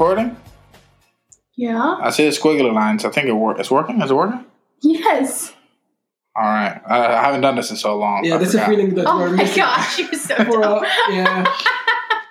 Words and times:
live? 0.00 0.10
Are 0.10 0.14
we 0.14 0.16
recording? 0.16 0.36
Yeah. 1.56 1.96
I 2.00 2.10
see 2.10 2.24
the 2.24 2.30
squiggly 2.30 2.72
lines. 2.72 3.04
I 3.04 3.10
think 3.10 3.28
it 3.28 3.32
wor- 3.32 3.58
it's 3.58 3.70
working. 3.70 4.00
Is 4.02 4.10
it 4.10 4.14
working? 4.14 4.44
Yes. 4.82 5.52
All 6.34 6.44
right. 6.44 6.80
I, 6.86 7.06
I 7.14 7.22
haven't 7.22 7.40
done 7.40 7.56
this 7.56 7.70
in 7.70 7.76
so 7.76 7.96
long. 7.96 8.24
Yeah, 8.24 8.34
I 8.34 8.38
that's 8.38 8.50
a 8.54 8.58
forgot. 8.58 8.68
feeling 8.70 8.94
that 8.94 9.06
Oh 9.06 9.18
we're 9.18 9.30
my 9.30 9.36
missing. 9.36 9.56
gosh, 9.56 9.98
you're 9.98 10.12
so 10.12 10.34
For, 10.44 10.62
uh, 10.62 10.82
yeah. 11.10 11.46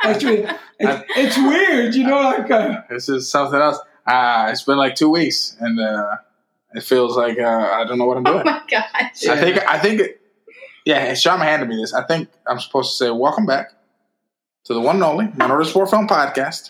Actually, 0.04 0.46
it's, 0.80 1.04
it's 1.18 1.38
weird, 1.38 1.96
you 1.96 2.06
know, 2.06 2.22
like 2.22 2.52
uh, 2.52 2.82
This 2.90 3.10
is 3.10 3.30
something 3.30 3.60
else. 3.60 3.80
Uh, 4.06 4.50
it's 4.52 4.62
been 4.62 4.78
like 4.78 4.94
two 4.94 5.10
weeks, 5.10 5.58
and 5.60 5.80
uh, 5.80 6.18
it 6.76 6.84
feels 6.84 7.18
like 7.18 7.40
uh, 7.40 7.44
I 7.74 7.86
don't 7.86 7.98
know 7.98 8.06
what 8.06 8.18
I'm 8.18 8.24
doing. 8.24 8.42
Oh 8.42 8.44
my 8.44 8.62
gosh. 8.70 9.26
I 9.26 9.36
think 9.40 9.58
I 9.68 9.80
think 9.80 10.02
it, 10.02 10.22
yeah, 10.86 11.12
Shama 11.16 11.44
handed 11.44 11.68
me 11.68 11.78
this. 11.78 11.92
I 11.96 12.04
think 12.06 12.30
I'm 12.46 12.60
supposed 12.60 12.92
to 13.00 13.06
say 13.06 13.10
welcome 13.10 13.48
back 13.48 13.72
to 14.66 14.76
the 14.76 14.80
one 14.82 14.98
and 14.98 15.04
only 15.06 15.28
Minorities 15.36 15.70
Report 15.74 15.90
Film 15.90 16.08
Podcast. 16.08 16.70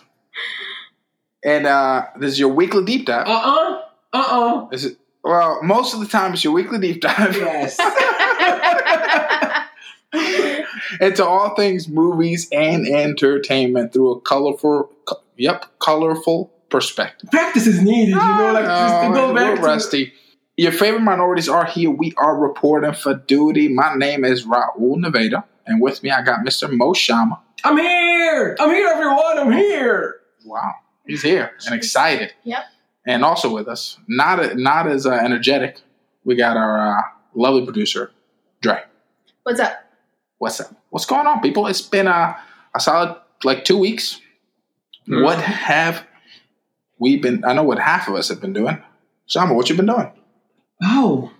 And 1.46 1.68
uh, 1.68 2.08
this 2.20 2.32
is 2.34 2.40
your 2.40 2.50
weekly 2.50 2.84
deep 2.84 3.06
dive. 3.06 3.28
uh-uh, 3.28 3.82
uh-uh. 4.14 4.68
This 4.72 4.84
is 4.86 4.98
well, 5.24 5.62
most 5.64 5.94
of 5.94 6.00
the 6.02 6.08
time 6.08 6.34
it's 6.34 6.44
your 6.44 6.54
weekly 6.54 6.80
deep 6.80 7.02
dive 7.02 7.36
Yes. 7.38 7.78
into 11.02 11.26
all 11.26 11.56
things 11.56 11.88
movies 11.88 12.48
and 12.52 12.88
entertainment 12.88 13.92
through 13.94 14.14
a 14.14 14.22
colorful, 14.22 14.92
co- 15.06 15.22
yep, 15.38 15.66
colorful 15.80 16.52
perspective. 16.70 17.30
Practice 17.32 17.68
is 17.68 17.82
needed, 17.82 18.10
you 18.12 18.16
know, 18.16 18.52
like 18.54 18.66
just 18.66 18.94
to 19.02 19.08
Oh, 19.08 19.14
go 19.14 19.34
we're 19.34 19.36
back 19.36 19.56
to 19.58 19.62
rusty. 19.62 20.14
Your 20.58 20.72
favorite 20.72 21.02
minorities 21.02 21.50
are 21.50 21.66
here. 21.66 21.90
We 21.90 22.14
are 22.18 22.36
reporting 22.38 22.94
for 22.94 23.14
duty. 23.16 23.68
My 23.68 23.94
name 23.96 24.24
is 24.24 24.46
Raul 24.46 24.98
Nevada, 24.98 25.44
and 25.66 25.82
with 25.82 26.02
me 26.02 26.12
I 26.12 26.22
got 26.22 26.46
Mr. 26.46 26.72
Mo 26.72 26.94
Shama. 26.94 27.42
I'm 27.64 27.78
here! 27.78 28.56
I'm 28.60 28.70
here, 28.70 28.88
everyone! 28.88 29.38
I'm 29.40 29.52
here! 29.52 30.16
Wow, 30.46 30.72
he's 31.08 31.22
here 31.22 31.52
and 31.66 31.76
excited. 31.76 32.34
Yep. 32.44 32.64
And 33.08 33.24
also 33.24 33.54
with 33.54 33.68
us, 33.68 33.98
not 34.08 34.56
not 34.58 34.88
as 34.88 35.06
uh, 35.06 35.12
energetic, 35.12 35.80
we 36.24 36.36
got 36.36 36.58
our 36.58 36.98
uh, 36.98 37.02
lovely 37.36 37.64
producer, 37.64 38.12
Dre. 38.62 38.84
What's 39.44 39.60
up? 39.60 39.74
What's 40.40 40.60
up? 40.60 40.74
What's 40.90 41.06
going 41.06 41.28
on, 41.28 41.42
people? 41.42 41.68
It's 41.68 41.82
been 41.82 42.08
uh, 42.08 42.36
a 42.74 42.80
solid 42.80 43.16
like 43.44 43.64
two 43.66 43.78
weeks. 43.78 44.20
Mhm. 45.08 45.24
What 45.24 45.40
have 45.40 46.04
we 46.98 47.18
been? 47.18 47.46
I 47.46 47.54
know 47.54 47.64
what 47.64 47.78
half 47.78 48.08
of 48.08 48.16
us 48.16 48.30
have 48.30 48.42
been 48.42 48.54
doing. 48.54 48.82
Shama, 49.28 49.54
what 49.54 49.70
you 49.70 49.76
been 49.76 49.86
doing? 49.86 50.12
Oh, 50.84 51.32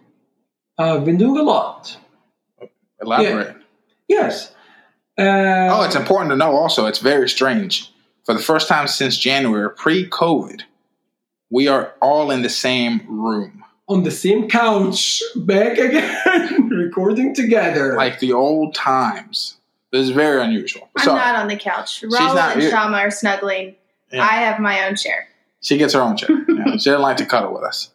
I've 0.78 1.04
been 1.06 1.18
doing 1.18 1.38
a 1.40 1.44
lot. 1.44 1.98
Elaborate. 3.02 3.56
Yes. 4.08 4.52
Uh, 5.18 5.24
Oh, 5.72 5.84
it's 5.84 5.96
important 5.96 6.32
to 6.32 6.36
know 6.36 6.52
also, 6.56 6.86
it's 6.86 7.00
very 7.00 7.28
strange. 7.30 7.92
For 8.26 8.34
the 8.34 8.42
first 8.42 8.68
time 8.68 8.88
since 8.88 9.18
January, 9.18 9.70
pre 9.76 10.10
COVID, 10.10 10.62
we 11.50 11.68
are 11.68 11.94
all 12.02 12.32
in 12.32 12.42
the 12.42 12.50
same 12.50 13.02
room. 13.08 13.64
on 13.88 14.02
the 14.04 14.10
same 14.12 14.50
couch, 14.50 15.22
back 15.36 15.78
again, 15.78 16.70
recording 16.70 17.36
together. 17.36 17.96
Like 17.96 18.20
the 18.20 18.34
old 18.34 18.74
times. 18.74 19.58
This 19.92 20.02
is 20.06 20.10
very 20.10 20.42
unusual. 20.42 20.90
I'm 20.98 21.04
So 21.06 21.16
not 21.16 21.36
on 21.36 21.48
the 21.48 21.56
couch. 21.56 22.02
Raul 22.02 22.34
not- 22.36 22.54
and 22.54 22.64
you- 22.64 22.70
Shama 22.72 22.98
are 22.98 23.12
snuggling. 23.12 23.76
Yeah. 24.12 24.24
I 24.24 24.34
have 24.46 24.60
my 24.60 24.88
own 24.88 24.96
chair. 24.96 25.28
she 25.62 25.78
gets 25.78 25.94
her 25.94 26.02
own 26.02 26.18
chair. 26.18 26.30
Yeah, 26.50 26.78
she 26.78 26.90
doesn't 26.90 27.02
like 27.02 27.18
to 27.18 27.26
cuddle 27.26 27.54
with 27.54 27.64
us. 27.64 27.92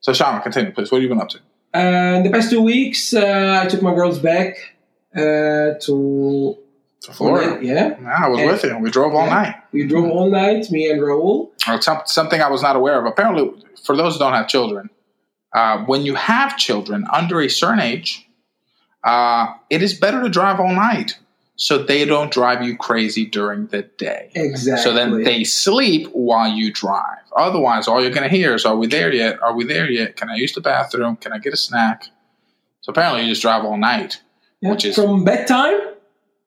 So 0.00 0.12
Shama, 0.12 0.40
continue, 0.42 0.72
please. 0.72 0.90
What 0.90 0.98
have 0.98 1.02
you 1.04 1.08
been 1.08 1.20
up 1.20 1.28
to? 1.30 1.38
Uh, 1.74 2.16
in 2.16 2.22
the 2.24 2.30
past 2.30 2.50
two 2.50 2.60
weeks, 2.62 3.14
uh, 3.14 3.60
I 3.64 3.68
took 3.68 3.82
my 3.82 3.94
girls 3.94 4.18
back 4.18 4.56
uh, 5.14 5.74
to 5.82 6.58
To 7.02 7.12
Florida. 7.12 7.58
Yeah, 7.64 7.94
Yeah, 8.00 8.24
I 8.24 8.28
was 8.28 8.40
And- 8.40 8.50
with 8.50 8.62
him. 8.62 8.80
We 8.82 8.90
drove 8.90 9.14
all 9.14 9.24
Yeah. 9.26 9.34
night. 9.34 9.54
we 9.72 9.86
drove 9.86 10.10
all 10.10 10.30
night, 10.30 10.70
me 10.70 10.90
and 10.90 11.00
Raul. 11.00 11.48
Some, 11.82 12.00
something 12.04 12.42
I 12.42 12.50
was 12.50 12.62
not 12.62 12.76
aware 12.76 12.98
of. 12.98 13.06
Apparently, 13.06 13.50
for 13.84 13.96
those 13.96 14.14
who 14.14 14.18
don't 14.18 14.34
have 14.34 14.48
children, 14.48 14.90
uh, 15.54 15.78
when 15.86 16.02
you 16.02 16.14
have 16.14 16.56
children 16.58 17.06
under 17.12 17.40
a 17.40 17.48
certain 17.48 17.80
age, 17.80 18.28
uh, 19.02 19.46
it 19.70 19.82
is 19.82 19.94
better 19.94 20.22
to 20.22 20.28
drive 20.28 20.60
all 20.60 20.74
night 20.74 21.16
so 21.56 21.78
they 21.78 22.04
don't 22.04 22.30
drive 22.30 22.62
you 22.62 22.76
crazy 22.76 23.24
during 23.24 23.66
the 23.68 23.82
day. 23.82 24.30
Exactly. 24.34 24.82
So 24.82 24.92
then 24.92 25.22
they 25.24 25.42
sleep 25.44 26.08
while 26.12 26.48
you 26.50 26.70
drive. 26.72 27.18
Otherwise, 27.34 27.88
all 27.88 28.02
you're 28.02 28.10
going 28.10 28.28
to 28.28 28.34
hear 28.36 28.54
is, 28.54 28.66
Are 28.66 28.76
we 28.76 28.86
there 28.88 29.12
yet? 29.14 29.40
Are 29.42 29.54
we 29.54 29.64
there 29.64 29.90
yet? 29.90 30.16
Can 30.16 30.28
I 30.28 30.34
use 30.36 30.52
the 30.52 30.60
bathroom? 30.60 31.16
Can 31.16 31.32
I 31.32 31.38
get 31.38 31.54
a 31.54 31.56
snack? 31.56 32.04
So 32.82 32.90
apparently, 32.90 33.22
you 33.22 33.28
just 33.30 33.40
drive 33.42 33.64
all 33.64 33.76
night. 33.78 34.20
Yeah, 34.60 34.70
which 34.72 34.84
is- 34.84 34.96
from 34.96 35.24
bedtime 35.24 35.78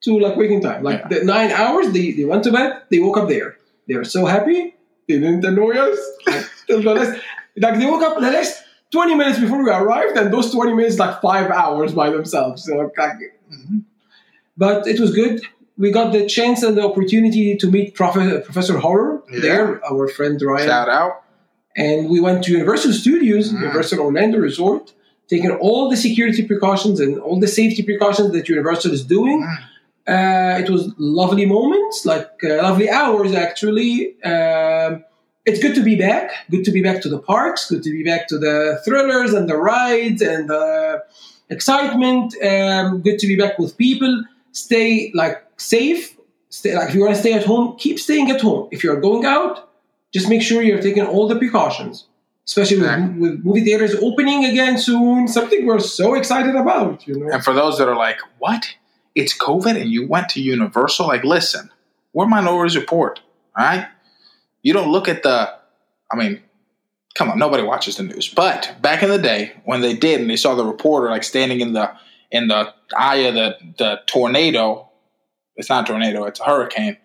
to 0.05 0.19
like 0.19 0.35
waking 0.35 0.61
time. 0.61 0.83
Like 0.83 0.99
Yeah. 1.01 1.19
the 1.19 1.25
nine 1.25 1.51
hours, 1.51 1.91
they, 1.91 2.11
they 2.11 2.25
went 2.25 2.43
to 2.45 2.51
bed, 2.51 2.81
they 2.89 2.99
woke 2.99 3.17
up 3.17 3.27
there. 3.29 3.57
They 3.87 3.95
were 3.95 4.03
so 4.05 4.25
happy, 4.25 4.75
they 5.07 5.19
didn't 5.19 5.43
annoy 5.45 5.71
us. 5.77 5.99
Like, 6.27 6.45
till 6.67 6.81
the 6.81 6.93
last- 6.93 7.19
like 7.57 7.77
they 7.79 7.85
woke 7.85 8.01
up 8.03 8.15
the 8.19 8.31
last 8.31 8.63
20 8.91 9.15
minutes 9.15 9.39
before 9.39 9.63
we 9.63 9.69
arrived, 9.69 10.17
and 10.17 10.31
those 10.33 10.51
20 10.51 10.73
minutes 10.73 10.97
like 10.99 11.21
five 11.21 11.49
hours 11.51 11.93
by 11.93 12.09
themselves. 12.09 12.63
So 12.65 12.75
like, 12.77 12.91
but 14.57 14.87
it 14.87 14.99
was 14.99 15.11
good. 15.13 15.41
We 15.77 15.91
got 15.91 16.13
the 16.13 16.27
chance 16.27 16.61
and 16.63 16.77
the 16.77 16.83
opportunity 16.83 17.55
to 17.57 17.67
meet 17.71 17.95
Prof- 17.95 18.43
Professor 18.45 18.77
Horror 18.77 19.23
Yeah. 19.31 19.39
there, 19.41 19.81
our 19.91 20.07
friend 20.07 20.39
Ryan 20.41 20.67
Shout 20.67 20.89
out. 20.89 21.23
and 21.75 22.09
we 22.09 22.19
went 22.19 22.43
to 22.45 22.51
Universal 22.51 22.93
Studios, 22.93 23.51
Mhm. 23.51 23.61
Universal 23.61 23.99
Orlando 23.99 24.37
Resort, 24.37 24.93
taking 25.27 25.49
all 25.51 25.89
the 25.89 25.97
security 25.97 26.43
precautions 26.45 26.99
and 26.99 27.17
all 27.19 27.39
the 27.39 27.47
safety 27.47 27.81
precautions 27.81 28.31
that 28.33 28.47
Universal 28.47 28.91
is 28.91 29.03
doing. 29.03 29.41
Mm. 29.41 29.57
Uh, 30.07 30.59
it 30.61 30.69
was 30.69 30.91
lovely 30.97 31.45
moments, 31.45 32.05
like 32.05 32.29
uh, 32.43 32.57
lovely 32.57 32.89
hours 32.89 33.33
actually. 33.33 34.21
Um, 34.23 35.03
it's 35.45 35.59
good 35.59 35.75
to 35.75 35.83
be 35.83 35.95
back. 35.95 36.31
Good 36.51 36.65
to 36.65 36.71
be 36.71 36.81
back 36.81 37.01
to 37.01 37.09
the 37.09 37.19
parks. 37.19 37.69
Good 37.69 37.83
to 37.83 37.91
be 37.91 38.03
back 38.03 38.27
to 38.29 38.37
the 38.37 38.81
thrillers 38.85 39.33
and 39.33 39.49
the 39.49 39.57
rides 39.57 40.21
and 40.21 40.49
the 40.49 41.03
excitement. 41.49 42.35
Um, 42.43 43.01
good 43.01 43.19
to 43.19 43.27
be 43.27 43.37
back 43.37 43.59
with 43.59 43.77
people. 43.77 44.23
Stay 44.51 45.11
like 45.13 45.43
safe. 45.57 46.17
Stay 46.49 46.75
like 46.75 46.89
if 46.89 46.95
you 46.95 47.01
want 47.01 47.15
to 47.15 47.19
stay 47.19 47.33
at 47.33 47.45
home, 47.45 47.75
keep 47.77 47.99
staying 47.99 48.29
at 48.29 48.41
home. 48.41 48.67
If 48.71 48.83
you're 48.83 48.99
going 48.99 49.25
out, 49.25 49.69
just 50.13 50.29
make 50.29 50.41
sure 50.41 50.61
you're 50.61 50.81
taking 50.81 51.05
all 51.05 51.27
the 51.27 51.37
precautions, 51.37 52.07
especially 52.45 52.77
with, 52.77 53.17
with 53.17 53.45
movie 53.45 53.63
theaters 53.63 53.95
opening 53.95 54.45
again 54.45 54.77
soon. 54.77 55.27
Something 55.27 55.65
we're 55.65 55.79
so 55.79 56.13
excited 56.13 56.55
about, 56.55 57.07
you 57.07 57.17
know. 57.19 57.33
And 57.33 57.43
for 57.43 57.53
those 57.53 57.77
that 57.79 57.87
are 57.87 57.95
like, 57.95 58.19
What? 58.37 58.75
It's 59.15 59.37
COVID 59.37 59.79
and 59.79 59.89
you 59.91 60.07
went 60.07 60.29
to 60.29 60.41
Universal? 60.41 61.07
Like, 61.07 61.23
listen, 61.23 61.69
we're 62.13 62.25
Minorities 62.27 62.75
Report. 62.75 63.19
All 63.57 63.65
right? 63.65 63.87
You 64.61 64.73
don't 64.73 64.91
look 64.91 65.07
at 65.07 65.23
the, 65.23 65.53
I 66.11 66.15
mean, 66.15 66.41
come 67.15 67.29
on, 67.29 67.37
nobody 67.37 67.63
watches 67.63 67.97
the 67.97 68.03
news. 68.03 68.27
But 68.33 68.75
back 68.81 69.03
in 69.03 69.09
the 69.09 69.17
day, 69.19 69.53
when 69.65 69.81
they 69.81 69.95
did 69.95 70.21
and 70.21 70.29
they 70.29 70.35
saw 70.35 70.55
the 70.55 70.65
reporter 70.65 71.09
like 71.09 71.23
standing 71.23 71.61
in 71.61 71.73
the 71.73 71.91
in 72.31 72.47
the 72.47 72.73
eye 72.97 73.17
of 73.17 73.35
the, 73.35 73.55
the 73.77 73.99
tornado, 74.07 74.89
it's 75.55 75.69
not 75.69 75.83
a 75.87 75.87
tornado, 75.91 76.23
it's 76.25 76.39
a 76.39 76.43
hurricane. 76.43 76.97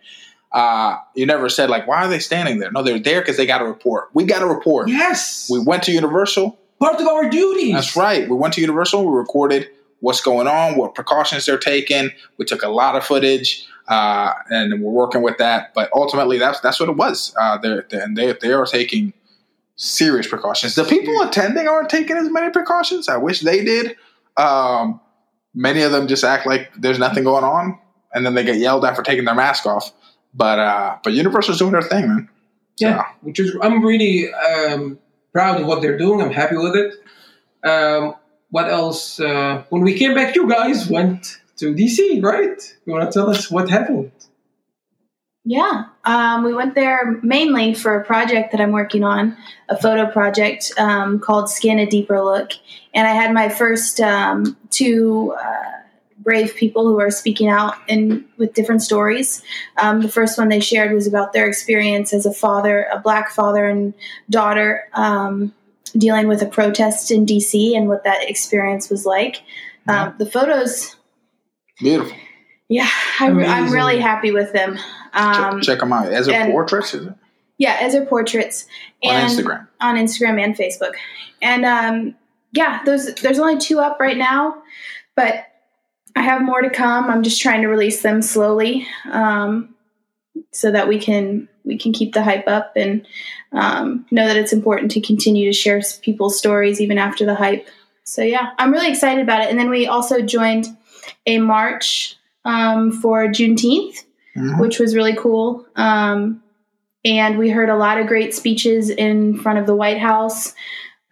Uh, 0.50 0.96
you 1.14 1.26
never 1.26 1.50
said 1.50 1.68
like, 1.68 1.86
why 1.86 1.96
are 2.04 2.08
they 2.08 2.18
standing 2.18 2.58
there? 2.60 2.70
No, 2.72 2.82
they're 2.82 2.98
there 2.98 3.20
because 3.20 3.36
they 3.36 3.44
got 3.44 3.60
a 3.60 3.66
report. 3.66 4.08
We 4.14 4.24
got 4.24 4.40
a 4.40 4.46
report. 4.46 4.88
Yes, 4.88 5.46
We 5.52 5.58
went 5.62 5.82
to 5.82 5.92
Universal. 5.92 6.58
part 6.80 6.98
of 6.98 7.06
our 7.06 7.28
duties. 7.28 7.74
That's 7.74 7.94
right. 7.94 8.26
We 8.26 8.36
went 8.36 8.54
to 8.54 8.62
Universal. 8.62 9.04
We 9.04 9.14
recorded 9.18 9.68
what's 10.00 10.20
going 10.20 10.46
on, 10.46 10.76
what 10.76 10.94
precautions 10.94 11.46
they're 11.46 11.58
taking. 11.58 12.10
We 12.36 12.44
took 12.44 12.62
a 12.62 12.68
lot 12.68 12.96
of 12.96 13.04
footage, 13.04 13.66
uh, 13.88 14.32
and 14.50 14.82
we're 14.82 14.92
working 14.92 15.22
with 15.22 15.38
that. 15.38 15.74
But 15.74 15.90
ultimately, 15.94 16.38
that's 16.38 16.60
that's 16.60 16.80
what 16.80 16.88
it 16.88 16.96
was. 16.96 17.34
Uh, 17.38 17.58
they're, 17.58 17.86
they're 17.90 18.02
and 18.02 18.16
they 18.16 18.32
they 18.40 18.52
are 18.52 18.66
taking 18.66 19.12
serious 19.76 20.26
precautions. 20.26 20.74
The 20.74 20.84
people 20.84 21.20
attending 21.22 21.68
aren't 21.68 21.88
taking 21.88 22.16
as 22.16 22.30
many 22.30 22.50
precautions. 22.50 23.08
I 23.08 23.16
wish 23.16 23.40
they 23.40 23.64
did. 23.64 23.96
Um, 24.36 25.00
many 25.54 25.82
of 25.82 25.92
them 25.92 26.06
just 26.06 26.24
act 26.24 26.46
like 26.46 26.70
there's 26.76 26.98
nothing 26.98 27.24
going 27.24 27.44
on, 27.44 27.78
and 28.12 28.24
then 28.24 28.34
they 28.34 28.44
get 28.44 28.56
yelled 28.56 28.84
at 28.84 28.96
for 28.96 29.02
taking 29.02 29.24
their 29.24 29.34
mask 29.34 29.66
off. 29.66 29.92
But 30.34 30.58
uh, 30.58 30.98
but 31.02 31.12
Universal's 31.12 31.58
doing 31.58 31.72
their 31.72 31.82
thing, 31.82 32.08
man. 32.08 32.28
Yeah, 32.78 33.04
which 33.22 33.40
is 33.40 33.56
I'm 33.62 33.84
really 33.84 34.32
um, 34.32 34.98
proud 35.32 35.60
of 35.60 35.66
what 35.66 35.82
they're 35.82 35.98
doing. 35.98 36.20
I'm 36.20 36.30
happy 36.30 36.56
with 36.56 36.76
it. 36.76 36.94
Um, 37.68 38.14
what 38.50 38.68
else? 38.68 39.20
Uh, 39.20 39.64
when 39.68 39.82
we 39.82 39.98
came 39.98 40.14
back, 40.14 40.34
you 40.34 40.48
guys 40.48 40.88
went 40.88 41.38
to 41.56 41.74
DC, 41.74 42.22
right? 42.22 42.76
You 42.86 42.92
want 42.92 43.10
to 43.10 43.18
tell 43.18 43.30
us 43.30 43.50
what 43.50 43.68
happened? 43.68 44.12
Yeah. 45.44 45.84
Um, 46.04 46.44
we 46.44 46.52
went 46.52 46.74
there 46.74 47.18
mainly 47.22 47.72
for 47.72 47.98
a 47.98 48.04
project 48.04 48.52
that 48.52 48.60
I'm 48.60 48.72
working 48.72 49.02
on, 49.02 49.36
a 49.68 49.76
photo 49.80 50.10
project 50.10 50.72
um, 50.78 51.20
called 51.20 51.48
Skin 51.48 51.78
a 51.78 51.86
Deeper 51.86 52.22
Look. 52.22 52.52
And 52.92 53.06
I 53.06 53.12
had 53.12 53.32
my 53.32 53.48
first 53.48 53.98
um, 54.00 54.56
two 54.68 55.34
uh, 55.42 55.78
brave 56.18 56.54
people 56.54 56.86
who 56.86 57.00
are 57.00 57.10
speaking 57.10 57.48
out 57.48 57.76
in, 57.88 58.26
with 58.36 58.52
different 58.52 58.82
stories. 58.82 59.42
Um, 59.78 60.02
the 60.02 60.08
first 60.08 60.36
one 60.36 60.50
they 60.50 60.60
shared 60.60 60.92
was 60.92 61.06
about 61.06 61.32
their 61.32 61.48
experience 61.48 62.12
as 62.12 62.26
a 62.26 62.32
father, 62.32 62.86
a 62.92 62.98
black 62.98 63.30
father 63.30 63.64
and 63.64 63.94
daughter, 64.28 64.88
um, 64.92 65.54
dealing 65.92 66.28
with 66.28 66.42
a 66.42 66.46
protest 66.46 67.10
in 67.10 67.26
DC 67.26 67.76
and 67.76 67.88
what 67.88 68.04
that 68.04 68.28
experience 68.28 68.90
was 68.90 69.04
like. 69.06 69.42
Um, 69.86 70.14
the 70.18 70.26
photos 70.26 70.96
Beautiful. 71.78 72.16
Yeah, 72.68 72.88
I, 73.20 73.26
am 73.26 73.38
Amazing. 73.38 73.72
really 73.72 73.98
happy 73.98 74.30
with 74.30 74.52
them. 74.52 74.78
Um, 75.14 75.60
check, 75.60 75.62
check 75.62 75.78
them 75.80 75.92
out. 75.92 76.12
Ezer 76.12 76.32
and- 76.32 76.52
Portraits 76.52 76.92
is 76.94 77.06
it? 77.06 77.14
Yeah, 77.56 77.76
Ezer 77.80 78.04
Portraits 78.06 78.66
on 79.02 79.28
Instagram. 79.28 79.66
on 79.80 79.96
Instagram 79.96 80.40
and 80.40 80.54
Facebook. 80.56 80.92
And 81.42 81.64
um, 81.64 82.14
yeah, 82.52 82.84
those 82.84 83.12
there's 83.16 83.38
only 83.40 83.58
two 83.58 83.80
up 83.80 83.98
right 83.98 84.16
now, 84.16 84.62
but 85.16 85.44
I 86.14 86.22
have 86.22 86.42
more 86.42 86.62
to 86.62 86.70
come. 86.70 87.10
I'm 87.10 87.22
just 87.24 87.40
trying 87.40 87.62
to 87.62 87.68
release 87.68 88.02
them 88.02 88.22
slowly, 88.22 88.86
um, 89.10 89.74
so 90.52 90.70
that 90.70 90.86
we 90.86 91.00
can 91.00 91.48
we 91.68 91.78
can 91.78 91.92
keep 91.92 92.14
the 92.14 92.24
hype 92.24 92.48
up 92.48 92.72
and 92.74 93.06
um, 93.52 94.04
know 94.10 94.26
that 94.26 94.36
it's 94.36 94.52
important 94.52 94.90
to 94.92 95.00
continue 95.00 95.48
to 95.50 95.56
share 95.56 95.80
people's 96.02 96.36
stories 96.36 96.80
even 96.80 96.98
after 96.98 97.24
the 97.24 97.36
hype. 97.36 97.68
So 98.02 98.22
yeah, 98.22 98.50
I'm 98.58 98.72
really 98.72 98.88
excited 98.88 99.22
about 99.22 99.42
it. 99.42 99.50
And 99.50 99.58
then 99.58 99.70
we 99.70 99.86
also 99.86 100.20
joined 100.22 100.66
a 101.26 101.38
march 101.38 102.16
um, 102.44 102.90
for 102.90 103.26
Juneteenth 103.28 104.04
Mhm. 104.36 104.60
which 104.60 104.78
was 104.78 104.94
really 104.94 105.14
cool. 105.16 105.66
Um, 105.74 106.42
and 107.04 107.38
we 107.38 107.48
heard 107.50 107.70
a 107.70 107.76
lot 107.76 107.98
of 107.98 108.06
great 108.06 108.34
speeches 108.34 108.90
in 108.90 109.36
front 109.38 109.58
of 109.58 109.66
the 109.66 109.74
White 109.74 109.98
House. 109.98 110.54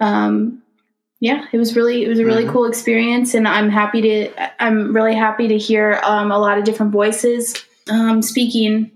Um, 0.01 0.63
yeah, 1.21 1.47
it 1.53 1.59
was 1.59 1.75
really 1.75 2.05
it 2.05 2.09
was 2.09 2.19
a 2.19 2.25
really 2.25 2.45
Mhm. 2.45 2.51
cool 2.53 2.67
experience, 2.67 3.35
and 3.35 3.49
I'm 3.49 3.71
happy 3.71 4.03
to 4.03 4.63
I'm 4.63 4.95
really 4.95 5.15
happy 5.15 5.49
to 5.49 5.59
hear 5.59 5.99
um, 6.05 6.31
a 6.31 6.39
lot 6.39 6.59
of 6.59 6.65
different 6.65 6.93
voices 6.93 7.55
um, 7.91 8.21
speaking 8.23 8.91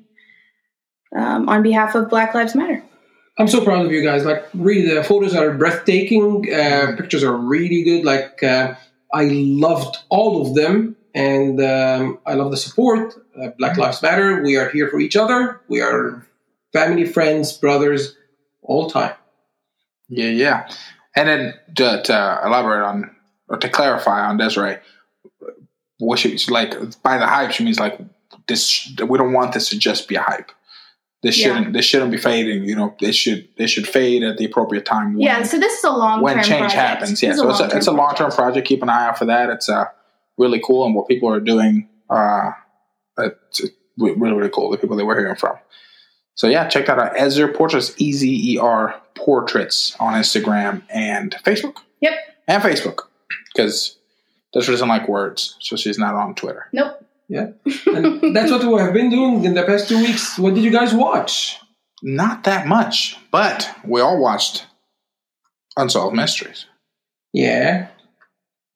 um, 1.14 1.48
on 1.48 1.62
behalf 1.62 1.94
of 1.94 2.08
Black 2.08 2.34
Lives 2.34 2.54
Matter. 2.54 2.82
I'm 3.38 3.48
so 3.48 3.64
proud 3.64 3.86
of 3.86 3.92
you 3.92 4.02
guys. 4.02 4.24
Like, 4.24 4.44
really, 4.54 4.94
the 4.94 5.02
photos 5.02 5.34
are 5.34 5.52
breathtaking. 5.52 6.52
Uh, 6.52 6.94
pictures 6.96 7.24
are 7.24 7.36
really 7.36 7.82
good. 7.82 8.04
Like, 8.04 8.42
uh, 8.42 8.74
I 9.12 9.24
loved 9.24 9.98
all 10.08 10.46
of 10.46 10.54
them, 10.54 10.96
and 11.14 11.60
um, 11.60 12.18
I 12.26 12.34
love 12.34 12.50
the 12.50 12.56
support. 12.56 13.14
Uh, 13.40 13.48
Black 13.58 13.76
Lives 13.76 14.02
Matter. 14.02 14.42
We 14.42 14.56
are 14.56 14.68
here 14.68 14.88
for 14.88 15.00
each 15.00 15.16
other. 15.16 15.60
We 15.68 15.80
are 15.80 16.26
family, 16.72 17.06
friends, 17.06 17.52
brothers, 17.52 18.16
all 18.62 18.90
time. 18.90 19.14
Yeah, 20.08 20.28
yeah. 20.28 20.70
And 21.16 21.28
then 21.28 21.54
to, 21.76 22.02
to 22.02 22.40
elaborate 22.44 22.84
on 22.84 23.16
or 23.48 23.56
to 23.56 23.68
clarify 23.68 24.20
on 24.20 24.36
Desiree, 24.36 24.78
what 25.98 26.18
she 26.18 26.38
like 26.48 26.74
by 27.02 27.18
the 27.18 27.26
hype, 27.26 27.50
she 27.52 27.64
means 27.64 27.80
like 27.80 27.98
this. 28.46 28.92
We 29.06 29.18
don't 29.18 29.32
want 29.32 29.54
this 29.54 29.68
to 29.70 29.78
just 29.78 30.08
be 30.08 30.16
a 30.16 30.22
hype. 30.22 30.50
This 31.22 31.38
Yeah. 31.38 31.48
shouldn't. 31.48 31.72
This 31.74 31.84
shouldn't 31.84 32.10
be 32.10 32.16
fading. 32.16 32.64
You 32.64 32.74
know, 32.76 32.94
this 33.00 33.14
should. 33.14 33.48
This 33.58 33.70
should 33.70 33.86
fade 33.86 34.22
at 34.22 34.38
the 34.38 34.44
appropriate 34.46 34.86
time. 34.86 35.12
when- 35.14 35.20
Yeah, 35.22 35.42
so 35.42 35.58
this 35.58 35.78
is 35.78 35.84
a 35.84 35.90
long 35.90 36.22
when 36.22 36.36
change 36.36 36.48
project. 36.48 36.72
happens. 36.72 37.22
Yeah, 37.22 37.30
This 37.30 37.38
so 37.40 37.50
it's 37.50 37.60
a, 37.60 37.76
it's 37.76 37.86
a 37.86 37.92
long 37.92 38.14
term 38.14 38.30
project. 38.30 38.66
Keep 38.66 38.82
an 38.82 38.88
eye 38.88 39.08
out 39.08 39.18
for 39.18 39.26
that. 39.26 39.50
It's 39.50 39.68
uh, 39.68 39.84
really 40.38 40.60
cool, 40.64 40.86
and 40.86 40.94
what 40.94 41.08
people 41.08 41.28
are 41.28 41.40
doing, 41.40 41.88
uh, 42.08 42.52
it's 43.18 43.60
really 43.98 44.14
really 44.32 44.48
cool. 44.48 44.70
The 44.70 44.78
people 44.78 44.96
that 44.96 45.04
we're 45.04 45.18
hearing 45.18 45.36
from. 45.36 45.56
So 46.36 46.46
yeah, 46.46 46.66
check 46.68 46.86
that 46.86 46.98
out. 46.98 47.18
Ezer 47.18 47.48
Portraits, 47.48 47.92
E 47.98 48.12
Z 48.12 48.54
E 48.54 48.58
R 48.58 48.94
Portraits 49.14 49.94
on 50.00 50.14
Instagram 50.14 50.82
and 50.88 51.36
Facebook. 51.44 51.78
Yep. 52.00 52.14
And 52.48 52.62
Facebook, 52.62 53.00
because 53.54 53.98
Desiree 54.54 54.72
doesn't 54.74 54.88
like 54.88 55.06
words, 55.06 55.56
so 55.60 55.76
she's 55.76 55.98
not 55.98 56.14
on 56.14 56.34
Twitter. 56.34 56.66
Nope. 56.72 57.04
And 57.86 58.34
that's 58.34 58.50
what 58.50 58.64
we 58.64 58.78
have 58.80 58.92
been 58.92 59.10
doing 59.10 59.44
in 59.44 59.54
the 59.54 59.62
past 59.62 59.88
two 59.88 59.98
weeks. 59.98 60.38
What 60.38 60.54
did 60.54 60.64
you 60.64 60.70
guys 60.70 60.92
watch? 60.92 61.58
Not 62.02 62.44
that 62.44 62.66
much, 62.66 63.16
but 63.30 63.70
we 63.84 64.00
all 64.00 64.20
watched 64.20 64.66
Unsolved 65.76 66.16
Mysteries. 66.16 66.66
Yeah. 67.32 67.88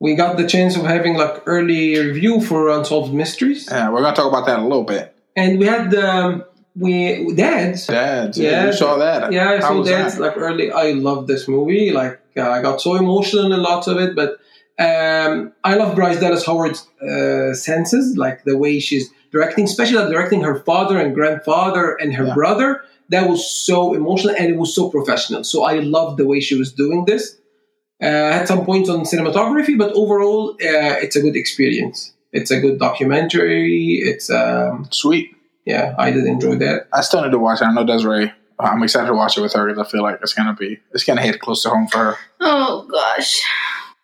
We 0.00 0.14
got 0.14 0.36
the 0.36 0.46
chance 0.46 0.76
of 0.76 0.84
having 0.84 1.14
like 1.16 1.42
early 1.46 1.98
review 1.98 2.40
for 2.40 2.68
Unsolved 2.68 3.14
Mysteries. 3.14 3.68
Yeah, 3.70 3.90
we're 3.90 4.02
gonna 4.02 4.14
talk 4.14 4.28
about 4.28 4.46
that 4.46 4.58
a 4.58 4.62
little 4.62 4.84
bit. 4.84 5.14
And 5.36 5.58
we 5.58 5.66
had 5.66 5.94
um, 5.94 6.44
we 6.76 7.34
dads. 7.34 7.86
Dads, 7.86 8.38
yeah, 8.38 8.50
Yeah, 8.50 8.66
you 8.66 8.72
saw 8.72 8.96
that. 8.98 9.32
Yeah, 9.32 9.50
I 9.50 9.54
How 9.56 9.68
saw 9.68 9.78
was 9.78 9.88
that 9.88 10.18
like 10.18 10.36
early. 10.36 10.70
I 10.70 10.92
love 10.92 11.26
this 11.26 11.48
movie. 11.48 11.92
Like 11.92 12.20
uh, 12.36 12.50
I 12.50 12.60
got 12.62 12.80
so 12.80 12.96
emotional 12.96 13.52
in 13.52 13.62
lots 13.62 13.86
of 13.86 13.98
it, 13.98 14.14
but 14.14 14.38
um, 14.78 15.52
I 15.62 15.74
love 15.76 15.94
Bryce 15.94 16.18
Dallas 16.20 16.44
Howard's 16.44 16.86
uh, 17.00 17.54
senses, 17.54 18.16
like 18.16 18.44
the 18.44 18.56
way 18.58 18.80
she's 18.80 19.10
directing, 19.30 19.64
especially 19.64 20.10
directing 20.10 20.42
her 20.42 20.56
father 20.60 20.98
and 20.98 21.14
grandfather 21.14 21.94
and 21.94 22.14
her 22.14 22.26
Yeah. 22.26 22.34
brother. 22.34 22.80
That 23.10 23.28
was 23.28 23.46
so 23.48 23.94
emotional 23.94 24.34
and 24.34 24.48
it 24.48 24.56
was 24.56 24.74
so 24.74 24.88
professional. 24.90 25.44
So 25.44 25.64
I 25.64 25.74
loved 25.80 26.18
the 26.18 26.26
way 26.26 26.40
she 26.40 26.56
was 26.58 26.72
doing 26.72 27.04
this. 27.04 27.36
Uh, 28.02 28.06
I 28.06 28.32
had 28.32 28.48
some 28.48 28.64
points 28.64 28.88
on 28.88 29.00
cinematography, 29.04 29.76
but 29.78 29.92
overall, 29.92 30.50
uh, 30.54 30.96
it's 31.04 31.14
a 31.14 31.20
good 31.20 31.36
experience. 31.36 32.12
It's 32.32 32.50
a 32.50 32.58
good 32.60 32.78
documentary. 32.80 34.00
It's 34.02 34.30
um, 34.30 34.88
Sweet. 34.90 35.36
yeah, 35.64 35.94
I 35.98 36.10
did 36.10 36.24
enjoy 36.24 36.56
that. 36.56 36.88
I 36.92 37.02
still 37.02 37.22
need 37.22 37.30
to 37.30 37.38
watch 37.38 37.60
it. 37.60 37.66
I 37.66 37.72
know 37.74 37.84
Desiree. 37.84 38.32
I'm 38.58 38.82
excited 38.82 39.06
to 39.08 39.14
watch 39.14 39.36
it 39.36 39.42
with 39.42 39.52
her 39.52 39.66
because 39.66 39.86
I 39.86 39.90
feel 39.90 40.02
like 40.02 40.18
it's 40.22 40.32
gonna 40.32 40.54
be 40.54 40.80
it's 40.92 41.04
gonna 41.04 41.20
hit 41.22 41.40
close 41.40 41.62
to 41.64 41.70
home 41.70 41.86
for 41.88 41.98
her. 41.98 42.16
Oh 42.40 42.86
gosh. 42.90 43.42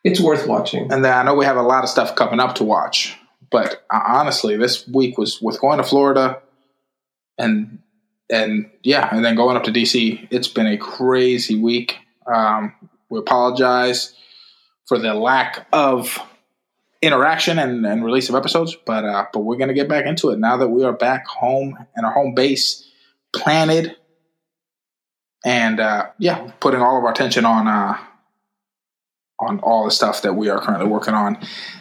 It's 0.02 0.20
worth 0.20 0.46
watching. 0.46 0.90
And 0.92 1.04
then 1.04 1.12
I 1.12 1.22
know 1.22 1.34
we 1.34 1.44
have 1.44 1.56
a 1.56 1.62
lot 1.62 1.84
of 1.84 1.90
stuff 1.90 2.16
coming 2.16 2.40
up 2.40 2.54
to 2.56 2.64
watch. 2.64 3.18
But 3.50 3.84
uh, 3.92 4.00
honestly, 4.06 4.56
this 4.56 4.86
week 4.88 5.18
was 5.18 5.42
with 5.42 5.60
going 5.60 5.78
to 5.78 5.84
Florida, 5.84 6.40
and 7.36 7.80
and 8.30 8.70
yeah, 8.82 9.08
and 9.12 9.24
then 9.24 9.34
going 9.34 9.56
up 9.56 9.64
to 9.64 9.72
DC. 9.72 10.28
It's 10.30 10.48
been 10.48 10.66
a 10.66 10.78
crazy 10.78 11.60
week. 11.60 11.98
Um, 12.32 12.74
we 13.10 13.18
apologize 13.18 14.14
for 14.86 14.98
the 14.98 15.14
lack 15.14 15.66
of 15.72 16.18
interaction 17.02 17.58
and, 17.58 17.84
and 17.84 18.04
release 18.04 18.28
of 18.28 18.36
episodes, 18.36 18.76
but 18.86 19.04
uh, 19.04 19.26
but 19.32 19.40
we're 19.40 19.56
gonna 19.56 19.74
get 19.74 19.88
back 19.88 20.06
into 20.06 20.30
it 20.30 20.38
now 20.38 20.56
that 20.56 20.68
we 20.68 20.84
are 20.84 20.92
back 20.92 21.26
home 21.26 21.76
and 21.96 22.06
our 22.06 22.12
home 22.12 22.34
base 22.34 22.88
planted, 23.34 23.96
and 25.44 25.80
uh, 25.80 26.06
yeah, 26.18 26.52
putting 26.60 26.80
all 26.80 26.98
of 26.98 27.04
our 27.04 27.10
attention 27.10 27.44
on 27.44 27.66
uh, 27.66 27.98
on 29.40 29.58
all 29.60 29.84
the 29.84 29.90
stuff 29.90 30.22
that 30.22 30.34
we 30.34 30.48
are 30.48 30.60
currently 30.60 30.86
working 30.86 31.14
on 31.14 31.38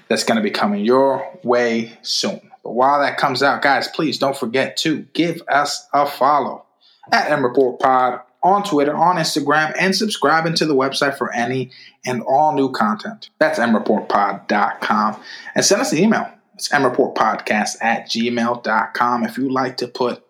that's 0.08 0.24
going 0.24 0.38
to 0.38 0.44
be 0.44 0.52
coming 0.52 0.84
your 0.84 1.30
way 1.44 1.98
soon. 2.02 2.42
But 2.64 2.72
while 2.72 3.00
that 3.00 3.18
comes 3.18 3.44
out, 3.44 3.62
guys, 3.62 3.88
please 3.88 4.18
don't 4.18 4.38
forget 4.38 4.78
to 4.78 5.06
give 5.14 5.42
us 5.48 5.88
a 5.94 6.06
follow 6.06 6.66
at 7.12 7.32
M 7.32 7.44
Report 7.44 7.80
Pod 7.80 8.22
on 8.42 8.64
Twitter, 8.64 8.96
on 8.96 9.18
Instagram, 9.18 9.74
and 9.78 9.96
subscribing 9.96 10.56
to 10.56 10.66
the 10.66 10.76
website 10.76 11.18
for 11.18 11.32
any 11.34 11.72
and 12.06 12.22
all 12.24 12.56
new 12.56 12.72
content. 12.72 13.30
That's 13.40 13.60
mreportpod.com. 13.60 15.22
And 15.56 15.66
send 15.66 15.82
us 15.82 15.92
an 15.92 16.00
email. 16.00 16.30
It's 16.54 16.70
mreportpodcast 16.70 17.78
at 17.82 18.08
gmail.com 18.08 19.24
if 19.26 19.38
you'd 19.38 19.52
like 19.52 19.78
to 19.78 19.88
put 19.88 20.24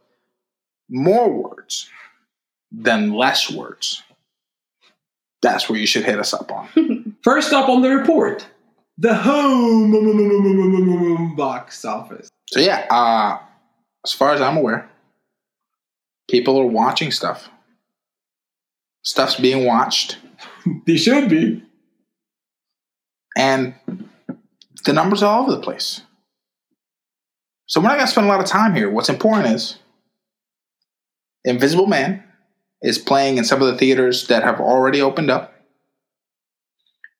more 0.89 1.31
words 1.31 1.89
than 2.71 3.13
less 3.13 3.51
words. 3.51 4.03
That's 5.41 5.69
where 5.69 5.79
you 5.79 5.87
should 5.87 6.05
hit 6.05 6.19
us 6.19 6.33
up 6.33 6.51
on. 6.51 6.67
First 7.23 7.51
up 7.53 7.69
on 7.69 7.81
the 7.81 7.89
report, 7.89 8.47
the 8.97 9.13
home 9.15 9.91
box 11.35 11.83
office. 11.85 12.29
So 12.49 12.59
yeah, 12.59 12.85
uh, 12.89 13.39
as 14.05 14.13
far 14.13 14.33
as 14.33 14.41
I'm 14.41 14.57
aware, 14.57 14.89
people 16.29 16.57
are 16.59 16.65
watching 16.65 17.11
stuff. 17.11 17.49
Stuff's 19.03 19.35
being 19.39 19.65
watched, 19.65 20.17
They 20.85 20.97
should 20.97 21.29
be. 21.29 21.63
and 23.37 23.73
the 24.85 24.93
numbers 24.93 25.21
are 25.23 25.33
all 25.33 25.43
over 25.43 25.51
the 25.55 25.61
place. 25.61 26.01
So 27.65 27.79
we're 27.79 27.87
not 27.87 27.97
gonna 27.97 28.07
spend 28.07 28.25
a 28.27 28.29
lot 28.29 28.39
of 28.39 28.45
time 28.45 28.73
here. 28.75 28.89
What's 28.89 29.09
important 29.09 29.53
is 29.53 29.77
Invisible 31.45 31.85
Man 31.87 32.23
is 32.81 32.97
playing 32.97 33.37
in 33.37 33.43
some 33.45 33.61
of 33.61 33.67
the 33.67 33.77
theaters 33.77 34.27
that 34.27 34.43
have 34.43 34.59
already 34.59 35.01
opened 35.01 35.29
up. 35.29 35.53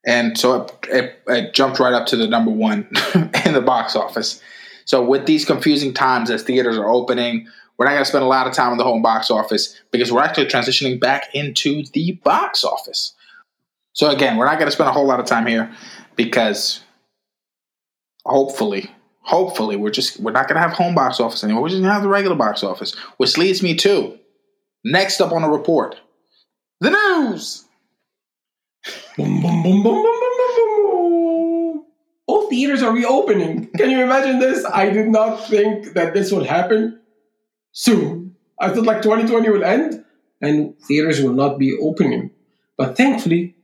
And 0.10 0.36
so 0.40 0.64
it, 0.64 0.72
it, 0.90 1.22
it 1.28 1.54
jumped 1.54 1.78
right 1.80 1.94
up 1.94 2.08
to 2.08 2.18
the 2.18 2.28
number 2.28 2.50
one 2.50 2.90
in 3.46 3.54
the 3.54 3.62
box 3.62 3.96
office. 3.96 4.42
So 4.86 5.06
with 5.06 5.28
these 5.28 5.46
confusing 5.46 5.94
times 5.94 6.32
as 6.32 6.42
theaters 6.42 6.80
are 6.80 6.90
opening, 6.90 7.48
we're 7.78 7.86
not 7.86 7.92
going 7.92 8.02
to 8.02 8.10
spend 8.10 8.24
a 8.24 8.28
lot 8.28 8.48
of 8.48 8.54
time 8.54 8.72
in 8.72 8.80
the 8.80 8.84
home 8.84 9.04
box 9.04 9.30
office 9.30 9.80
because 9.92 10.12
we're 10.12 10.24
actually 10.24 10.48
transitioning 10.48 11.00
back 11.00 11.36
into 11.36 11.84
the 11.94 12.14
box 12.24 12.64
office. 12.64 13.14
So 13.94 14.10
again, 14.10 14.38
we're 14.38 14.48
not 14.48 14.58
going 14.58 14.66
to 14.66 14.72
spend 14.72 14.90
a 14.90 14.94
whole 14.94 15.06
lot 15.06 15.20
of 15.20 15.28
time 15.28 15.46
here 15.46 15.72
because 16.16 16.82
hopefully, 18.26 18.90
hopefully 19.22 19.76
we're 19.76 19.92
just 19.92 20.20
we're 20.20 20.32
not 20.32 20.48
going 20.48 20.60
to 20.60 20.68
have 20.68 20.74
home 20.76 20.96
box 20.96 21.20
office 21.20 21.44
anymore. 21.44 21.62
We're 21.62 21.70
just 21.70 21.82
going 21.82 21.90
to 21.90 21.94
have 21.94 22.02
the 22.02 22.10
regular 22.10 22.36
box 22.36 22.64
office, 22.64 22.96
which 23.18 23.38
leads 23.38 23.62
me 23.62 23.76
to 23.76 24.18
next 24.84 25.22
up 25.22 25.32
on 25.32 25.44
the 25.44 25.50
report, 25.50 25.98
the 26.80 26.90
news. 26.90 27.69
Boom, 29.18 29.42
boom, 29.42 29.64
boom, 29.64 29.84
boom, 29.84 29.84
boom, 29.84 30.04
boom, 30.04 30.56
boom, 30.56 30.92
boom. 30.92 31.86
All 32.28 32.50
theaters 32.50 32.82
are 32.84 32.94
reopening. 32.94 33.68
Can 33.78 33.90
you 33.90 34.02
imagine 34.02 34.40
this? 34.40 34.64
I 34.66 34.90
did 34.90 35.08
not 35.08 35.48
think 35.48 35.94
that 35.94 36.14
this 36.14 36.32
would 36.32 36.46
happen 36.46 37.00
soon. 37.72 38.36
I 38.60 38.70
thought 38.70 38.86
like 38.86 39.02
2020 39.02 39.50
will 39.50 39.64
end 39.64 40.06
and 40.42 40.80
theaters 40.82 41.22
will 41.22 41.34
not 41.34 41.58
be 41.58 41.78
opening. 41.78 42.32
But 42.78 42.96
thankfully, 42.96 43.56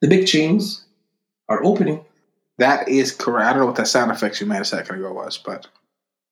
the 0.00 0.08
big 0.08 0.26
chains 0.26 0.84
are 1.48 1.64
opening. 1.64 2.04
That 2.58 2.88
is 2.88 3.12
correct. 3.12 3.46
I 3.46 3.50
don't 3.52 3.60
know 3.60 3.66
what 3.66 3.76
that 3.76 3.88
sound 3.88 4.10
effects 4.10 4.40
you 4.40 4.46
made 4.46 4.60
a 4.60 4.64
second 4.64 4.96
ago 4.96 5.12
was, 5.12 5.38
but 5.38 5.66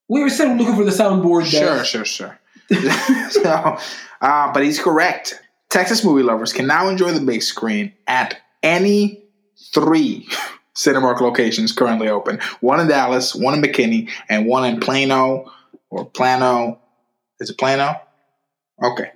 We 0.08 0.22
were 0.22 0.30
still 0.30 0.54
looking 0.54 0.76
for 0.76 0.84
the 0.84 0.90
soundboard. 0.90 1.46
Sure, 1.46 1.84
sure, 1.84 2.04
sure. 2.04 2.38
so, 3.30 3.78
uh, 4.20 4.52
but 4.52 4.62
he's 4.62 4.78
correct. 4.78 5.40
Texas 5.70 6.04
movie 6.04 6.22
lovers 6.22 6.52
can 6.52 6.66
now 6.66 6.88
enjoy 6.88 7.12
the 7.12 7.20
big 7.20 7.42
screen 7.42 7.92
at 8.06 8.40
any 8.62 9.24
three 9.74 10.26
Cinemark 10.76 11.20
locations 11.20 11.72
currently 11.72 12.08
open. 12.08 12.38
One 12.60 12.78
in 12.78 12.86
Dallas, 12.86 13.34
one 13.34 13.54
in 13.54 13.60
McKinney, 13.60 14.10
and 14.28 14.46
one 14.46 14.64
in 14.64 14.78
Plano 14.78 15.52
or 15.90 16.04
Plano. 16.04 16.80
Is 17.40 17.50
it 17.50 17.58
Plano? 17.58 18.00
Okay. 18.82 19.10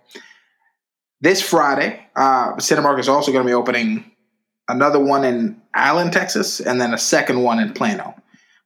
This 1.20 1.40
Friday, 1.40 2.04
uh, 2.16 2.54
Cinemark 2.56 2.98
is 2.98 3.08
also 3.08 3.30
going 3.30 3.44
to 3.44 3.48
be 3.48 3.54
opening 3.54 4.10
another 4.68 4.98
one 4.98 5.24
in 5.24 5.62
Allen, 5.72 6.10
Texas, 6.10 6.58
and 6.58 6.80
then 6.80 6.92
a 6.92 6.98
second 6.98 7.42
one 7.42 7.60
in 7.60 7.72
Plano. 7.72 8.14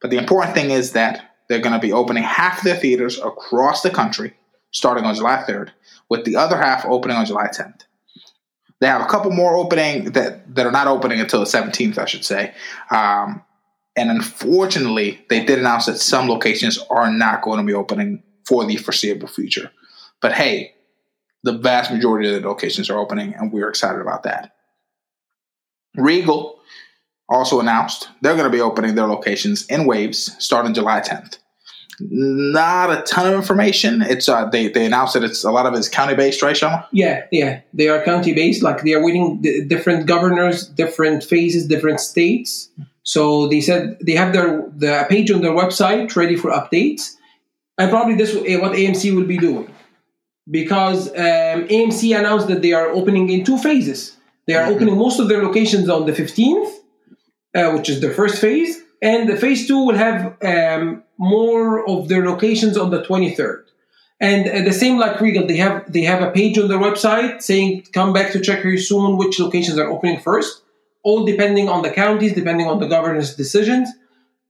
But 0.00 0.10
the 0.10 0.16
important 0.16 0.54
thing 0.54 0.70
is 0.70 0.92
that 0.92 1.34
they're 1.48 1.60
going 1.60 1.78
to 1.78 1.86
be 1.86 1.92
opening 1.92 2.22
half 2.22 2.62
their 2.62 2.76
theaters 2.76 3.18
across 3.18 3.82
the 3.82 3.90
country 3.90 4.34
starting 4.72 5.04
on 5.04 5.14
July 5.14 5.44
3rd, 5.48 5.70
with 6.08 6.24
the 6.24 6.36
other 6.36 6.56
half 6.56 6.84
opening 6.84 7.16
on 7.16 7.26
July 7.26 7.48
10th. 7.48 7.82
They 8.80 8.86
have 8.86 9.00
a 9.00 9.06
couple 9.06 9.30
more 9.30 9.56
opening 9.56 10.12
that, 10.12 10.54
that 10.54 10.66
are 10.66 10.72
not 10.72 10.86
opening 10.86 11.20
until 11.20 11.40
the 11.40 11.46
17th, 11.46 11.98
I 11.98 12.04
should 12.04 12.24
say. 12.24 12.52
Um, 12.90 13.42
and 13.96 14.10
unfortunately, 14.10 15.24
they 15.30 15.44
did 15.44 15.58
announce 15.58 15.86
that 15.86 15.98
some 15.98 16.28
locations 16.28 16.78
are 16.90 17.10
not 17.10 17.42
going 17.42 17.58
to 17.58 17.64
be 17.64 17.72
opening 17.72 18.22
for 18.46 18.66
the 18.66 18.76
foreseeable 18.76 19.28
future. 19.28 19.70
But 20.20 20.32
hey, 20.32 20.74
the 21.42 21.52
vast 21.52 21.90
majority 21.90 22.28
of 22.28 22.42
the 22.42 22.48
locations 22.48 22.90
are 22.90 22.98
opening, 22.98 23.34
and 23.34 23.50
we're 23.50 23.68
excited 23.68 24.00
about 24.00 24.24
that. 24.24 24.52
Regal 25.96 26.60
also 27.28 27.60
announced 27.60 28.08
they're 28.20 28.36
going 28.36 28.50
to 28.50 28.56
be 28.56 28.60
opening 28.60 28.94
their 28.94 29.06
locations 29.06 29.66
in 29.66 29.86
waves 29.86 30.36
starting 30.38 30.74
July 30.74 31.00
10th 31.00 31.38
not 32.00 32.90
a 32.90 33.02
ton 33.02 33.26
of 33.26 33.34
information. 33.34 34.02
It's 34.02 34.28
uh, 34.28 34.46
they 34.46 34.68
they 34.68 34.84
announced 34.86 35.14
that 35.14 35.24
it's 35.24 35.44
a 35.44 35.50
lot 35.50 35.66
of 35.66 35.74
it's 35.74 35.88
county 35.88 36.14
based, 36.14 36.42
right, 36.42 36.56
Shama? 36.56 36.86
Yeah, 36.92 37.26
yeah, 37.32 37.60
they 37.72 37.88
are 37.88 38.02
county 38.02 38.34
based. 38.34 38.62
Like 38.62 38.82
they 38.82 38.94
are 38.94 39.04
waiting 39.04 39.40
different 39.68 40.06
governors, 40.06 40.66
different 40.66 41.24
phases, 41.24 41.66
different 41.66 42.00
states. 42.00 42.68
So 43.02 43.48
they 43.48 43.60
said 43.60 43.98
they 44.00 44.12
have 44.12 44.32
their 44.32 44.68
the 44.76 45.06
page 45.08 45.30
on 45.30 45.40
their 45.40 45.52
website 45.52 46.14
ready 46.16 46.36
for 46.36 46.50
updates, 46.50 47.14
and 47.78 47.90
probably 47.90 48.14
this 48.14 48.34
is 48.34 48.60
what 48.60 48.72
AMC 48.72 49.14
will 49.14 49.26
be 49.26 49.38
doing 49.38 49.72
because 50.50 51.08
um, 51.08 51.66
AMC 51.68 52.18
announced 52.18 52.48
that 52.48 52.62
they 52.62 52.72
are 52.72 52.88
opening 52.90 53.30
in 53.30 53.44
two 53.44 53.58
phases. 53.58 54.16
They 54.46 54.54
are 54.54 54.64
mm-hmm. 54.64 54.74
opening 54.74 54.98
most 54.98 55.18
of 55.18 55.28
their 55.28 55.42
locations 55.42 55.88
on 55.88 56.06
the 56.06 56.14
fifteenth, 56.14 56.68
uh, 57.54 57.70
which 57.72 57.88
is 57.88 58.00
the 58.00 58.12
first 58.12 58.40
phase, 58.40 58.80
and 59.02 59.28
the 59.28 59.36
phase 59.36 59.66
two 59.66 59.86
will 59.86 59.96
have 59.96 60.36
um, 60.42 61.02
more 61.18 61.88
of 61.88 62.08
their 62.08 62.24
locations 62.26 62.76
on 62.76 62.90
the 62.90 63.02
23rd. 63.02 63.62
And 64.18 64.66
the 64.66 64.72
same 64.72 64.98
like 64.98 65.20
Regal, 65.20 65.46
they 65.46 65.58
have 65.58 65.92
they 65.92 66.02
have 66.02 66.22
a 66.22 66.30
page 66.30 66.58
on 66.58 66.68
their 66.68 66.78
website 66.78 67.42
saying 67.42 67.86
come 67.92 68.14
back 68.14 68.32
to 68.32 68.40
check 68.40 68.62
here 68.62 68.78
soon 68.78 69.18
which 69.18 69.38
locations 69.38 69.78
are 69.78 69.90
opening 69.90 70.20
first. 70.20 70.62
All 71.02 71.26
depending 71.26 71.68
on 71.68 71.82
the 71.82 71.90
counties, 71.90 72.32
depending 72.32 72.66
on 72.66 72.80
the 72.80 72.86
governor's 72.86 73.36
decisions. 73.36 73.90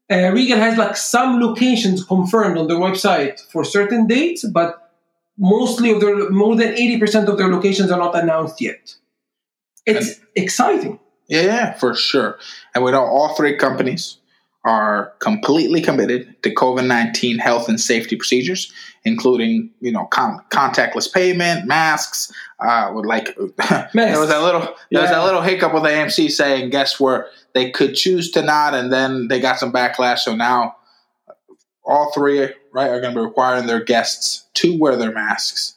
Uh, 0.08 0.30
Regal 0.32 0.58
has 0.58 0.78
like 0.78 0.96
some 0.96 1.40
locations 1.40 2.04
confirmed 2.04 2.56
on 2.56 2.68
their 2.68 2.76
website 2.76 3.40
for 3.50 3.64
certain 3.64 4.06
dates, 4.06 4.44
but 4.48 4.92
mostly 5.36 5.90
of 5.90 6.00
their 6.00 6.30
more 6.30 6.54
than 6.54 6.74
80% 6.74 7.26
of 7.26 7.36
their 7.36 7.48
locations 7.48 7.90
are 7.90 7.98
not 7.98 8.16
announced 8.16 8.60
yet. 8.60 8.94
It's 9.84 10.18
and, 10.18 10.26
exciting. 10.36 11.00
Yeah, 11.26 11.42
yeah, 11.42 11.72
for 11.72 11.94
sure. 11.94 12.38
And 12.72 12.84
we 12.84 12.92
know 12.92 13.02
all 13.02 13.34
three 13.34 13.56
companies 13.56 14.18
are 14.66 15.12
completely 15.20 15.80
committed 15.80 16.42
to 16.42 16.52
COVID 16.52 16.86
nineteen 16.86 17.38
health 17.38 17.68
and 17.68 17.80
safety 17.80 18.16
procedures, 18.16 18.72
including 19.04 19.70
you 19.80 19.92
know 19.92 20.06
con- 20.06 20.42
contactless 20.50 21.10
payment, 21.10 21.66
masks. 21.66 22.32
Uh, 22.58 22.90
with 22.92 23.06
like 23.06 23.34
there 23.94 24.18
was 24.18 24.28
that 24.28 24.42
little 24.42 24.60
there 24.60 24.74
yeah. 24.90 25.00
was 25.02 25.10
that 25.10 25.24
little 25.24 25.40
hiccup 25.40 25.72
with 25.72 25.84
AMC 25.84 26.30
saying 26.30 26.70
guess 26.70 26.98
where 26.98 27.28
they 27.54 27.70
could 27.70 27.94
choose 27.94 28.32
to 28.32 28.42
not, 28.42 28.74
and 28.74 28.92
then 28.92 29.28
they 29.28 29.38
got 29.38 29.58
some 29.58 29.72
backlash. 29.72 30.18
So 30.18 30.34
now 30.34 30.74
all 31.84 32.10
three 32.12 32.40
right 32.72 32.90
are 32.90 33.00
going 33.00 33.14
to 33.14 33.20
be 33.20 33.24
requiring 33.24 33.66
their 33.66 33.84
guests 33.84 34.46
to 34.54 34.76
wear 34.76 34.96
their 34.96 35.12
masks 35.12 35.75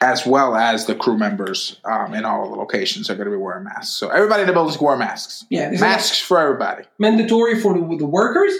as 0.00 0.26
well 0.26 0.56
as 0.56 0.86
the 0.86 0.94
crew 0.94 1.16
members 1.16 1.78
um, 1.84 2.14
in 2.14 2.24
all 2.24 2.50
the 2.50 2.56
locations 2.56 3.08
are 3.08 3.14
going 3.14 3.26
to 3.26 3.30
be 3.30 3.36
wearing 3.36 3.64
masks. 3.64 3.96
So 3.96 4.08
everybody 4.08 4.42
in 4.42 4.46
the 4.46 4.52
building 4.52 4.76
can 4.76 4.86
wear 4.86 4.96
masks. 4.96 5.44
Yeah, 5.50 5.70
masks 5.70 6.20
for 6.20 6.38
everybody. 6.38 6.84
Mandatory 6.98 7.60
for 7.60 7.74
the, 7.74 7.96
the 7.96 8.06
workers. 8.06 8.52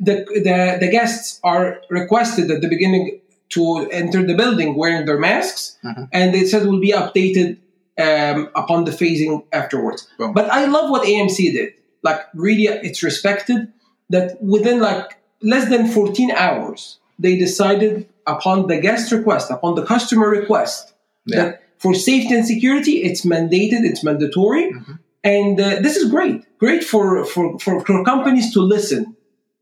The, 0.00 0.24
the 0.34 0.78
the 0.80 0.90
guests 0.90 1.40
are 1.44 1.80
requested 1.88 2.50
at 2.50 2.60
the 2.60 2.68
beginning 2.68 3.20
to 3.50 3.88
enter 3.90 4.24
the 4.26 4.34
building 4.34 4.74
wearing 4.76 5.06
their 5.06 5.18
masks, 5.18 5.78
mm-hmm. 5.84 6.04
and 6.12 6.34
it 6.34 6.48
said 6.48 6.66
will 6.66 6.80
be 6.80 6.92
updated 6.92 7.58
um, 7.98 8.48
upon 8.54 8.84
the 8.84 8.90
phasing 8.90 9.44
afterwards. 9.52 10.08
Boom. 10.18 10.32
But 10.32 10.50
I 10.50 10.66
love 10.66 10.90
what 10.90 11.06
AMC 11.06 11.52
did. 11.52 11.74
Like 12.02 12.20
really, 12.34 12.64
it's 12.64 13.02
respected 13.02 13.72
that 14.10 14.42
within 14.42 14.80
like 14.80 15.18
less 15.42 15.68
than 15.68 15.88
14 15.88 16.30
hours 16.32 16.98
they 17.18 17.36
decided 17.36 18.08
upon 18.26 18.66
the 18.66 18.78
guest 18.78 19.12
request, 19.12 19.50
upon 19.50 19.74
the 19.74 19.84
customer 19.84 20.28
request, 20.28 20.92
yeah. 21.26 21.36
that 21.36 21.62
for 21.78 21.94
safety 21.94 22.34
and 22.34 22.46
security, 22.46 23.02
it's 23.02 23.24
mandated, 23.24 23.84
it's 23.84 24.04
mandatory. 24.04 24.72
Mm-hmm. 24.72 24.92
And 25.24 25.60
uh, 25.60 25.80
this 25.80 25.96
is 25.96 26.10
great, 26.10 26.44
great 26.58 26.82
for, 26.82 27.24
for, 27.24 27.58
for, 27.58 27.84
for 27.84 28.04
companies 28.04 28.52
to 28.54 28.60
listen 28.60 29.16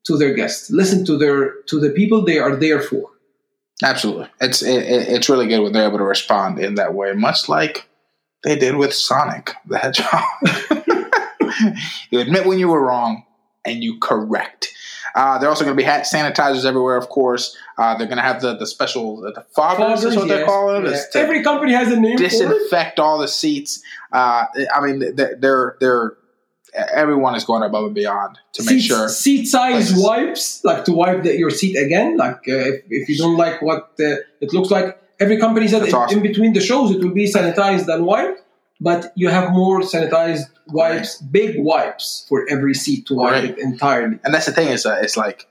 to 0.04 0.16
their 0.16 0.34
guests, 0.34 0.70
listen 0.70 1.04
to 1.04 1.16
their 1.18 1.62
to 1.66 1.78
the 1.78 1.90
people 1.90 2.24
they 2.24 2.38
are 2.38 2.56
there 2.56 2.80
for. 2.80 3.10
Absolutely, 3.82 4.28
it's 4.40 4.62
it, 4.62 4.82
it's 4.82 5.28
really 5.28 5.46
good 5.46 5.60
when 5.60 5.72
they're 5.72 5.86
able 5.86 5.98
to 5.98 6.04
respond 6.04 6.58
in 6.58 6.74
that 6.76 6.94
way, 6.94 7.12
much 7.12 7.48
like 7.48 7.88
they 8.44 8.56
did 8.56 8.76
with 8.76 8.94
Sonic 8.94 9.54
the 9.66 9.78
Hedgehog. 9.78 10.24
you 12.10 12.20
admit 12.20 12.46
when 12.46 12.58
you 12.58 12.68
were 12.68 12.82
wrong, 12.82 13.24
and 13.64 13.82
you 13.82 13.98
correct. 13.98 14.69
Uh, 15.14 15.38
they're 15.38 15.48
also 15.48 15.64
going 15.64 15.76
to 15.76 15.80
be 15.80 15.84
hand 15.84 16.04
sanitizers 16.04 16.64
everywhere, 16.64 16.96
of 16.96 17.08
course. 17.08 17.56
Uh, 17.78 17.96
they're 17.96 18.06
going 18.06 18.18
to 18.18 18.22
have 18.22 18.40
the, 18.40 18.56
the 18.56 18.66
special 18.66 19.20
the 19.20 19.44
foggers, 19.56 19.76
foggers 19.76 20.04
is 20.04 20.16
what 20.16 20.26
yes. 20.26 20.28
they're 20.28 20.46
calling 20.46 20.86
it. 20.86 20.92
Yeah. 21.14 21.20
Every 21.20 21.42
company 21.42 21.72
has 21.72 21.92
a 21.92 21.98
name. 21.98 22.16
Disinfect 22.16 22.98
all 22.98 23.18
the 23.18 23.28
seats. 23.28 23.82
Uh, 24.12 24.46
I 24.74 24.80
mean, 24.80 25.14
they're 25.16 25.76
they're 25.80 26.16
everyone 26.74 27.34
is 27.34 27.44
going 27.44 27.62
above 27.62 27.86
and 27.86 27.94
beyond 27.94 28.38
to 28.52 28.62
make 28.64 28.80
sure 28.80 29.08
seat 29.08 29.46
size 29.46 29.90
places. 29.90 30.04
wipes, 30.04 30.64
like 30.64 30.84
to 30.84 30.92
wipe 30.92 31.22
the, 31.22 31.36
your 31.36 31.50
seat 31.50 31.76
again. 31.76 32.16
Like 32.16 32.46
uh, 32.48 32.70
if, 32.70 32.82
if 32.88 33.08
you 33.08 33.16
don't 33.16 33.36
like 33.36 33.60
what 33.62 33.92
it 33.98 34.52
looks 34.52 34.70
like, 34.70 35.00
every 35.18 35.38
company 35.38 35.68
said 35.68 35.92
awesome. 35.92 36.18
in 36.18 36.22
between 36.22 36.52
the 36.52 36.60
shows 36.60 36.90
it 36.90 37.02
will 37.02 37.14
be 37.14 37.30
sanitized 37.30 37.92
and 37.92 38.04
wiped 38.04 38.42
but 38.80 39.12
you 39.14 39.28
have 39.28 39.52
more 39.52 39.80
sanitized 39.80 40.48
wipes, 40.68 41.20
right. 41.20 41.32
big 41.32 41.56
wipes 41.58 42.24
for 42.28 42.46
every 42.48 42.74
seat 42.74 43.06
to 43.06 43.14
wipe 43.14 43.32
right. 43.32 43.44
it 43.50 43.58
entirely. 43.58 44.18
And 44.24 44.32
that's 44.32 44.46
the 44.46 44.52
thing 44.52 44.68
is, 44.68 44.84
that 44.84 45.04
it's 45.04 45.16
like 45.16 45.46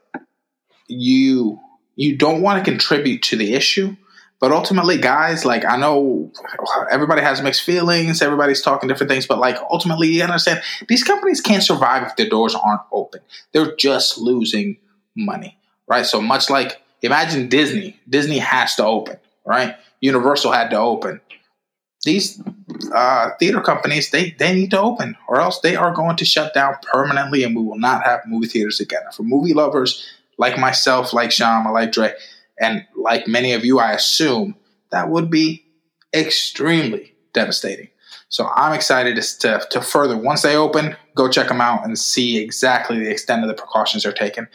you 0.88 1.60
you 1.96 2.16
don't 2.16 2.42
want 2.42 2.64
to 2.64 2.70
contribute 2.70 3.22
to 3.24 3.36
the 3.36 3.54
issue, 3.54 3.96
but 4.40 4.52
ultimately, 4.52 4.98
guys, 4.98 5.46
like 5.46 5.66
I 5.66 5.78
know 5.78 6.32
everybody 6.90 7.22
has 7.22 7.42
mixed 7.42 7.62
feelings, 7.64 8.22
everybody's 8.22 8.62
talking 8.62 8.88
different 8.88 9.12
things, 9.12 9.28
but 9.28 9.38
like 9.38 9.58
ultimately, 9.70 10.08
you 10.08 10.24
understand 10.24 10.62
these 10.88 11.04
companies 11.04 11.42
can't 11.42 11.64
survive 11.64 12.04
if 12.04 12.16
their 12.16 12.30
doors 12.30 12.56
aren't 12.56 12.82
open. 12.92 13.22
They're 13.52 13.76
just 13.76 14.18
losing 14.18 14.78
money, 15.16 15.58
right? 15.88 16.06
So 16.06 16.22
much 16.22 16.50
like 16.50 16.82
imagine 17.02 17.50
Disney, 17.50 18.00
Disney 18.10 18.40
has 18.40 18.76
to 18.76 18.86
open, 18.86 19.18
right? 19.46 19.76
Universal 20.02 20.54
had 20.54 20.70
to 20.70 20.78
open 20.78 21.20
these 22.04 22.42
uh, 22.94 23.32
theater 23.40 23.62
companies 23.62 24.12
they 24.12 24.32
they 24.32 24.54
need 24.54 24.72
to 24.72 24.80
open 24.80 25.16
or 25.28 25.40
else 25.40 25.60
they 25.60 25.76
are 25.76 25.94
going 25.94 26.16
to 26.16 26.26
shut 26.26 26.54
down 26.54 26.76
permanently 26.92 27.44
and 27.44 27.56
we 27.56 27.62
will 27.62 27.78
not 27.78 28.04
have 28.04 28.22
movie 28.26 28.48
theaters 28.48 28.80
again. 28.80 29.02
For 29.14 29.24
movie 29.24 29.54
lovers 29.54 30.08
like 30.38 30.58
myself 30.58 31.14
like 31.14 31.32
Shama 31.32 31.72
like 31.72 31.92
Dre 31.92 32.14
and 32.60 32.86
like 32.96 33.28
many 33.28 33.54
of 33.54 33.66
you 33.66 33.80
I 33.80 33.92
assume 33.92 34.56
that 34.92 35.10
would 35.10 35.30
be 35.30 35.66
extremely 36.14 37.14
devastating. 37.34 37.90
So 38.30 38.50
I'm 38.56 38.74
excited 38.74 39.16
to, 39.16 39.40
to, 39.40 39.68
to 39.72 39.82
further 39.82 40.18
once 40.18 40.44
they 40.44 40.56
open 40.56 40.96
go 41.16 41.28
check 41.28 41.50
them 41.50 41.62
out 41.62 41.84
and 41.84 41.98
see 42.00 42.38
exactly 42.38 43.00
the 43.00 43.12
extent 43.12 43.44
of 43.44 43.50
the 43.50 43.56
precautions 43.56 44.04
they're 44.04 44.14
taking. 44.14 44.48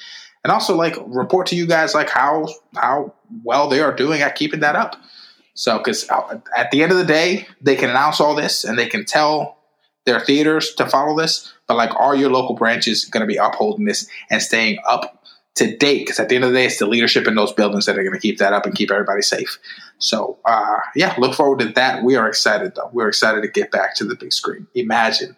And 0.44 0.52
also 0.52 0.76
like 0.76 0.96
report 1.06 1.46
to 1.48 1.56
you 1.56 1.66
guys 1.66 1.94
like 1.94 2.08
how 2.08 2.46
how 2.74 3.14
well 3.42 3.68
they 3.68 3.80
are 3.80 3.94
doing 3.94 4.22
at 4.22 4.34
keeping 4.34 4.60
that 4.60 4.76
up 4.76 4.96
so, 5.54 5.78
because 5.78 6.08
at 6.56 6.70
the 6.72 6.82
end 6.82 6.92
of 6.92 6.98
the 6.98 7.04
day, 7.04 7.46
they 7.60 7.76
can 7.76 7.90
announce 7.90 8.20
all 8.20 8.34
this 8.34 8.64
and 8.64 8.78
they 8.78 8.86
can 8.86 9.04
tell 9.04 9.56
their 10.04 10.20
theaters 10.20 10.74
to 10.74 10.86
follow 10.86 11.16
this, 11.16 11.52
but 11.66 11.76
like, 11.76 11.94
are 11.98 12.14
your 12.14 12.30
local 12.30 12.54
branches 12.54 13.04
going 13.04 13.22
to 13.22 13.26
be 13.26 13.36
upholding 13.36 13.86
this 13.86 14.08
and 14.30 14.42
staying 14.42 14.78
up 14.86 15.24
to 15.54 15.76
date? 15.76 16.00
Because 16.00 16.20
at 16.20 16.28
the 16.28 16.34
end 16.34 16.44
of 16.44 16.50
the 16.50 16.58
day, 16.58 16.66
it's 16.66 16.78
the 16.78 16.86
leadership 16.86 17.26
in 17.26 17.36
those 17.36 17.52
buildings 17.52 17.86
that 17.86 17.96
are 17.96 18.02
going 18.02 18.12
to 18.12 18.20
keep 18.20 18.38
that 18.38 18.52
up 18.52 18.66
and 18.66 18.74
keep 18.74 18.90
everybody 18.90 19.22
safe. 19.22 19.58
So, 19.98 20.38
uh, 20.44 20.78
yeah, 20.94 21.14
look 21.18 21.34
forward 21.34 21.60
to 21.60 21.68
that. 21.70 22.02
We 22.02 22.16
are 22.16 22.28
excited, 22.28 22.74
though. 22.74 22.90
We're 22.92 23.08
excited 23.08 23.42
to 23.42 23.48
get 23.48 23.70
back 23.70 23.94
to 23.96 24.04
the 24.04 24.16
big 24.16 24.32
screen. 24.32 24.66
Imagine 24.74 25.36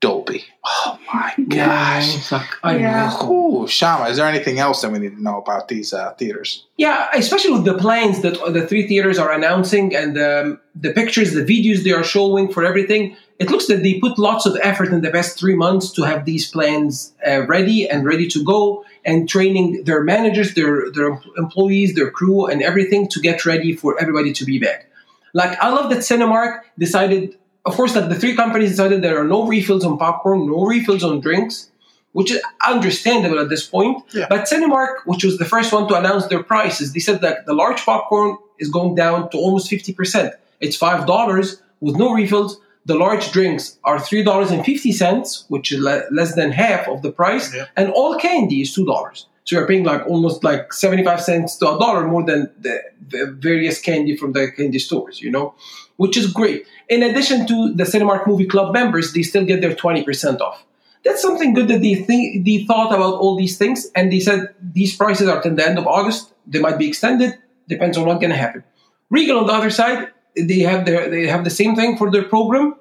Dolby. 0.00 0.44
Oh 0.64 0.98
my 1.12 1.32
gosh. 1.48 2.16
it's 2.16 2.30
like, 2.32 2.46
I 2.62 2.76
Yeah. 2.76 3.16
know. 3.20 3.32
Ooh, 3.62 3.66
Shama, 3.68 4.08
is 4.10 4.16
there 4.18 4.26
anything 4.26 4.58
else 4.58 4.82
that 4.82 4.90
we 4.92 4.98
need 4.98 5.16
to 5.16 5.22
know 5.22 5.38
about 5.38 5.68
these 5.68 5.92
uh, 5.92 6.12
theaters? 6.18 6.66
Yeah, 6.76 7.08
especially 7.14 7.52
with 7.52 7.64
the 7.64 7.74
plans 7.78 8.20
that 8.22 8.34
the 8.52 8.66
three 8.66 8.86
theaters 8.86 9.18
are 9.18 9.32
announcing 9.32 9.94
and 9.96 10.18
um, 10.18 10.60
the 10.74 10.92
pictures, 10.92 11.32
the 11.32 11.44
videos 11.44 11.82
they 11.84 11.92
are 11.92 12.04
showing 12.04 12.52
for 12.52 12.64
everything. 12.64 13.16
It 13.38 13.50
looks 13.50 13.66
that 13.66 13.82
they 13.82 13.98
put 14.00 14.18
lots 14.18 14.44
of 14.46 14.56
effort 14.62 14.88
in 14.88 15.00
the 15.02 15.10
past 15.10 15.38
three 15.38 15.54
months 15.56 15.90
to 15.92 16.02
have 16.02 16.24
these 16.24 16.50
plans 16.50 17.12
uh, 17.26 17.46
ready 17.46 17.88
and 17.88 18.04
ready 18.04 18.26
to 18.28 18.42
go, 18.44 18.84
and 19.04 19.28
training 19.28 19.84
their 19.84 20.02
managers, 20.02 20.54
their 20.54 20.90
their 20.90 21.20
employees, 21.36 21.94
their 21.94 22.10
crew, 22.10 22.46
and 22.46 22.62
everything 22.62 23.08
to 23.08 23.20
get 23.20 23.44
ready 23.46 23.74
for 23.76 24.00
everybody 24.00 24.32
to 24.32 24.44
be 24.44 24.58
back. 24.58 24.86
Like 25.34 25.58
I 25.60 25.68
love 25.68 25.90
that 25.90 25.98
Cinemark 25.98 26.60
decided, 26.78 27.36
of 27.66 27.74
course, 27.74 27.94
that 27.94 28.08
the 28.08 28.14
three 28.14 28.34
companies 28.36 28.70
decided 28.70 29.02
there 29.02 29.20
are 29.20 29.26
no 29.26 29.46
refills 29.46 29.84
on 29.84 29.98
popcorn, 29.98 30.46
no 30.46 30.64
refills 30.64 31.02
on 31.02 31.20
drinks, 31.20 31.70
which 32.12 32.30
is 32.30 32.40
understandable 32.66 33.38
at 33.40 33.48
this 33.48 33.66
point. 33.66 34.02
Yeah. 34.14 34.26
But 34.30 34.48
Cinemark, 34.48 34.98
which 35.04 35.24
was 35.24 35.36
the 35.36 35.44
first 35.44 35.72
one 35.72 35.88
to 35.88 35.94
announce 35.96 36.26
their 36.28 36.42
prices, 36.42 36.92
they 36.92 37.00
said 37.00 37.20
that 37.20 37.44
the 37.44 37.52
large 37.52 37.84
popcorn 37.84 38.38
is 38.58 38.70
going 38.70 38.94
down 38.94 39.28
to 39.30 39.36
almost 39.36 39.70
50%. 39.70 40.32
It's 40.60 40.78
$5 40.78 41.60
with 41.80 41.96
no 41.96 42.14
refills. 42.14 42.58
The 42.86 42.94
large 42.94 43.32
drinks 43.32 43.78
are 43.82 43.98
$3.50, 43.98 45.44
which 45.48 45.72
is 45.72 45.80
le- 45.80 46.04
less 46.12 46.36
than 46.36 46.52
half 46.52 46.86
of 46.88 47.02
the 47.02 47.10
price. 47.10 47.52
Yeah. 47.52 47.66
And 47.76 47.90
all 47.90 48.16
candy 48.16 48.62
is 48.62 48.74
$2. 48.74 49.24
So 49.46 49.56
you're 49.56 49.66
paying 49.66 49.84
like 49.84 50.06
almost 50.06 50.44
like 50.44 50.72
75 50.72 51.22
cents 51.22 51.56
to 51.58 51.74
a 51.74 51.78
dollar 51.78 52.06
more 52.06 52.24
than 52.24 52.52
the, 52.60 52.82
the 53.08 53.26
various 53.38 53.80
candy 53.80 54.16
from 54.16 54.32
the 54.32 54.50
candy 54.50 54.78
stores, 54.78 55.20
you 55.20 55.30
know, 55.30 55.54
which 55.96 56.16
is 56.16 56.32
great. 56.32 56.66
In 56.88 57.02
addition 57.02 57.46
to 57.46 57.72
the 57.74 57.84
Cinemark 57.84 58.26
Movie 58.26 58.46
Club 58.46 58.72
members, 58.72 59.12
they 59.12 59.22
still 59.22 59.44
get 59.44 59.60
their 59.60 59.74
20% 59.74 60.40
off 60.40 60.66
that's 61.06 61.22
something 61.22 61.54
good 61.54 61.68
that 61.68 61.80
they 61.80 61.94
think 61.94 62.44
they 62.44 62.64
thought 62.64 62.92
about 62.92 63.14
all 63.14 63.36
these 63.36 63.56
things 63.56 63.86
and 63.94 64.12
they 64.12 64.18
said 64.18 64.52
these 64.60 64.96
prices 64.96 65.28
are 65.28 65.40
till 65.40 65.54
the 65.54 65.64
end 65.64 65.78
of 65.78 65.86
August. 65.86 66.34
They 66.46 66.58
might 66.58 66.78
be 66.78 66.88
extended, 66.88 67.38
depends 67.68 67.96
on 67.96 68.06
what's 68.06 68.20
gonna 68.20 68.36
happen. 68.36 68.64
Regal 69.08 69.38
on 69.38 69.46
the 69.46 69.52
other 69.52 69.70
side, 69.70 70.08
they 70.36 70.60
have 70.60 70.84
their 70.84 71.08
they 71.08 71.28
have 71.28 71.44
the 71.44 71.50
same 71.50 71.76
thing 71.76 71.96
for 71.96 72.10
their 72.10 72.24
program. 72.24 72.74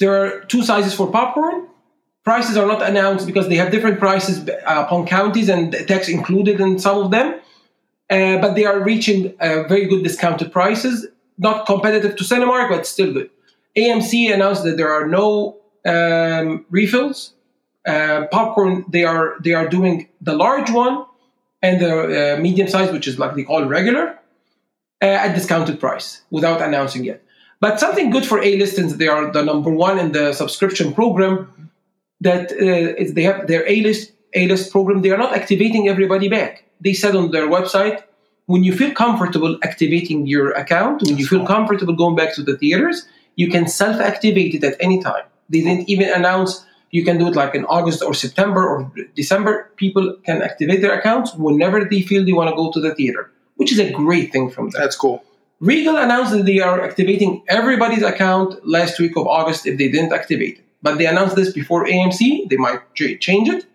There 0.00 0.12
are 0.22 0.40
two 0.46 0.62
sizes 0.64 0.92
for 0.92 1.10
popcorn. 1.10 1.68
Prices 2.28 2.58
are 2.58 2.66
not 2.66 2.82
announced 2.82 3.24
because 3.26 3.48
they 3.48 3.54
have 3.56 3.70
different 3.70 3.98
prices 3.98 4.46
uh, 4.46 4.84
upon 4.84 5.06
counties 5.06 5.48
and 5.48 5.72
tax 5.88 6.10
included 6.10 6.60
in 6.60 6.78
some 6.78 6.98
of 6.98 7.10
them. 7.10 7.40
Uh, 8.10 8.36
but 8.42 8.54
they 8.54 8.66
are 8.66 8.80
reaching 8.82 9.34
uh, 9.40 9.62
very 9.62 9.86
good 9.86 10.02
discounted 10.02 10.52
prices. 10.52 11.06
Not 11.38 11.64
competitive 11.64 12.16
to 12.16 12.24
Cinemark, 12.24 12.68
but 12.68 12.86
still 12.86 13.14
good. 13.14 13.30
AMC 13.78 14.30
announced 14.34 14.62
that 14.64 14.76
there 14.76 14.92
are 14.92 15.06
no 15.06 15.56
um, 15.86 16.66
refills 16.68 17.32
uh, 17.86 18.26
popcorn 18.30 18.84
they 18.90 19.04
are 19.04 19.36
they 19.42 19.54
are 19.54 19.66
doing 19.66 20.06
the 20.20 20.34
large 20.34 20.70
one 20.70 21.06
and 21.62 21.80
the 21.80 21.92
uh, 21.94 22.40
medium 22.40 22.68
size 22.68 22.92
which 22.92 23.08
is 23.08 23.18
like 23.18 23.36
they 23.36 23.44
call 23.44 23.64
regular 23.64 24.18
uh, 25.00 25.24
at 25.24 25.34
discounted 25.34 25.80
price 25.80 26.22
without 26.30 26.60
announcing 26.60 27.04
yet 27.04 27.22
but 27.60 27.80
something 27.80 28.10
good 28.10 28.26
for 28.26 28.42
a-listers 28.42 28.96
they 28.96 29.08
are 29.08 29.32
the 29.32 29.42
number 29.42 29.70
one 29.70 29.98
in 29.98 30.12
the 30.12 30.32
subscription 30.34 30.92
program 30.92 31.50
that 32.20 32.52
uh, 32.52 33.12
they 33.14 33.22
have 33.22 33.46
their 33.46 33.64
a-list 33.68 34.12
a-list 34.34 34.70
program 34.70 35.02
they 35.02 35.10
are 35.10 35.18
not 35.18 35.34
activating 35.34 35.88
everybody 35.88 36.28
back 36.28 36.64
they 36.80 36.92
said 36.92 37.16
on 37.16 37.30
their 37.30 37.48
website 37.48 38.02
when 38.46 38.64
you 38.64 38.74
feel 38.76 38.92
comfortable 38.92 39.58
activating 39.62 40.26
your 40.26 40.50
account 40.52 41.02
when 41.02 41.16
you 41.16 41.26
feel 41.26 41.46
comfortable 41.46 41.94
going 41.94 42.16
back 42.16 42.34
to 42.34 42.42
the 42.42 42.56
theaters 42.56 43.06
you 43.36 43.48
can 43.48 43.66
self-activate 43.66 44.54
it 44.54 44.64
at 44.64 44.76
any 44.80 45.02
time 45.02 45.24
they 45.48 45.60
didn't 45.60 45.88
even 45.88 46.08
announce 46.12 46.64
you 46.90 47.04
can 47.04 47.18
do 47.18 47.28
it 47.28 47.36
like 47.36 47.54
in 47.54 47.64
August 47.66 48.02
or 48.02 48.14
September 48.14 48.66
or 48.66 48.90
December. 49.14 49.70
People 49.76 50.16
can 50.24 50.42
activate 50.42 50.80
their 50.80 50.98
accounts 50.98 51.34
whenever 51.34 51.84
they 51.84 52.02
feel 52.02 52.24
they 52.24 52.32
want 52.32 52.48
to 52.50 52.56
go 52.56 52.72
to 52.72 52.80
the 52.80 52.94
theater, 52.94 53.30
which 53.56 53.72
is 53.72 53.78
a 53.78 53.90
great 53.90 54.32
thing 54.32 54.50
from 54.50 54.70
them. 54.70 54.80
That's 54.80 54.96
cool. 54.96 55.22
Regal 55.60 55.96
announced 55.96 56.32
that 56.32 56.46
they 56.46 56.60
are 56.60 56.80
activating 56.80 57.42
everybody's 57.48 58.02
account 58.02 58.66
last 58.66 58.98
week 59.00 59.16
of 59.16 59.26
August 59.26 59.66
if 59.66 59.76
they 59.76 59.90
didn't 59.90 60.12
activate 60.12 60.58
it. 60.58 60.64
But 60.82 60.98
they 60.98 61.06
announced 61.06 61.36
this 61.36 61.52
before 61.52 61.86
AMC. 61.86 62.48
They 62.48 62.56
might 62.56 62.94
change 62.94 63.48
it. 63.48 63.66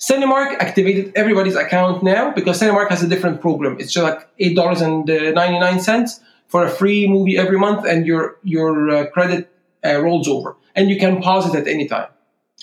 Cinemark 0.00 0.56
activated 0.58 1.12
everybody's 1.14 1.54
account 1.54 2.02
now 2.02 2.32
because 2.32 2.60
Cinemark 2.60 2.90
has 2.90 3.02
a 3.02 3.08
different 3.08 3.40
program. 3.40 3.76
It's 3.78 3.92
just 3.92 4.04
like 4.04 4.28
eight 4.38 4.56
dollars 4.56 4.80
and 4.80 5.06
ninety 5.06 5.58
nine 5.58 5.80
cents 5.80 6.20
for 6.48 6.64
a 6.64 6.70
free 6.70 7.06
movie 7.06 7.38
every 7.38 7.58
month, 7.58 7.86
and 7.86 8.06
your 8.06 8.36
your 8.42 8.90
uh, 8.90 9.06
credit 9.10 9.48
uh, 9.84 10.00
rolls 10.00 10.28
over, 10.28 10.56
and 10.74 10.90
you 10.90 10.98
can 10.98 11.22
pause 11.22 11.48
it 11.48 11.56
at 11.56 11.68
any 11.68 11.86
time. 11.86 12.08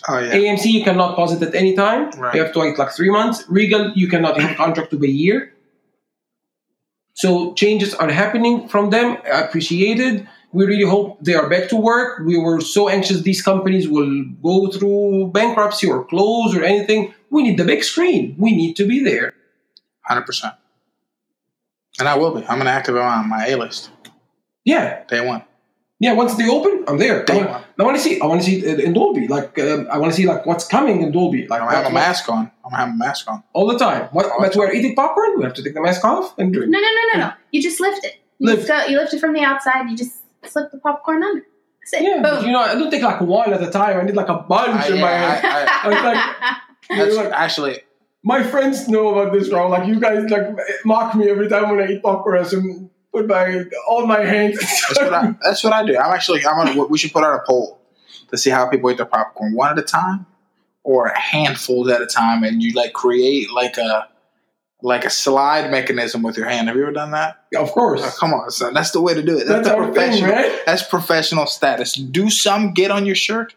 Oh 0.07 0.19
yeah. 0.19 0.33
AMC 0.33 0.65
you 0.65 0.83
cannot 0.83 1.15
pause 1.15 1.33
it 1.33 1.41
at 1.47 1.55
any 1.55 1.73
time. 1.73 2.11
Right. 2.11 2.35
You 2.35 2.43
have 2.43 2.53
to 2.53 2.59
wait 2.59 2.77
like 2.77 2.91
three 2.91 3.09
months. 3.09 3.43
Regal 3.47 3.91
you 3.95 4.07
cannot 4.07 4.39
have 4.39 4.51
a 4.51 4.55
contract 4.55 4.91
to 4.91 5.03
a 5.03 5.07
year. 5.07 5.53
So 7.13 7.53
changes 7.53 7.93
are 7.93 8.09
happening 8.09 8.67
from 8.67 8.89
them. 8.89 9.17
Appreciated. 9.31 10.27
We 10.53 10.65
really 10.65 10.83
hope 10.89 11.19
they 11.23 11.33
are 11.35 11.49
back 11.49 11.69
to 11.69 11.75
work. 11.77 12.19
We 12.25 12.37
were 12.37 12.59
so 12.61 12.89
anxious 12.89 13.21
these 13.21 13.41
companies 13.41 13.87
will 13.87 14.25
go 14.43 14.67
through 14.69 15.31
bankruptcy 15.33 15.87
or 15.89 16.03
close 16.05 16.55
or 16.55 16.63
anything. 16.63 17.13
We 17.29 17.43
need 17.43 17.57
the 17.57 17.63
big 17.65 17.83
screen. 17.83 18.35
We 18.37 18.53
need 18.55 18.75
to 18.75 18.85
be 18.85 19.03
there. 19.03 19.33
Hundred 20.01 20.25
percent. 20.25 20.53
And 21.99 22.07
I 22.07 22.15
will 22.17 22.31
be. 22.35 22.45
I'm 22.47 22.57
gonna 22.57 22.69
activate 22.71 23.01
my 23.03 23.21
my 23.23 23.45
A 23.47 23.55
list 23.55 23.91
Yeah, 24.65 25.03
day 25.07 25.25
one. 25.25 25.43
yeah. 25.99 26.13
Once 26.13 26.35
they 26.35 26.49
open, 26.49 26.83
I'm 26.87 26.97
there. 26.97 27.21
I 27.21 27.25
Day 27.25 27.37
want, 27.37 27.49
one. 27.49 27.63
I 27.79 27.83
want 27.83 27.97
to 27.97 28.03
see. 28.03 28.19
I 28.19 28.25
want 28.25 28.41
to 28.41 28.45
see 28.45 28.57
it 28.65 28.79
in 28.79 28.93
Dolby. 28.93 29.27
Like 29.27 29.57
um, 29.59 29.87
I 29.91 29.97
want 29.97 30.11
to 30.11 30.15
see 30.17 30.25
like 30.25 30.45
what's 30.45 30.67
coming 30.67 31.01
in 31.01 31.11
Dolby. 31.11 31.47
Like 31.47 31.61
I'm 31.61 31.67
gonna 31.67 31.77
have 31.83 31.91
a 31.91 31.93
mask 31.93 32.27
on. 32.29 32.51
I'm 32.65 32.71
gonna 32.71 32.77
have 32.85 32.89
a 32.93 32.97
mask 32.97 33.29
on. 33.31 33.43
all 33.53 33.67
the 33.67 33.77
time. 33.77 34.09
What, 34.11 34.25
All 34.31 34.41
the 34.41 34.47
but 34.49 34.55
we're 34.57 34.73
eating 34.73 34.95
popcorn. 34.95 35.37
We 35.37 35.43
have 35.43 35.53
to 35.55 35.63
take 35.63 35.73
the 35.75 35.81
mask 35.81 36.03
off 36.03 36.37
and 36.39 36.51
drink. 36.53 36.71
No, 36.71 36.79
no, 36.79 36.87
no, 36.87 37.03
no, 37.13 37.27
no. 37.27 37.33
You 37.51 37.61
just 37.61 37.79
lift 37.79 38.03
it. 38.05 38.15
You, 38.39 38.47
Lift. 38.47 38.67
just 38.67 38.85
go, 38.87 38.91
you 38.91 38.97
lift 38.97 39.13
it 39.13 39.19
from 39.19 39.33
the 39.33 39.41
outside. 39.41 39.87
You 39.89 39.95
just 39.95 40.15
slip 40.45 40.71
the 40.71 40.77
popcorn 40.79 41.23
under. 41.23 41.45
That's 41.81 41.93
it. 41.93 42.03
Yeah, 42.03 42.21
Boom. 42.21 42.45
you 42.45 42.51
know, 42.51 42.59
I 42.59 42.75
don't 42.75 42.91
take 42.91 43.01
like 43.03 43.21
one 43.21 43.53
at 43.53 43.61
a 43.63 43.71
time. 43.71 43.99
I 43.99 44.03
need 44.03 44.15
like 44.15 44.29
a 44.29 44.37
bunch 44.37 44.89
I- 44.89 44.93
in 44.93 45.01
my 45.01 45.09
hand. 45.11 45.45
I- 45.47 45.79
I 45.83 45.87
was 45.93 46.03
like, 46.03 46.57
That's 46.97 47.15
like- 47.15 47.31
actually 47.33 47.79
my 48.23 48.43
friends 48.43 48.87
know 48.87 49.09
about 49.17 49.33
this, 49.33 49.49
bro. 49.49 49.67
Like 49.67 49.87
you 49.87 49.99
guys 49.99 50.29
like 50.29 50.47
mock 50.85 51.15
me 51.15 51.29
every 51.29 51.49
time 51.49 51.75
when 51.75 51.79
I 51.87 51.91
eat 51.93 52.03
popcorn. 52.03 52.37
I 52.37 52.47
should 52.47 52.63
put 53.11 53.27
my 53.27 53.63
all 53.87 54.05
my 54.05 54.23
hands. 54.23 54.59
that's 54.59 54.99
what 54.99 55.13
I 55.13 55.35
that's 55.43 55.63
what 55.63 55.73
I 55.73 55.83
do. 55.85 55.97
I'm 55.97 56.13
actually 56.13 56.45
I'm 56.45 56.65
gonna 56.67 56.83
we 56.85 56.97
should 56.99 57.11
put 57.13 57.23
out 57.23 57.33
a 57.33 57.43
poll 57.47 57.79
to 58.29 58.37
see 58.37 58.49
how 58.51 58.67
people 58.69 58.91
eat 58.91 58.97
their 58.97 59.05
popcorn 59.07 59.53
one 59.55 59.71
at 59.71 59.79
a 59.79 59.81
time 59.81 60.25
or 60.83 61.09
handfuls 61.09 61.89
at 61.89 62.01
a 62.01 62.05
time, 62.07 62.43
and 62.43 62.61
you 62.61 62.73
like 62.73 62.93
create 62.93 63.51
like 63.51 63.77
a 63.77 64.07
like 64.83 65.05
a 65.05 65.09
slide 65.09 65.69
mechanism 65.71 66.23
with 66.23 66.37
your 66.37 66.47
hand. 66.47 66.67
Have 66.67 66.75
you 66.77 66.83
ever 66.83 66.91
done 66.91 67.11
that? 67.11 67.37
of 67.55 67.71
course, 67.71 68.01
Oh, 68.03 68.11
come 68.19 68.33
on, 68.33 68.49
son. 68.51 68.73
That's 68.73 68.91
the 68.91 69.01
way 69.01 69.13
to 69.13 69.21
do 69.21 69.37
it. 69.37 69.45
That's, 69.47 69.67
that's 69.67 69.67
our 69.69 69.85
thing, 69.85 69.93
professional. 69.93 70.31
right? 70.31 70.59
That's 70.65 70.83
professional 70.83 71.45
status. 71.45 71.93
Do 71.93 72.29
some 72.29 72.73
get 72.73 72.89
on 72.91 73.05
your 73.05 73.15
shirt? 73.15 73.53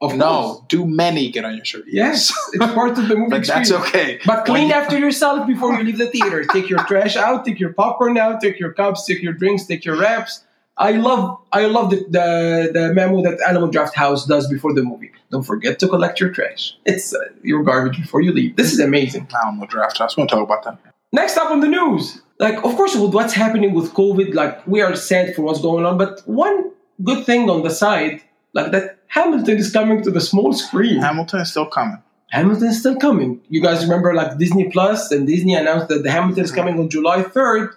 Of 0.00 0.10
course. 0.10 0.18
No. 0.20 0.64
Do 0.68 0.84
many 0.84 1.30
get 1.30 1.44
on 1.44 1.54
your 1.54 1.64
shirt? 1.64 1.84
Yes, 1.86 2.32
it's 2.52 2.72
part 2.74 2.90
of 2.98 3.08
the 3.08 3.14
movie 3.16 3.30
but 3.30 3.46
that's 3.46 3.70
experience. 3.70 3.88
okay. 3.88 4.18
But 4.26 4.44
clean 4.44 4.68
you- 4.68 4.74
after 4.74 4.98
yourself 4.98 5.46
before 5.46 5.74
you 5.74 5.84
leave 5.84 5.98
the 5.98 6.08
theater. 6.08 6.44
Take 6.44 6.68
your 6.68 6.80
trash 6.84 7.16
out, 7.16 7.44
take 7.44 7.60
your 7.60 7.72
popcorn 7.72 8.18
out, 8.18 8.40
take 8.40 8.58
your 8.58 8.72
cups, 8.72 9.06
take 9.06 9.22
your 9.22 9.32
drinks, 9.32 9.64
take 9.66 9.84
your 9.84 9.96
wraps. 9.96 10.44
I 10.78 10.92
love 10.92 11.38
I 11.52 11.66
love 11.66 11.90
the, 11.90 11.96
the, 12.08 12.70
the 12.72 12.94
memo 12.94 13.22
that 13.22 13.38
Alamo 13.46 13.70
Drafthouse 13.70 14.26
does 14.26 14.48
before 14.48 14.72
the 14.72 14.82
movie. 14.82 15.10
Don't 15.30 15.42
forget 15.42 15.78
to 15.80 15.88
collect 15.88 16.18
your 16.20 16.30
trash. 16.30 16.74
It's 16.86 17.14
uh, 17.14 17.18
your 17.42 17.62
garbage 17.62 17.98
before 18.00 18.22
you 18.22 18.32
leave. 18.32 18.56
This 18.56 18.72
is 18.72 18.80
amazing. 18.80 19.28
Know 19.30 19.66
draft 19.66 19.98
house. 19.98 20.16
We'll 20.16 20.26
talk 20.26 20.42
about 20.42 20.64
that. 20.64 20.78
Next 21.12 21.36
up 21.36 21.50
on 21.50 21.60
the 21.60 21.68
news, 21.68 22.22
like 22.38 22.56
of 22.64 22.74
course 22.76 22.96
with 22.96 23.12
what's 23.12 23.34
happening 23.34 23.74
with 23.74 23.92
COVID, 23.92 24.34
like 24.34 24.66
we 24.66 24.80
are 24.80 24.96
sad 24.96 25.34
for 25.34 25.42
what's 25.42 25.60
going 25.60 25.84
on, 25.84 25.98
but 25.98 26.22
one 26.26 26.70
good 27.04 27.26
thing 27.26 27.50
on 27.50 27.62
the 27.62 27.70
side, 27.70 28.22
like 28.54 28.72
that 28.72 28.98
Hamilton 29.08 29.58
is 29.58 29.70
coming 29.70 30.02
to 30.02 30.10
the 30.10 30.20
small 30.20 30.54
screen. 30.54 31.00
Hamilton 31.00 31.40
is 31.40 31.50
still 31.50 31.66
coming. 31.66 32.02
Hamilton 32.30 32.68
is 32.68 32.80
still 32.80 32.96
coming. 32.96 33.42
You 33.50 33.60
guys 33.60 33.82
remember 33.82 34.14
like 34.14 34.38
Disney 34.38 34.70
Plus 34.70 35.12
and 35.12 35.26
Disney 35.26 35.52
announced 35.52 35.88
that 35.88 36.02
the 36.02 36.10
Hamilton 36.10 36.44
is 36.44 36.50
coming 36.50 36.78
on 36.80 36.88
July 36.88 37.22
3rd. 37.22 37.74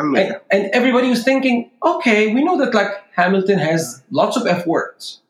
And, 0.00 0.40
and 0.50 0.70
everybody 0.72 1.08
was 1.08 1.22
thinking, 1.24 1.70
okay, 1.84 2.32
we 2.34 2.42
know 2.44 2.58
that 2.58 2.74
like 2.74 2.90
Hamilton 3.14 3.58
has 3.58 4.02
lots 4.10 4.36
of 4.36 4.46
F 4.46 4.66
words. 4.66 5.20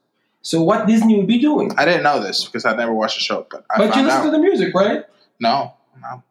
So 0.43 0.63
what 0.63 0.87
Disney 0.87 1.17
would 1.17 1.27
be 1.27 1.41
doing? 1.41 1.73
I 1.77 1.85
didn't 1.85 2.05
know 2.05 2.21
this 2.23 2.45
because 2.45 2.65
I 2.65 2.75
never 2.77 2.93
watched 2.93 3.17
the 3.17 3.23
show, 3.23 3.47
but 3.51 3.65
I 3.71 3.79
But 3.79 3.97
you 3.97 4.03
listen 4.03 4.21
out. 4.21 4.25
to 4.27 4.31
the 4.31 4.39
music, 4.39 4.75
right? 4.75 5.05
no, 5.41 5.73
no. 6.01 6.23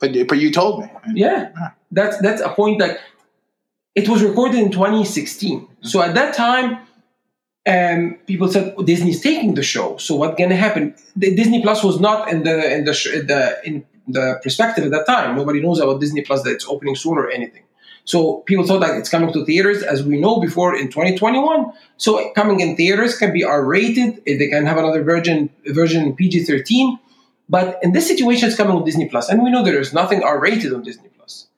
But 0.00 0.10
but 0.28 0.38
you 0.38 0.50
told 0.50 0.82
me. 0.82 0.90
Yeah. 1.14 1.50
Yeah. 1.56 1.68
That's 1.92 2.18
that's 2.18 2.40
a 2.40 2.48
point 2.48 2.80
that 2.80 2.98
it 3.94 4.08
was 4.08 4.22
recorded 4.22 4.58
in 4.58 4.72
2016. 4.72 5.68
So 5.82 6.02
at 6.02 6.14
that 6.14 6.34
time, 6.34 6.78
um, 7.66 8.18
people 8.26 8.48
said 8.48 8.74
oh, 8.76 8.82
Disney's 8.82 9.20
taking 9.20 9.54
the 9.54 9.62
show. 9.62 9.96
So 9.98 10.16
what's 10.16 10.36
gonna 10.36 10.56
happen? 10.56 10.94
The 11.14 11.34
Disney 11.36 11.62
Plus 11.62 11.84
was 11.84 12.00
not 12.00 12.28
in 12.32 12.42
the 12.42 12.74
in 12.74 12.84
the 12.84 12.94
sh- 12.94 13.22
the 13.30 13.60
in 13.64 13.84
the 14.08 14.40
perspective 14.42 14.84
at 14.86 14.90
that 14.90 15.06
time. 15.06 15.36
Nobody 15.36 15.60
knows 15.62 15.78
about 15.78 16.00
Disney 16.00 16.22
Plus 16.22 16.42
that 16.42 16.50
it's 16.50 16.66
opening 16.66 16.96
soon 16.96 17.16
or 17.18 17.30
anything. 17.30 17.62
So 18.04 18.38
people 18.38 18.66
thought 18.66 18.80
that 18.80 18.96
it's 18.96 19.08
coming 19.08 19.32
to 19.32 19.44
theaters, 19.44 19.82
as 19.82 20.02
we 20.02 20.18
know 20.18 20.40
before 20.40 20.76
in 20.76 20.88
2021. 20.88 21.72
So 21.96 22.32
coming 22.34 22.60
in 22.60 22.76
theaters 22.76 23.16
can 23.16 23.32
be 23.32 23.44
R-rated. 23.44 24.22
Eh, 24.26 24.38
they 24.38 24.48
can 24.48 24.66
have 24.66 24.76
another 24.76 25.02
version 25.04 25.50
version 25.66 26.14
PG-13. 26.16 26.98
But 27.48 27.78
in 27.82 27.92
this 27.92 28.06
situation, 28.08 28.48
it's 28.48 28.56
coming 28.56 28.74
with 28.74 28.86
Disney 28.86 29.08
Plus, 29.08 29.28
and 29.28 29.42
we 29.42 29.50
know 29.50 29.62
there 29.62 29.78
is 29.78 29.92
nothing 29.92 30.22
R-rated 30.22 30.72
on 30.72 30.82
Disney 30.82 31.10
Plus. 31.16 31.48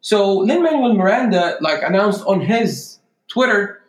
So 0.00 0.38
Lin 0.38 0.62
Manuel 0.62 0.94
Miranda 0.94 1.56
like 1.60 1.82
announced 1.82 2.24
on 2.26 2.40
his 2.40 2.98
Twitter 3.28 3.80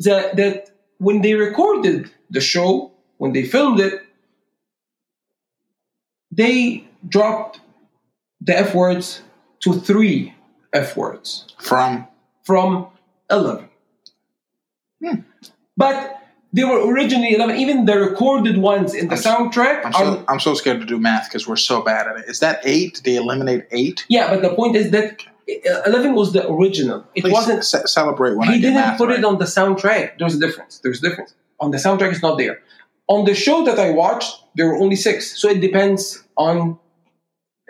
that 0.00 0.36
that 0.36 0.70
when 0.98 1.20
they 1.20 1.34
recorded 1.34 2.10
the 2.30 2.40
show, 2.40 2.92
when 3.18 3.32
they 3.32 3.44
filmed 3.44 3.80
it, 3.80 4.02
they 6.30 6.86
dropped 7.06 7.60
the 8.40 8.56
F 8.56 8.74
words 8.74 9.22
to 9.60 9.74
three 9.74 10.34
F 10.78 10.96
words 10.96 11.28
From 11.58 12.06
from 12.44 12.68
11. 13.30 13.68
Hmm. 15.04 15.14
But 15.76 15.98
they 16.52 16.64
were 16.64 16.80
originally 16.92 17.34
11. 17.34 17.56
Even 17.56 17.84
the 17.84 17.98
recorded 17.98 18.56
ones 18.58 18.94
in 18.94 19.08
the 19.08 19.16
I'm 19.16 19.22
soundtrack 19.22 19.84
I'm 19.84 19.94
are. 19.94 20.04
so 20.04 20.24
I'm 20.28 20.40
so 20.40 20.54
scared 20.54 20.80
to 20.80 20.86
do 20.86 20.98
math 20.98 21.24
because 21.28 21.46
we're 21.48 21.56
so 21.72 21.82
bad 21.82 22.06
at 22.08 22.16
it. 22.20 22.24
Is 22.28 22.40
that 22.40 22.60
eight? 22.64 22.94
Did 22.94 23.04
they 23.04 23.16
eliminate 23.16 23.64
eight? 23.70 24.04
yeah, 24.08 24.30
but 24.32 24.40
the 24.42 24.52
point 24.54 24.74
is 24.76 24.90
that 24.92 25.22
uh, 25.48 25.82
11 25.90 26.14
was 26.14 26.32
the 26.32 26.42
original. 26.50 27.04
It 27.14 27.22
Please 27.22 27.32
wasn't. 27.32 27.64
ce- 27.64 27.90
celebrate 27.92 28.34
when 28.36 28.48
I 28.48 28.52
he 28.54 28.60
get 28.60 28.68
didn't 28.68 28.80
math 28.82 28.98
put 28.98 29.08
right. 29.10 29.18
it 29.18 29.24
on 29.24 29.38
the 29.38 29.44
soundtrack. 29.46 30.18
There's 30.18 30.34
a 30.34 30.40
difference. 30.40 30.78
There's 30.82 31.02
a 31.02 31.08
difference. 31.08 31.34
On 31.60 31.70
the 31.70 31.78
soundtrack, 31.78 32.12
it's 32.12 32.22
not 32.22 32.36
there. 32.38 32.60
On 33.08 33.24
the 33.24 33.34
show 33.34 33.64
that 33.64 33.78
I 33.78 33.90
watched, 33.90 34.32
there 34.56 34.66
were 34.68 34.76
only 34.76 34.96
six. 34.96 35.38
So 35.40 35.48
it 35.48 35.60
depends 35.60 36.22
on 36.36 36.78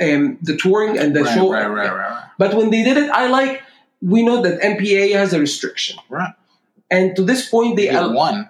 um, 0.01 0.39
the 0.43 0.57
touring 0.57 0.99
and 0.99 1.15
the 1.15 1.23
right, 1.25 1.35
show. 1.35 1.51
right, 1.53 1.67
right, 1.67 1.91
right, 1.93 2.11
right, 2.11 2.25
But 2.39 2.55
when 2.55 2.71
they 2.71 2.83
did 2.85 2.97
it, 2.97 3.11
I 3.11 3.29
like. 3.29 3.63
We 4.01 4.23
know 4.23 4.41
that 4.43 4.61
MPA 4.61 5.13
has 5.15 5.33
a 5.33 5.41
restriction, 5.41 5.99
right. 6.09 6.33
and 6.89 7.17
to 7.17 7.23
this 7.25 7.49
point, 7.49 7.77
they 7.77 7.89
al- 7.89 8.15
one 8.15 8.49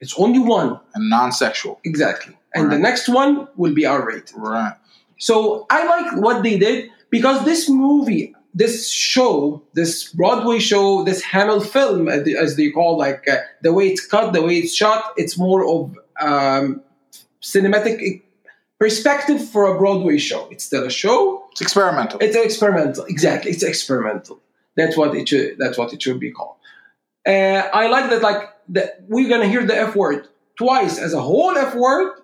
it's 0.00 0.14
only 0.18 0.38
one 0.38 0.78
and 0.94 1.10
non-sexual. 1.10 1.80
exactly, 1.84 2.36
and 2.54 2.70
the 2.70 2.78
next 2.78 3.08
one 3.08 3.48
will 3.56 3.74
be 3.74 3.84
R 3.84 4.06
rated. 4.06 4.30
Right. 4.36 4.74
So 5.18 5.66
I 5.70 5.86
like 5.86 6.22
what 6.22 6.42
they 6.44 6.56
did 6.58 6.90
because 7.10 7.44
this 7.44 7.68
movie, 7.68 8.32
this 8.54 8.88
show, 8.92 9.60
this 9.72 10.12
Broadway 10.12 10.60
show, 10.60 11.02
this 11.02 11.20
Hamilfilm, 11.24 12.08
as 12.12 12.22
they- 12.24 12.36
as 12.36 12.54
they 12.56 12.70
call 12.70 12.96
like 12.96 13.26
uh, 13.28 13.38
the 13.62 13.72
way 13.72 13.88
it's 13.88 14.06
cut, 14.06 14.32
the 14.34 14.42
way 14.42 14.54
it's 14.58 14.74
shot, 14.74 15.02
it's 15.16 15.36
more 15.36 15.66
of 15.66 15.98
um, 16.20 16.80
cinematic 17.42 18.22
perspective 18.78 19.46
for 19.48 19.74
a 19.74 19.78
Broadway 19.78 20.18
show. 20.18 20.48
It's 20.50 20.64
still 20.64 20.84
a 20.84 20.90
show. 20.90 21.46
It's 21.52 21.60
experimental. 21.60 22.18
It's 22.20 22.36
experimental. 22.36 23.04
Exactly, 23.04 23.50
it's 23.50 23.62
experimental. 23.62 24.40
That's 24.76 24.96
what 24.96 25.14
it 25.14 25.28
should. 25.28 25.58
That's 25.58 25.78
what 25.78 25.92
it 25.92 26.02
should 26.02 26.20
be 26.20 26.30
called. 26.30 26.56
Uh, 27.26 27.68
I 27.72 27.88
like 27.88 28.10
that. 28.10 28.22
Like 28.22 28.50
that, 28.70 29.02
we're 29.08 29.28
gonna 29.28 29.48
hear 29.48 29.64
the 29.64 29.76
F 29.76 29.96
word 29.96 30.28
twice 30.56 30.98
as 30.98 31.12
a 31.12 31.20
whole 31.20 31.56
F 31.56 31.74
word, 31.74 32.20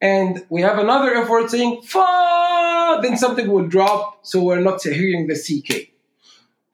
and 0.00 0.44
we 0.48 0.62
have 0.62 0.78
another 0.78 1.14
F 1.14 1.28
word 1.28 1.50
saying 1.50 1.82
"fuck." 1.82 3.02
Then 3.02 3.16
something 3.16 3.50
will 3.50 3.68
drop, 3.68 4.18
so 4.22 4.42
we're 4.42 4.60
not 4.60 4.82
hearing 4.82 5.26
the 5.26 5.34
CK. 5.34 5.90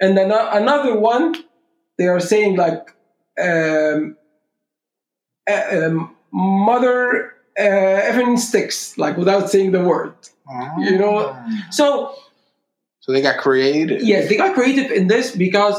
And 0.00 0.16
then 0.16 0.30
uh, 0.30 0.50
another 0.52 0.98
one, 0.98 1.34
they 1.96 2.06
are 2.06 2.20
saying 2.20 2.56
like 2.56 2.94
um, 3.40 4.16
uh, 5.50 5.62
um, 5.72 6.16
mother 6.32 7.34
uh, 7.58 7.62
effing 8.10 8.38
sticks, 8.38 8.96
like 8.98 9.16
without 9.16 9.50
saying 9.50 9.72
the 9.72 9.82
word. 9.82 10.14
you 10.78 10.98
know- 10.98 11.36
So 11.70 12.14
So 13.00 13.12
they 13.12 13.22
got 13.22 13.38
creative. 13.38 14.02
Yes, 14.02 14.28
they 14.28 14.36
got 14.36 14.54
creative 14.54 14.90
in 14.90 15.08
this 15.08 15.34
because 15.34 15.76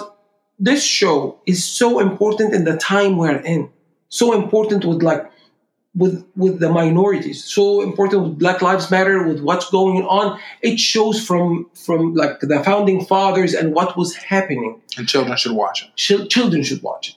this 0.59 0.83
show 0.83 1.39
is 1.45 1.63
so 1.63 1.99
important 1.99 2.53
in 2.53 2.63
the 2.65 2.75
time 2.77 3.17
we're 3.17 3.37
in. 3.53 3.69
So 4.09 4.33
important 4.33 4.83
with 4.85 5.01
like 5.03 5.23
with 5.95 6.25
with 6.35 6.59
the 6.59 6.69
minorities. 6.69 7.43
So 7.43 7.81
important 7.81 8.23
with 8.23 8.39
Black 8.39 8.61
Lives 8.61 8.89
Matter, 8.91 9.23
with 9.29 9.39
what's 9.41 9.69
going 9.69 10.03
on. 10.05 10.39
It 10.61 10.79
shows 10.79 11.17
from 11.25 11.69
from 11.85 12.13
like 12.15 12.39
the 12.41 12.59
founding 12.63 13.05
fathers 13.05 13.53
and 13.53 13.73
what 13.73 13.95
was 13.97 14.15
happening. 14.15 14.81
And 14.97 15.07
children 15.07 15.37
should 15.37 15.53
watch 15.63 15.83
it. 15.83 15.89
Chil- 15.95 16.27
children 16.27 16.61
should 16.63 16.81
watch 16.83 17.09
it. 17.09 17.15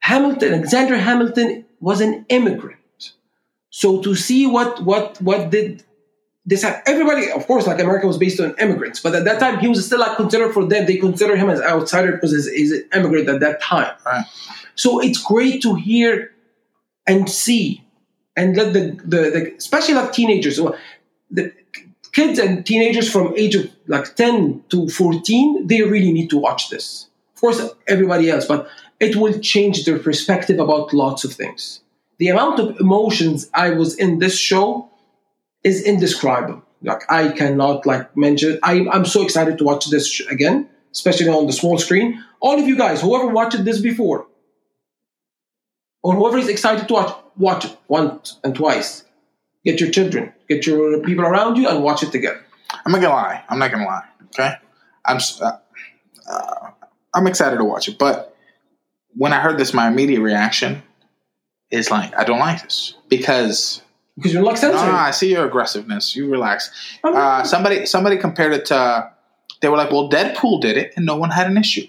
Hamilton, 0.00 0.54
Alexander 0.54 0.96
Hamilton 0.98 1.64
was 1.80 2.00
an 2.00 2.24
immigrant. 2.28 2.78
So 3.76 4.00
to 4.00 4.14
see 4.14 4.46
what 4.46 4.82
what 4.84 5.20
what 5.20 5.50
did 5.50 5.84
this 6.46 6.62
have, 6.62 6.82
everybody 6.86 7.30
of 7.30 7.46
course 7.46 7.66
like 7.66 7.78
America 7.78 8.06
was 8.06 8.16
based 8.16 8.40
on 8.40 8.54
immigrants, 8.58 9.00
but 9.00 9.14
at 9.14 9.26
that 9.26 9.38
time 9.38 9.58
he 9.58 9.68
was 9.68 9.84
still 9.84 9.98
like 9.98 10.16
considered 10.16 10.54
for 10.54 10.64
them, 10.64 10.86
they 10.86 10.96
consider 10.96 11.36
him 11.36 11.50
as 11.50 11.60
outsider 11.60 12.12
because 12.12 12.32
he's, 12.32 12.50
he's 12.50 12.72
an 12.72 12.88
immigrant 12.94 13.28
at 13.28 13.40
that 13.40 13.60
time. 13.60 13.94
Right. 14.06 14.24
So 14.76 14.98
it's 15.00 15.22
great 15.22 15.60
to 15.60 15.74
hear 15.74 16.32
and 17.06 17.28
see 17.28 17.84
and 18.34 18.56
let 18.56 18.72
the, 18.72 18.98
the, 19.04 19.20
the 19.34 19.54
especially 19.58 19.92
like 19.92 20.10
teenagers 20.14 20.58
the 21.30 21.52
kids 22.12 22.38
and 22.38 22.64
teenagers 22.64 23.12
from 23.12 23.34
age 23.36 23.56
of 23.56 23.70
like 23.88 24.16
10 24.16 24.64
to 24.70 24.88
14 24.88 25.66
they 25.66 25.82
really 25.82 26.12
need 26.12 26.30
to 26.30 26.38
watch 26.38 26.70
this 26.70 27.08
of 27.34 27.40
course 27.42 27.60
everybody 27.86 28.30
else 28.30 28.46
but 28.46 28.70
it 29.00 29.16
will 29.16 29.38
change 29.40 29.84
their 29.84 29.98
perspective 29.98 30.58
about 30.58 30.94
lots 30.94 31.24
of 31.24 31.34
things 31.34 31.82
the 32.18 32.28
amount 32.28 32.58
of 32.60 32.78
emotions 32.80 33.48
i 33.54 33.70
was 33.70 33.96
in 33.96 34.18
this 34.18 34.38
show 34.38 34.90
is 35.64 35.82
indescribable 35.82 36.62
like 36.82 37.02
i 37.10 37.28
cannot 37.28 37.86
like 37.86 38.16
mention 38.16 38.58
I, 38.62 38.86
i'm 38.92 39.04
so 39.04 39.22
excited 39.22 39.58
to 39.58 39.64
watch 39.64 39.86
this 39.86 40.20
again 40.28 40.68
especially 40.92 41.28
on 41.28 41.46
the 41.46 41.52
small 41.52 41.78
screen 41.78 42.22
all 42.40 42.58
of 42.58 42.66
you 42.66 42.76
guys 42.76 43.00
whoever 43.00 43.28
watched 43.28 43.64
this 43.64 43.80
before 43.80 44.26
or 46.02 46.14
whoever 46.14 46.38
is 46.38 46.48
excited 46.48 46.88
to 46.88 46.94
watch 46.94 47.16
watch 47.36 47.64
it 47.64 47.76
once 47.88 48.38
and 48.44 48.54
twice 48.54 49.04
get 49.64 49.80
your 49.80 49.90
children 49.90 50.32
get 50.48 50.66
your 50.66 51.00
people 51.02 51.24
around 51.24 51.56
you 51.56 51.68
and 51.68 51.82
watch 51.82 52.02
it 52.02 52.12
together 52.12 52.40
I'm 52.84 52.92
not 52.92 53.00
gonna 53.00 53.14
lie. 53.14 53.44
I'm 53.48 53.58
not 53.58 53.70
gonna 53.70 53.86
lie. 53.86 54.04
Okay. 54.26 54.54
I'm. 55.04 55.18
Uh, 55.40 55.52
uh, 56.30 56.70
I'm 57.14 57.26
excited 57.26 57.56
to 57.56 57.64
watch 57.64 57.88
it, 57.88 57.98
but 57.98 58.36
when 59.14 59.32
I 59.32 59.40
heard 59.40 59.58
this, 59.58 59.72
my 59.72 59.88
immediate 59.88 60.20
reaction 60.20 60.82
is 61.70 61.90
like, 61.90 62.16
I 62.16 62.24
don't 62.24 62.38
like 62.38 62.62
this 62.62 62.94
because 63.08 63.82
because 64.16 64.32
you're 64.32 64.42
like 64.42 64.56
censoring. 64.56 64.92
no, 64.92 64.98
I 64.98 65.10
see 65.10 65.30
your 65.30 65.46
aggressiveness. 65.46 66.16
You 66.16 66.30
relax. 66.30 66.70
Uh, 67.04 67.44
somebody 67.44 67.86
somebody 67.86 68.16
compared 68.16 68.52
it 68.52 68.66
to 68.66 69.10
they 69.60 69.68
were 69.68 69.76
like, 69.76 69.90
well, 69.90 70.08
Deadpool 70.08 70.60
did 70.60 70.76
it 70.76 70.92
and 70.96 71.06
no 71.06 71.16
one 71.16 71.30
had 71.30 71.46
an 71.46 71.56
issue. 71.56 71.86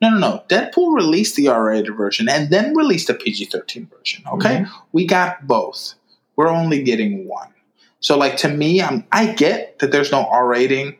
No, 0.00 0.10
no, 0.10 0.18
no. 0.18 0.44
Deadpool 0.48 0.94
released 0.94 1.36
the 1.36 1.48
R-rated 1.48 1.96
version 1.96 2.28
and 2.28 2.50
then 2.50 2.76
released 2.76 3.10
a 3.10 3.14
PG-13 3.14 3.90
version. 3.90 4.22
Okay, 4.32 4.64
we 4.92 5.06
got 5.06 5.46
both. 5.46 5.94
We're 6.36 6.48
only 6.48 6.82
getting 6.84 7.26
one. 7.26 7.52
So, 8.00 8.16
like 8.16 8.36
to 8.38 8.48
me, 8.48 8.80
I'm 8.80 9.04
I 9.10 9.32
get 9.32 9.80
that 9.80 9.90
there's 9.90 10.12
no 10.12 10.24
R 10.24 10.46
rating 10.46 10.96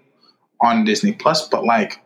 on 0.60 0.84
Disney 0.84 1.12
Plus, 1.12 1.48
but 1.48 1.64
like, 1.64 2.00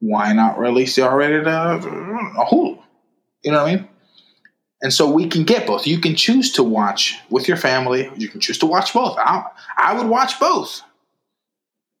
why 0.00 0.34
not 0.34 0.58
release 0.58 0.96
the 0.96 1.06
R-rated 1.06 1.48
uh, 1.48 1.78
Hulu? 1.80 2.78
You 3.42 3.52
know 3.52 3.62
what 3.62 3.68
I 3.68 3.76
mean? 3.76 3.88
And 4.82 4.92
so 4.92 5.10
we 5.10 5.26
can 5.28 5.44
get 5.44 5.66
both. 5.66 5.86
You 5.86 5.98
can 5.98 6.14
choose 6.14 6.52
to 6.52 6.62
watch 6.62 7.18
with 7.30 7.48
your 7.48 7.56
family. 7.56 8.10
You 8.16 8.28
can 8.28 8.40
choose 8.40 8.58
to 8.58 8.66
watch 8.66 8.92
both. 8.92 9.16
I, 9.18 9.44
I 9.76 9.94
would 9.96 10.06
watch 10.06 10.38
both. 10.38 10.82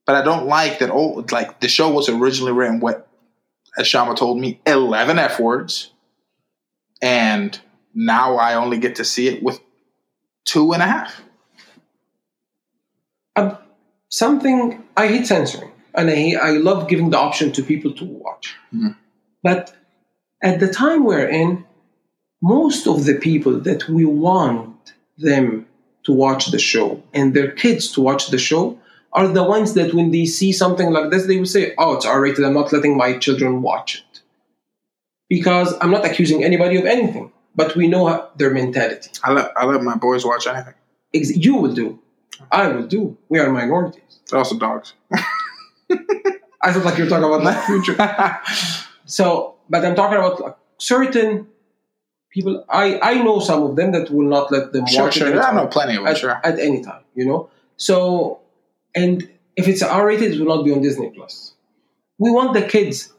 But 0.04 0.14
I 0.16 0.22
don't 0.22 0.46
like 0.46 0.78
that. 0.78 0.90
Oh, 0.90 1.24
like 1.32 1.60
the 1.60 1.68
show 1.68 1.90
was 1.90 2.08
originally 2.08 2.52
written 2.52 2.80
what, 2.80 3.08
as 3.76 3.88
Shama 3.88 4.14
told 4.14 4.38
me, 4.38 4.60
eleven 4.64 5.18
f 5.18 5.40
words, 5.40 5.90
and 7.02 7.58
now 7.92 8.36
I 8.36 8.54
only 8.54 8.78
get 8.78 8.96
to 8.96 9.04
see 9.04 9.26
it 9.26 9.42
with 9.42 9.58
two 10.44 10.72
and 10.72 10.82
a 10.82 10.86
half. 10.86 11.20
Um, 13.34 13.58
something 14.10 14.84
I 14.96 15.08
hate 15.08 15.26
censoring, 15.26 15.72
and 15.94 16.08
I 16.08 16.36
I 16.40 16.50
love 16.52 16.88
giving 16.88 17.10
the 17.10 17.18
option 17.18 17.50
to 17.52 17.62
people 17.62 17.92
to 17.94 18.04
watch. 18.04 18.54
Mhm. 18.72 18.96
But 19.42 19.74
at 20.42 20.60
the 20.60 20.68
time 20.72 21.04
we're 21.04 21.28
in, 21.28 21.65
most 22.42 22.86
of 22.86 23.04
the 23.04 23.14
people 23.14 23.58
that 23.60 23.88
we 23.88 24.04
want 24.04 24.92
them 25.18 25.66
to 26.04 26.12
watch 26.12 26.46
the 26.46 26.58
show 26.58 27.02
and 27.12 27.34
their 27.34 27.50
kids 27.50 27.90
to 27.92 28.00
watch 28.00 28.28
the 28.28 28.38
show 28.38 28.78
are 29.12 29.26
the 29.28 29.42
ones 29.42 29.74
that 29.74 29.94
when 29.94 30.10
they 30.10 30.26
see 30.26 30.52
something 30.52 30.90
like 30.90 31.10
this, 31.10 31.26
they 31.26 31.38
will 31.38 31.46
say, 31.46 31.74
"Oh, 31.78 31.94
it's 31.94 32.04
R-rated. 32.06 32.44
I'm 32.44 32.54
not 32.54 32.72
letting 32.72 32.96
my 32.96 33.16
children 33.18 33.62
watch 33.62 34.04
it." 34.04 34.20
Because 35.28 35.74
I'm 35.80 35.90
not 35.90 36.04
accusing 36.04 36.44
anybody 36.44 36.76
of 36.76 36.84
anything, 36.84 37.32
but 37.56 37.74
we 37.74 37.88
know 37.88 38.28
their 38.36 38.50
mentality. 38.50 39.10
I 39.24 39.32
let 39.32 39.52
I 39.56 39.64
let 39.64 39.82
my 39.82 39.96
boys 39.96 40.24
watch 40.24 40.46
anything. 40.46 40.74
Ex- 41.14 41.36
You 41.36 41.56
will 41.56 41.72
do. 41.74 41.98
I 42.52 42.68
will 42.68 42.86
do. 42.86 43.16
We 43.28 43.38
are 43.40 43.50
minorities. 43.50 44.20
They're 44.28 44.38
also 44.38 44.58
dogs. 44.58 44.92
I 46.62 46.72
thought 46.72 46.84
like 46.84 46.98
you 46.98 47.04
were 47.04 47.10
talking 47.10 47.24
about 47.24 47.42
my 47.42 47.54
future. 47.66 47.96
So, 49.08 49.54
but 49.70 49.84
I'm 49.84 49.94
talking 49.94 50.18
about 50.18 50.40
like, 50.40 50.56
certain 50.78 51.46
people. 52.36 52.54
I 52.68 52.86
I 53.10 53.14
know 53.24 53.36
some 53.40 53.60
of 53.68 53.72
them 53.78 53.90
that 53.96 54.06
will 54.14 54.28
not 54.36 54.52
let 54.54 54.64
them 54.74 54.86
sure, 54.86 55.04
watch 55.04 55.14
sure. 55.18 55.28
it 55.28 55.38
I 55.38 55.52
know 55.56 55.66
plenty 55.76 55.94
of 55.96 56.02
them. 56.04 56.12
at, 56.12 56.18
Sure. 56.18 56.36
at 56.50 56.58
any 56.68 56.80
time. 56.88 57.02
You 57.18 57.26
know. 57.30 57.40
So, 57.76 58.40
and 58.94 59.14
if 59.60 59.64
it's 59.68 59.82
R-rated, 59.82 60.32
it 60.32 60.38
will 60.40 60.52
not 60.56 60.62
be 60.64 60.72
on 60.76 60.80
Disney 60.82 61.10
Plus. 61.16 61.34
we 62.18 62.30
want 62.38 62.50
the 62.58 62.62
kids 62.74 63.12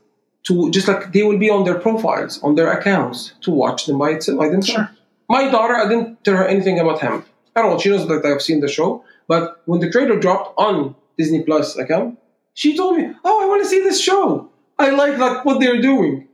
to 0.48 0.54
just 0.76 0.88
like 0.88 1.12
they 1.14 1.24
will 1.28 1.38
be 1.46 1.50
on 1.58 1.64
their 1.68 1.80
profiles, 1.86 2.42
on 2.44 2.56
their 2.56 2.72
accounts, 2.78 3.34
to 3.42 3.52
watch 3.52 3.86
them 3.88 3.98
by, 4.04 4.10
itself, 4.12 4.38
by 4.40 4.48
themselves. 4.50 4.90
Sure. 4.90 4.98
My 5.30 5.44
daughter, 5.52 5.76
I 5.76 5.86
didn't 5.90 6.24
tell 6.24 6.38
her 6.42 6.48
anything 6.48 6.80
about 6.80 7.02
him 7.02 7.24
at 7.56 7.64
all. 7.66 7.78
She 7.80 7.90
knows 7.90 8.08
that 8.08 8.26
I've 8.26 8.42
seen 8.42 8.60
the 8.62 8.68
show, 8.80 9.04
but 9.28 9.62
when 9.66 9.80
the 9.82 9.90
trailer 9.92 10.18
dropped 10.26 10.54
on 10.58 10.96
Disney 11.18 11.44
Plus 11.44 11.76
account, 11.78 12.18
she 12.54 12.76
told 12.78 12.98
me, 12.98 13.04
"Oh, 13.26 13.44
I 13.44 13.46
want 13.52 13.62
to 13.64 13.70
see 13.70 13.82
this 13.82 14.00
show. 14.10 14.50
I 14.80 14.90
like 14.92 15.18
like 15.26 15.44
what 15.46 15.60
they're 15.60 15.82
doing." 15.82 16.27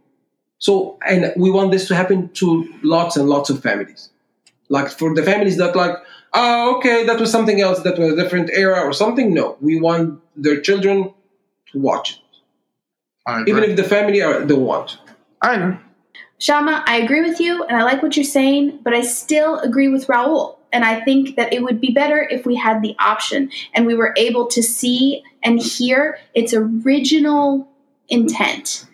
So, 0.63 0.97
and 1.05 1.33
we 1.35 1.51
want 1.51 1.71
this 1.71 1.89
to 1.89 1.95
happen 1.95 2.29
to 2.35 2.73
lots 2.83 3.17
and 3.17 3.27
lots 3.27 3.49
of 3.49 3.61
families. 3.61 4.11
Like 4.69 4.87
for 4.87 5.13
the 5.13 5.21
families 5.21 5.57
that 5.57 5.75
like, 5.75 5.97
oh, 6.33 6.77
okay, 6.77 7.05
that 7.05 7.19
was 7.19 7.29
something 7.29 7.59
else, 7.59 7.81
that 7.81 7.99
was 7.99 8.13
a 8.13 8.15
different 8.15 8.49
era 8.53 8.79
or 8.79 8.93
something. 8.93 9.33
No, 9.33 9.57
we 9.59 9.77
want 9.81 10.21
their 10.37 10.61
children 10.61 11.13
to 11.73 11.79
watch 11.79 12.17
it, 13.27 13.49
even 13.49 13.65
if 13.65 13.75
the 13.75 13.83
family 13.83 14.21
are, 14.21 14.45
don't 14.45 14.63
want. 14.63 14.99
I 15.41 15.55
agree. 15.55 15.77
Shama, 16.39 16.81
I 16.87 16.95
agree 16.99 17.21
with 17.21 17.41
you 17.41 17.65
and 17.65 17.75
I 17.75 17.83
like 17.83 18.01
what 18.01 18.15
you're 18.15 18.23
saying, 18.23 18.79
but 18.85 18.93
I 18.93 19.01
still 19.01 19.59
agree 19.59 19.89
with 19.89 20.07
Raul. 20.07 20.55
And 20.71 20.85
I 20.85 21.01
think 21.01 21.35
that 21.35 21.51
it 21.51 21.61
would 21.61 21.81
be 21.81 21.91
better 21.91 22.21
if 22.21 22.45
we 22.45 22.55
had 22.55 22.81
the 22.81 22.95
option 22.99 23.51
and 23.73 23.85
we 23.85 23.95
were 23.95 24.13
able 24.15 24.47
to 24.47 24.63
see 24.63 25.23
and 25.43 25.61
hear 25.61 26.19
its 26.33 26.53
original 26.53 27.67
intent. 28.07 28.85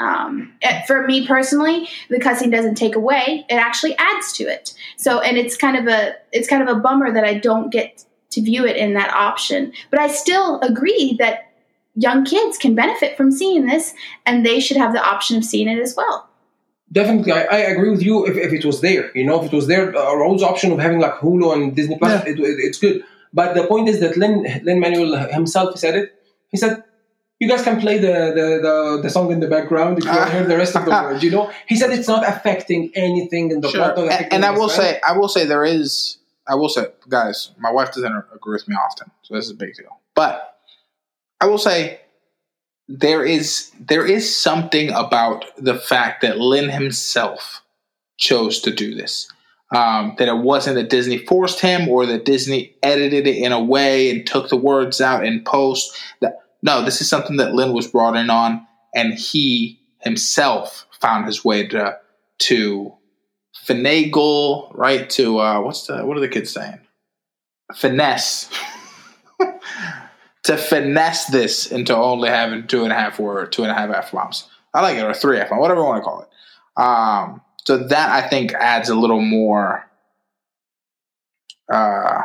Um, 0.00 0.54
eh, 0.62 0.82
for 0.86 1.06
me 1.06 1.26
personally, 1.26 1.88
the 2.08 2.18
cussing 2.18 2.50
doesn't 2.50 2.76
take 2.76 2.96
away; 2.96 3.44
it 3.48 3.54
actually 3.54 3.96
adds 3.98 4.32
to 4.34 4.44
it. 4.44 4.74
So, 4.96 5.20
and 5.20 5.36
it's 5.36 5.56
kind 5.56 5.76
of 5.76 5.86
a 5.86 6.14
it's 6.32 6.48
kind 6.48 6.66
of 6.66 6.74
a 6.74 6.80
bummer 6.80 7.12
that 7.12 7.24
I 7.24 7.34
don't 7.34 7.70
get 7.70 8.04
to 8.30 8.40
view 8.42 8.64
it 8.66 8.76
in 8.76 8.94
that 8.94 9.12
option. 9.12 9.72
But 9.90 10.00
I 10.00 10.08
still 10.08 10.58
agree 10.60 11.16
that 11.18 11.52
young 11.94 12.24
kids 12.24 12.56
can 12.56 12.74
benefit 12.74 13.16
from 13.16 13.30
seeing 13.30 13.66
this, 13.66 13.92
and 14.24 14.44
they 14.44 14.58
should 14.58 14.78
have 14.78 14.92
the 14.92 15.04
option 15.04 15.36
of 15.36 15.44
seeing 15.44 15.68
it 15.68 15.78
as 15.80 15.94
well. 15.94 16.28
Definitely, 16.92 17.32
I, 17.32 17.42
I 17.42 17.58
agree 17.58 17.90
with 17.90 18.02
you. 18.02 18.26
If, 18.26 18.36
if 18.36 18.52
it 18.52 18.64
was 18.64 18.80
there, 18.80 19.16
you 19.16 19.24
know, 19.24 19.40
if 19.44 19.52
it 19.52 19.54
was 19.54 19.66
there, 19.68 19.94
uh, 19.96 20.14
Raul's 20.16 20.42
option 20.42 20.72
of 20.72 20.78
having 20.80 20.98
like 20.98 21.14
Hulu 21.14 21.52
and 21.54 21.76
Disney 21.76 21.98
Plus, 21.98 22.24
Yeah. 22.24 22.32
it, 22.32 22.40
it, 22.40 22.56
it's 22.58 22.78
good. 22.78 23.04
But 23.32 23.54
the 23.54 23.64
point 23.66 23.88
is 23.88 24.00
that 24.00 24.16
Lin 24.16 24.44
Lin 24.64 24.80
Manuel 24.80 25.28
himself 25.28 25.78
said 25.78 25.94
it. 25.94 26.14
He 26.48 26.56
said, 26.56 26.82
"You 27.40 27.48
guys 27.48 27.62
can 27.62 27.80
play 27.80 27.98
the 27.98 28.12
the, 28.38 28.46
the, 28.66 29.00
the 29.02 29.10
song 29.10 29.32
in 29.32 29.40
the 29.40 29.48
background 29.48 29.98
if 29.98 30.04
you 30.04 30.10
want 30.10 30.26
to 30.30 30.32
hear 30.36 30.46
the 30.46 30.56
rest 30.56 30.76
of 30.76 30.84
the 30.84 30.90
words." 31.04 31.22
You 31.24 31.30
know, 31.32 31.50
he 31.66 31.74
said 31.76 31.90
it's 31.90 32.06
not 32.08 32.22
affecting 32.28 32.92
anything 32.94 33.50
in 33.50 33.60
the 33.60 33.68
Sure. 33.70 33.92
plot. 33.92 33.98
And, 33.98 34.32
and 34.34 34.44
I 34.44 34.50
will 34.52 34.68
say, 34.68 35.00
I 35.06 35.16
will 35.18 35.28
say 35.28 35.44
there 35.44 35.64
is. 35.64 36.18
I 36.46 36.54
will 36.54 36.68
say, 36.68 36.86
guys, 37.08 37.50
my 37.58 37.70
wife 37.70 37.88
doesn't 37.94 38.24
agree 38.34 38.54
with 38.54 38.66
me 38.68 38.74
often, 38.74 39.10
so 39.22 39.34
this 39.34 39.44
is 39.46 39.50
a 39.52 39.54
big 39.54 39.74
deal. 39.74 40.00
But 40.14 40.56
I 41.40 41.46
will 41.46 41.58
say 41.58 42.00
there 42.88 43.24
is 43.24 43.70
there 43.78 44.04
is 44.04 44.24
something 44.34 44.90
about 44.90 45.44
the 45.56 45.76
fact 45.76 46.22
that 46.22 46.38
Lin 46.38 46.68
himself 46.68 47.62
chose 48.18 48.60
to 48.62 48.70
do 48.72 48.94
this. 48.94 49.30
Um, 49.72 50.16
that 50.18 50.26
it 50.26 50.36
wasn't 50.38 50.74
that 50.74 50.90
Disney 50.90 51.18
forced 51.18 51.60
him 51.60 51.88
or 51.88 52.04
that 52.06 52.24
Disney 52.24 52.74
edited 52.82 53.28
it 53.28 53.36
in 53.36 53.52
a 53.52 53.62
way 53.62 54.10
and 54.10 54.26
took 54.26 54.48
the 54.48 54.56
words 54.56 55.00
out 55.00 55.24
in 55.24 55.44
post. 55.44 55.96
That 56.20 56.40
no, 56.62 56.84
this 56.84 57.00
is 57.00 57.08
something 57.08 57.36
that 57.36 57.54
Lin 57.54 57.72
was 57.72 57.86
brought 57.86 58.16
in 58.16 58.30
on, 58.30 58.66
and 58.94 59.14
he 59.14 59.80
himself 59.98 60.86
found 60.90 61.26
his 61.26 61.44
way 61.44 61.66
to 61.68 61.98
to 62.38 62.94
finagle, 63.66 64.70
right? 64.74 65.08
To 65.10 65.38
uh, 65.38 65.60
what's 65.60 65.86
the 65.86 66.04
what 66.04 66.16
are 66.16 66.20
the 66.20 66.28
kids 66.28 66.50
saying? 66.50 66.80
Finesse. 67.74 68.50
to 70.42 70.56
finesse 70.56 71.26
this 71.26 71.70
into 71.70 71.96
only 71.96 72.28
having 72.28 72.66
two 72.66 72.82
and 72.82 72.92
a 72.92 72.96
half 72.96 73.18
word, 73.18 73.52
two 73.52 73.62
and 73.62 73.70
a 73.70 73.74
half 73.74 73.90
f 73.90 74.12
bombs. 74.12 74.48
I 74.72 74.82
like 74.82 74.96
it, 74.96 75.04
or 75.04 75.14
three 75.14 75.38
f 75.38 75.50
whatever 75.50 75.80
you 75.80 75.86
want 75.86 76.02
to 76.02 76.04
call 76.04 76.22
it. 76.22 76.28
Um, 76.80 77.42
so 77.64 77.76
that 77.76 78.10
I 78.10 78.28
think 78.28 78.52
adds 78.54 78.88
a 78.88 78.94
little 78.94 79.20
more. 79.20 79.86
Uh, 81.72 82.22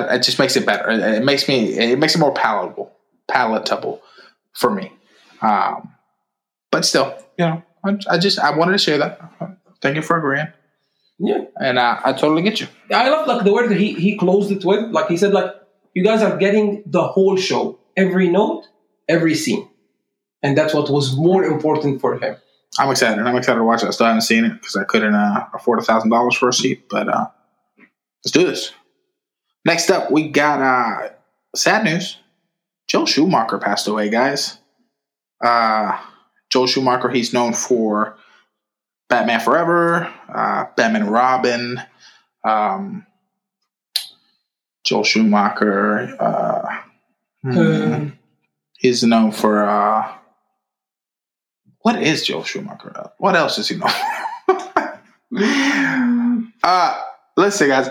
it 0.00 0.22
just 0.22 0.38
makes 0.38 0.56
it 0.56 0.64
better. 0.64 0.90
It, 0.90 1.24
makes 1.24 1.48
me. 1.48 1.78
It 1.78 1.98
makes 1.98 2.14
it 2.14 2.18
more 2.18 2.32
palatable, 2.32 2.92
palatable 3.28 4.02
for 4.52 4.70
me. 4.70 4.92
Um, 5.40 5.92
but 6.70 6.84
still, 6.84 7.16
you 7.38 7.46
know, 7.46 7.62
I, 7.84 7.98
I 8.10 8.18
just 8.18 8.38
I 8.38 8.56
wanted 8.56 8.72
to 8.72 8.78
share 8.78 8.98
that. 8.98 9.20
Thank 9.80 9.96
you 9.96 10.02
for 10.02 10.16
agreeing, 10.16 10.48
yeah, 11.18 11.44
and 11.60 11.78
uh, 11.78 12.00
I 12.04 12.12
totally 12.12 12.42
get 12.42 12.60
you. 12.60 12.68
I 12.92 13.08
love 13.08 13.26
like 13.26 13.44
the 13.44 13.52
word 13.52 13.70
that 13.70 13.78
he 13.78 13.94
he 13.94 14.16
closed 14.16 14.50
it 14.50 14.64
with. 14.64 14.90
Like 14.90 15.08
he 15.08 15.16
said, 15.16 15.32
like 15.32 15.52
you 15.94 16.04
guys 16.04 16.22
are 16.22 16.36
getting 16.36 16.82
the 16.86 17.02
whole 17.02 17.36
show, 17.36 17.78
every 17.96 18.28
note, 18.28 18.64
every 19.08 19.34
scene, 19.34 19.68
and 20.42 20.56
that's 20.56 20.72
what 20.72 20.88
was 20.90 21.16
more 21.16 21.44
important 21.44 22.00
for 22.00 22.18
him. 22.18 22.36
I'm 22.78 22.90
excited. 22.90 23.18
I'm 23.24 23.36
excited 23.36 23.58
to 23.58 23.64
watch 23.64 23.82
it. 23.82 23.88
I 23.88 23.90
still 23.90 24.06
haven't 24.06 24.22
seen 24.22 24.44
it 24.44 24.54
because 24.54 24.76
I 24.76 24.84
couldn't 24.84 25.14
uh, 25.14 25.46
afford 25.52 25.78
a 25.78 25.82
thousand 25.82 26.10
dollars 26.10 26.34
for 26.34 26.48
a 26.48 26.52
seat. 26.52 26.88
But 26.88 27.08
uh, 27.08 27.26
let's 28.24 28.32
do 28.32 28.46
this. 28.46 28.72
Next 29.64 29.90
up, 29.90 30.10
we 30.10 30.28
got 30.28 30.60
uh, 30.60 31.10
sad 31.54 31.84
news. 31.84 32.18
Joel 32.88 33.06
Schumacher 33.06 33.58
passed 33.58 33.86
away, 33.86 34.08
guys. 34.10 34.58
Uh, 35.42 35.98
Joel 36.50 36.66
Schumacher, 36.66 37.08
he's 37.10 37.32
known 37.32 37.52
for 37.52 38.16
Batman 39.08 39.40
Forever, 39.40 40.12
uh, 40.32 40.64
Batman 40.76 41.08
Robin. 41.08 41.80
Um, 42.44 43.06
Joel 44.84 45.04
Schumacher. 45.04 46.16
Uh, 46.20 46.80
hmm, 47.42 47.58
Um, 47.58 48.18
he's 48.78 49.02
known 49.04 49.30
for. 49.32 49.62
Uh, 49.64 50.12
what 51.80 52.00
is 52.02 52.24
Joel 52.26 52.44
Schumacher? 52.44 53.10
What 53.18 53.36
else 53.36 53.58
is 53.58 53.68
he 53.68 53.76
known 53.76 53.90
for? 54.46 55.00
uh, 56.64 57.00
listen, 57.36 57.68
guys. 57.68 57.88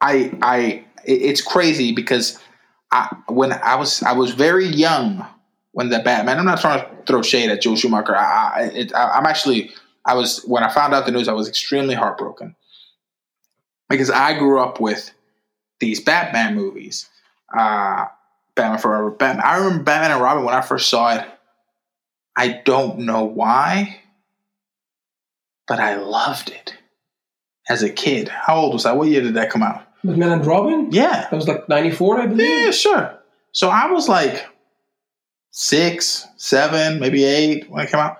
I 0.00 0.32
I 0.42 0.84
it's 1.04 1.40
crazy 1.40 1.92
because 1.92 2.38
I 2.92 3.14
when 3.28 3.52
I 3.52 3.76
was 3.76 4.02
I 4.02 4.12
was 4.12 4.32
very 4.32 4.66
young 4.66 5.26
when 5.72 5.88
the 5.88 6.00
Batman. 6.00 6.38
I'm 6.38 6.44
not 6.44 6.60
trying 6.60 6.80
to 6.80 7.02
throw 7.06 7.22
shade 7.22 7.50
at 7.50 7.62
Joel 7.62 7.76
Schumacher. 7.76 8.16
I, 8.16 8.52
I, 8.54 8.62
it, 8.74 8.94
I 8.94 9.10
I'm 9.10 9.26
actually 9.26 9.70
I 10.04 10.14
was 10.14 10.42
when 10.44 10.62
I 10.62 10.72
found 10.72 10.94
out 10.94 11.06
the 11.06 11.12
news. 11.12 11.28
I 11.28 11.32
was 11.32 11.48
extremely 11.48 11.94
heartbroken 11.94 12.56
because 13.88 14.10
I 14.10 14.38
grew 14.38 14.60
up 14.60 14.80
with 14.80 15.12
these 15.78 16.00
Batman 16.00 16.54
movies. 16.54 17.08
Uh, 17.56 18.06
Batman 18.54 18.78
Forever. 18.78 19.10
Batman. 19.10 19.44
I 19.44 19.56
remember 19.58 19.84
Batman 19.84 20.12
and 20.12 20.20
Robin 20.20 20.44
when 20.44 20.54
I 20.54 20.60
first 20.60 20.88
saw 20.88 21.14
it. 21.14 21.26
I 22.36 22.62
don't 22.64 23.00
know 23.00 23.24
why, 23.24 24.00
but 25.66 25.78
I 25.80 25.96
loved 25.96 26.50
it 26.50 26.74
as 27.68 27.82
a 27.82 27.90
kid. 27.90 28.28
How 28.28 28.56
old 28.56 28.72
was 28.72 28.86
I? 28.86 28.92
What 28.92 29.08
year 29.08 29.20
did 29.20 29.34
that 29.34 29.50
come 29.50 29.62
out? 29.62 29.86
Batman 30.04 30.32
and 30.32 30.46
Robin. 30.46 30.90
Yeah. 30.90 31.28
That 31.30 31.32
was 31.32 31.48
like 31.48 31.68
'94, 31.68 32.20
I 32.20 32.26
believe. 32.26 32.64
Yeah, 32.64 32.70
sure. 32.70 33.18
So 33.52 33.68
I 33.68 33.90
was 33.90 34.08
like 34.08 34.46
six, 35.50 36.26
seven, 36.36 37.00
maybe 37.00 37.24
eight 37.24 37.68
when 37.70 37.84
it 37.84 37.90
came 37.90 38.00
out. 38.00 38.18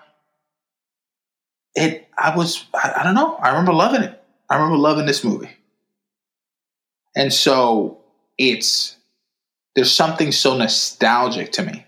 It, 1.74 2.08
I 2.18 2.36
was, 2.36 2.64
I, 2.74 2.94
I 2.98 3.02
don't 3.04 3.14
know. 3.14 3.36
I 3.36 3.50
remember 3.50 3.72
loving 3.72 4.02
it. 4.02 4.20
I 4.48 4.56
remember 4.56 4.76
loving 4.76 5.06
this 5.06 5.22
movie. 5.24 5.50
And 7.14 7.32
so 7.32 7.98
it's, 8.36 8.96
there's 9.74 9.92
something 9.92 10.32
so 10.32 10.56
nostalgic 10.56 11.52
to 11.52 11.62
me 11.62 11.86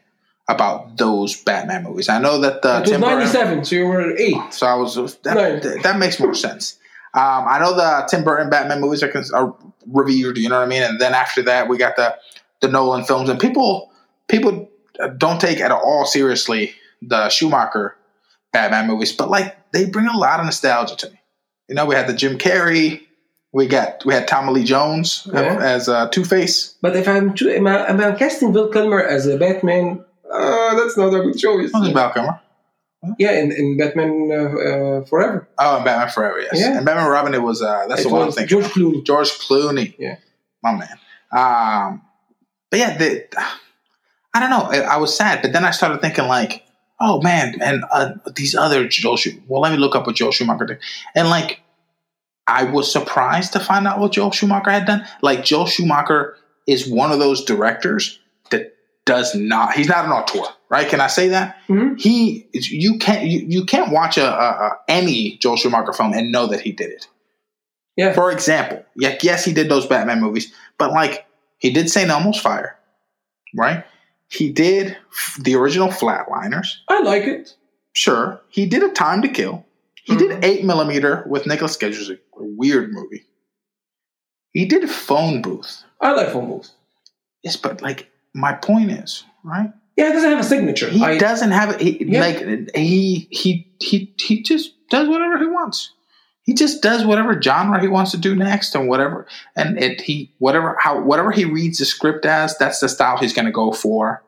about 0.48 0.96
those 0.96 1.40
Batman 1.42 1.83
movies. 1.85 2.09
I 2.09 2.20
know 2.20 2.40
that 2.40 2.62
the 2.62 2.76
it 2.76 2.81
was 2.83 2.90
Tim 2.90 3.00
Burton- 3.00 3.18
'97, 3.18 3.64
so 3.64 3.76
you 3.76 3.87
were 3.87 4.16
eight. 4.16 4.37
so 4.50 4.66
I 4.66 4.74
was 4.74 4.94
that, 4.94 5.22
that, 5.24 5.81
that 5.83 5.98
makes 5.98 6.20
more 6.20 6.35
sense. 6.35 6.78
Um, 7.14 7.44
I 7.46 7.59
know 7.59 7.75
the 7.75 8.07
Tim 8.09 8.25
Burton 8.25 8.48
Batman 8.48 8.81
movies 8.81 9.03
are, 9.03 9.09
cons- 9.09 9.33
are 9.33 9.55
revered, 9.87 10.38
you 10.38 10.48
know 10.48 10.59
what 10.59 10.64
I 10.64 10.68
mean, 10.68 10.83
and 10.83 10.98
then 11.01 11.12
after 11.14 11.42
that 11.42 11.68
we 11.68 11.77
got 11.77 11.96
the 11.96 12.16
the 12.61 12.68
Nolan 12.68 13.05
films, 13.05 13.29
and 13.29 13.38
people 13.38 13.90
people 14.29 14.70
don't 15.18 15.40
take 15.40 15.61
at 15.61 15.70
all 15.72 16.07
seriously 16.07 16.72
the 17.03 17.29
Schumacher 17.29 17.96
Batman 18.53 18.87
movies, 18.87 19.12
but 19.12 19.29
like 19.31 19.57
they 19.72 19.85
bring 19.87 20.07
a 20.07 20.16
lot 20.16 20.40
of 20.40 20.46
nostalgia 20.46 20.96
to 20.96 21.11
me. 21.11 21.20
You 21.68 21.75
know, 21.75 21.87
we 21.87 21.94
had 21.94 22.07
the 22.07 22.14
Jim 22.14 22.38
Carrey, 22.38 23.03
we 23.53 23.66
got 23.66 24.05
we 24.05 24.14
had 24.14 24.27
Tommy 24.27 24.53
Lee 24.53 24.64
Jones 24.64 25.27
Yeah. 25.33 25.59
as 25.61 25.88
uh, 25.88 26.09
Two 26.09 26.25
Face. 26.25 26.75
But 26.81 26.96
if 26.96 27.07
I'm 27.09 27.35
if 27.37 27.66
I'm, 27.66 28.16
casting 28.16 28.53
Val 28.53 28.68
Kilmer 28.68 29.03
as 29.03 29.27
a 29.27 29.37
Batman, 29.37 30.05
uh, 30.33 30.75
that's 30.77 30.96
not 30.96 31.09
a 31.14 31.22
good 31.22 31.38
choice. 31.38 31.70
Val 31.72 32.12
Kilmer? 32.12 32.40
Yeah, 33.18 33.32
in, 33.32 33.50
in 33.50 33.76
Batman 33.76 34.30
uh, 34.30 34.34
uh, 34.34 35.04
Forever. 35.06 35.48
Oh, 35.58 35.76
and 35.76 35.84
Batman 35.84 36.08
Forever, 36.10 36.40
yes. 36.40 36.52
Yeah. 36.54 36.76
And 36.76 36.86
Batman 36.86 37.10
Robin, 37.10 37.34
it 37.34 37.42
was 37.42 37.60
uh, 37.60 37.86
that's 37.88 38.02
It 38.02 38.04
the 38.04 38.10
one 38.10 38.22
I'm 38.22 38.32
thinking. 38.32 38.60
George 38.60 38.72
Clooney. 38.72 39.04
George 39.04 39.30
Clooney. 39.30 39.94
Yeah. 39.98 40.16
My 40.62 40.72
man. 40.72 40.98
Um, 41.32 42.02
but 42.70 42.78
yeah, 42.78 42.96
the, 42.96 43.26
I 44.32 44.40
don't 44.40 44.50
know. 44.50 44.68
I, 44.70 44.94
I 44.94 44.96
was 44.98 45.16
sad, 45.16 45.42
but 45.42 45.52
then 45.52 45.64
I 45.64 45.72
started 45.72 46.00
thinking 46.00 46.28
like, 46.28 46.62
oh 47.00 47.20
man, 47.20 47.60
and 47.60 47.84
uh, 47.90 48.12
these 48.36 48.54
other 48.54 48.86
Joel 48.86 49.16
Schumacher. 49.16 49.42
Well, 49.48 49.60
let 49.60 49.72
me 49.72 49.78
look 49.78 49.96
up 49.96 50.06
what 50.06 50.14
Joel 50.14 50.30
Schumacher 50.30 50.66
did. 50.66 50.78
And 51.16 51.28
like, 51.28 51.60
I 52.46 52.64
was 52.64 52.92
surprised 52.92 53.52
to 53.54 53.60
find 53.60 53.88
out 53.88 53.98
what 53.98 54.12
Joel 54.12 54.30
Schumacher 54.30 54.70
had 54.70 54.86
done. 54.86 55.04
Like, 55.22 55.44
Joel 55.44 55.66
Schumacher 55.66 56.36
is 56.68 56.88
one 56.88 57.10
of 57.10 57.18
those 57.18 57.44
directors 57.44 58.20
that 58.20 58.21
does 59.04 59.34
not. 59.34 59.74
He's 59.74 59.88
not 59.88 60.04
an 60.04 60.12
auteur, 60.12 60.46
right? 60.68 60.88
Can 60.88 61.00
I 61.00 61.06
say 61.08 61.28
that? 61.28 61.56
Mhm. 61.68 61.98
He, 62.00 62.46
you 62.52 62.98
can't, 62.98 63.26
you, 63.26 63.40
you 63.48 63.64
can't 63.64 63.90
watch 63.92 64.16
a, 64.16 64.24
a, 64.26 64.66
a 64.68 64.78
any 64.88 65.36
Joel 65.38 65.56
Schumacher 65.56 65.92
film 65.92 66.12
and 66.12 66.30
know 66.30 66.46
that 66.46 66.60
he 66.60 66.72
did 66.72 66.90
it. 66.90 67.08
Yeah. 67.96 68.12
For 68.14 68.30
example, 68.30 68.84
yeah, 68.96 69.18
yes, 69.22 69.44
he 69.44 69.52
did 69.52 69.68
those 69.68 69.86
Batman 69.86 70.20
movies, 70.20 70.54
but 70.78 70.92
like 70.92 71.26
he 71.58 71.70
did 71.72 71.90
St. 71.90 72.08
Elmo's 72.10 72.40
Fire, 72.40 72.78
right? 73.54 73.84
He 74.28 74.50
did 74.50 74.96
the 75.40 75.56
original 75.56 75.88
Flatliners. 75.88 76.68
I 76.88 77.02
like 77.02 77.24
it. 77.24 77.54
Sure, 77.92 78.40
he 78.48 78.64
did 78.66 78.82
A 78.82 78.88
Time 78.90 79.20
to 79.22 79.28
Kill. 79.28 79.66
He 80.04 80.14
Mhm. 80.14 80.18
did 80.18 80.44
Eight 80.44 80.64
Millimeter 80.64 81.24
with 81.28 81.46
Nicolas 81.46 81.76
Cage, 81.76 81.92
which 81.98 82.08
is 82.08 82.10
a 82.10 82.18
weird 82.36 82.92
movie. 82.92 83.24
He 84.52 84.64
did 84.64 84.88
Phone 84.90 85.42
Booth. 85.42 85.82
I 86.00 86.12
like 86.12 86.30
phone 86.32 86.48
booth 86.48 86.70
Yes, 87.42 87.56
but 87.56 87.80
like 87.82 88.10
my 88.34 88.54
point 88.54 88.90
is, 88.90 89.24
right? 89.44 89.72
Yeah, 89.96 90.08
it 90.08 90.12
doesn't 90.12 90.30
have 90.30 90.40
a 90.40 90.44
signature. 90.44 90.88
He 90.88 91.02
I, 91.04 91.18
doesn't 91.18 91.50
have 91.50 91.70
it. 91.70 91.80
He, 91.80 92.04
Yeah. 92.04 92.20
Like 92.20 92.74
he 92.74 93.28
he 93.30 93.70
he 93.80 94.14
he 94.18 94.42
just 94.42 94.72
does 94.88 95.08
whatever 95.08 95.38
he 95.38 95.46
wants. 95.46 95.92
He 96.44 96.54
just 96.54 96.82
does 96.82 97.04
whatever 97.04 97.40
genre 97.40 97.80
he 97.80 97.88
wants 97.88 98.10
to 98.12 98.16
do 98.16 98.34
next, 98.34 98.74
and 98.74 98.88
whatever 98.88 99.26
and 99.54 99.78
it 99.78 100.00
he 100.00 100.32
whatever 100.38 100.76
how 100.80 101.00
whatever 101.00 101.30
he 101.30 101.44
reads 101.44 101.78
the 101.78 101.84
script 101.84 102.24
as 102.26 102.56
that's 102.58 102.80
the 102.80 102.88
style 102.88 103.18
he's 103.18 103.34
going 103.34 103.46
to 103.46 103.52
go 103.52 103.70
for. 103.70 104.22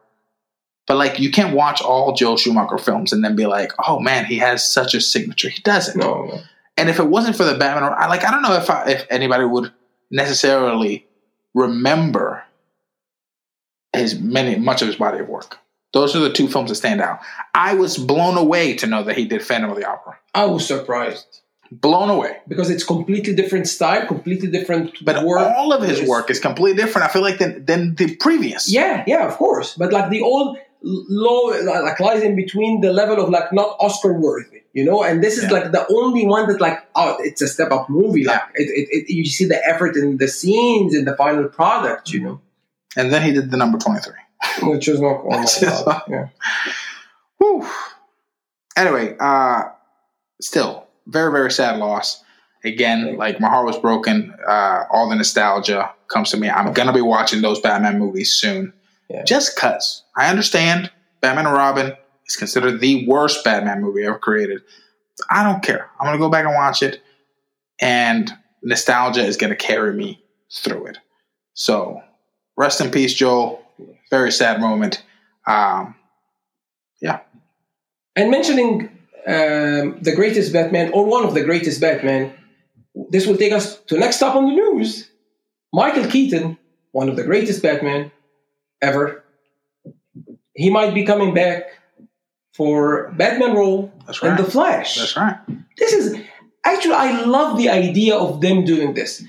But 0.87 0.99
like 0.99 1.19
you 1.19 1.31
can't 1.31 1.57
watch 1.57 1.81
all 1.81 2.13
Joe 2.13 2.37
Schumacher 2.37 2.79
films 2.79 3.13
and 3.13 3.25
then 3.25 3.35
be 3.35 3.47
like, 3.47 3.73
oh 3.87 3.99
man, 4.01 4.27
he 4.27 4.39
has 4.39 4.71
such 4.71 4.95
a 4.95 5.01
signature. 5.01 5.49
He 5.49 5.63
doesn't. 5.63 5.99
no, 5.99 6.27
no. 6.27 6.41
And 6.77 6.91
if 6.91 6.99
it 6.99 7.07
wasn't 7.07 7.37
for 7.37 7.45
the 7.45 7.55
Batman, 7.55 7.95
I 7.97 8.07
like 8.07 8.25
I 8.25 8.31
don't 8.31 8.43
know 8.43 8.55
if 8.55 8.69
I, 8.69 8.91
if 8.91 9.07
anybody 9.09 9.45
would 9.45 9.73
necessarily 10.11 11.07
remember 11.55 12.45
his 13.95 14.19
many 14.19 14.57
much 14.57 14.83
of 14.83 14.89
his 14.89 14.97
body 14.97 15.19
of 15.19 15.29
work. 15.29 15.59
Those 15.93 16.17
are 16.17 16.21
the 16.21 16.33
two 16.33 16.49
films 16.49 16.71
that 16.71 16.75
stand 16.75 17.01
out. 17.01 17.21
I 17.55 17.75
was 17.75 17.97
blown 17.97 18.37
away 18.37 18.75
to 18.77 18.87
know 18.87 19.05
that 19.05 19.17
he 19.17 19.27
did 19.27 19.43
Phantom 19.43 19.71
of 19.71 19.77
the 19.77 19.89
Opera. 19.89 20.19
I 20.35 20.45
was 20.47 20.67
surprised 20.67 21.41
Blown 21.71 22.11
away. 22.11 22.37
because 22.47 22.71
it's 22.71 22.85
completely 22.85 23.35
different 23.35 23.67
style, 23.67 24.07
completely 24.07 24.49
different 24.49 25.05
But 25.05 25.25
work. 25.25 25.41
all 25.41 25.73
of 25.73 25.83
his 25.83 26.07
work 26.07 26.31
is 26.31 26.39
completely 26.39 26.81
different. 26.81 27.09
I 27.09 27.13
feel 27.13 27.23
like 27.23 27.39
than 27.39 27.65
than 27.65 27.95
the 27.95 28.17
previous. 28.17 28.71
Yeah, 28.71 29.03
yeah, 29.07 29.27
of 29.27 29.37
course. 29.37 29.75
But 29.75 29.93
like 29.93 30.11
the 30.11 30.21
old 30.21 30.59
low, 30.83 31.47
like 31.65 31.99
lies 32.01 32.23
in 32.23 32.37
between 32.37 32.81
the 32.81 32.93
level 32.93 33.19
of 33.23 33.31
like 33.31 33.53
not 33.53 33.77
Oscar 33.81 34.13
worthy, 34.13 34.63
you 34.73 34.85
know. 34.85 35.03
And 35.03 35.23
this 35.23 35.39
is 35.39 35.45
Yeah. 35.45 35.53
like 35.59 35.73
the 35.73 35.87
only 35.91 36.27
one 36.27 36.47
that 36.49 36.61
like 36.61 36.79
oh, 36.95 37.17
it's 37.21 37.41
a 37.41 37.49
step 37.49 37.73
up 37.73 37.89
movie. 37.89 38.25
Like 38.25 38.43
it, 38.55 38.69
it, 38.69 38.89
it, 38.97 39.13
you 39.13 39.25
see 39.25 39.47
the 39.47 39.61
effort 39.67 39.97
in 39.97 40.19
the 40.19 40.29
scenes 40.29 40.95
in 40.95 41.07
the 41.07 41.17
final 41.17 41.49
product, 41.49 42.13
you 42.13 42.21
mm-hmm. 42.21 42.29
know, 42.29 42.41
And 42.97 43.13
then 43.13 43.23
he 43.23 43.33
did 43.33 43.51
the 43.51 43.57
number 43.57 43.79
twenty 43.79 44.01
three. 44.01 44.15
which 44.63 44.89
is 44.89 45.01
not. 45.01 45.23
Oh 45.25 45.43
is 45.43 45.59
God. 45.61 46.03
Yeah. 46.09 46.29
Whew. 47.39 47.69
Anyway, 48.77 49.17
uh, 49.19 49.65
still 50.41 50.87
very 51.07 51.33
very 51.33 51.51
sad 51.51 51.79
loss. 51.79 52.23
Again, 52.65 53.17
like 53.19 53.41
my 53.41 53.49
heart 53.49 53.67
was 53.67 53.79
broken. 53.79 54.35
Uh, 54.47 54.85
all 54.91 55.09
the 55.09 55.17
nostalgia 55.17 55.93
comes 56.09 56.31
to 56.31 56.37
me. 56.39 56.49
I'm 56.49 56.73
gonna 56.73 56.93
be 56.93 57.01
watching 57.03 57.43
those 57.43 57.61
Batman 57.61 57.99
movies 57.99 58.33
soon. 58.33 58.73
Yeah. 59.11 59.25
Just 59.25 59.57
cause 59.57 60.03
I 60.17 60.31
understand 60.31 60.91
Batman 61.21 61.47
and 61.47 61.55
Robin 61.55 61.93
is 62.27 62.37
considered 62.37 62.81
the 62.81 63.07
worst 63.07 63.45
Batman 63.45 63.83
movie 63.83 64.05
ever 64.05 64.19
created. 64.19 64.63
I 65.31 65.43
don't 65.43 65.63
care. 65.63 65.91
I'm 66.01 66.07
gonna 66.07 66.19
go 66.19 66.31
back 66.31 66.47
and 66.47 66.55
watch 66.55 66.83
it, 66.83 67.03
and 67.81 68.33
nostalgia 68.63 69.23
is 69.25 69.37
gonna 69.37 69.57
carry 69.57 69.93
me 69.93 70.25
through 70.51 70.87
it. 70.87 70.99
So, 71.53 72.01
rest 72.57 72.81
in 72.81 72.91
peace, 72.91 73.15
Joel. 73.15 73.63
Very 74.11 74.33
sad 74.33 74.61
moment. 74.61 75.03
Um, 75.47 75.95
yeah. 77.01 77.21
And 78.17 78.31
mentioning 78.31 78.91
um, 79.27 79.99
the 80.01 80.13
greatest 80.15 80.53
Batman 80.53 80.93
or 80.93 81.05
one 81.05 81.25
of 81.25 81.35
the 81.35 81.43
greatest 81.43 81.81
Batman, 81.81 82.33
this 83.11 83.27
will 83.27 83.37
take 83.37 83.53
us 83.53 83.79
to 83.83 83.99
next 83.99 84.17
stop 84.17 84.37
on 84.37 84.47
the 84.47 84.55
news. 84.55 85.11
Michael 85.73 86.07
Keaton, 86.07 86.57
one 86.93 87.09
of 87.09 87.17
the 87.17 87.25
greatest 87.25 87.63
Batman 87.63 88.13
ever, 88.81 89.25
he 90.55 90.71
might 90.71 90.95
be 90.95 91.05
coming 91.05 91.35
back 91.35 91.65
for 92.53 93.13
Batman 93.17 93.55
role 93.55 93.93
That's 94.07 94.23
in. 94.23 94.37
The 94.37 94.45
Flash. 94.45 94.97
That's 94.97 95.17
right. 95.17 95.37
This 95.77 95.93
is 95.93 96.21
actually 96.65 96.95
I 96.95 97.25
love 97.25 97.59
the 97.59 97.69
idea 97.69 98.17
of 98.17 98.41
them 98.41 98.65
doing 98.65 98.95
this. 98.95 99.25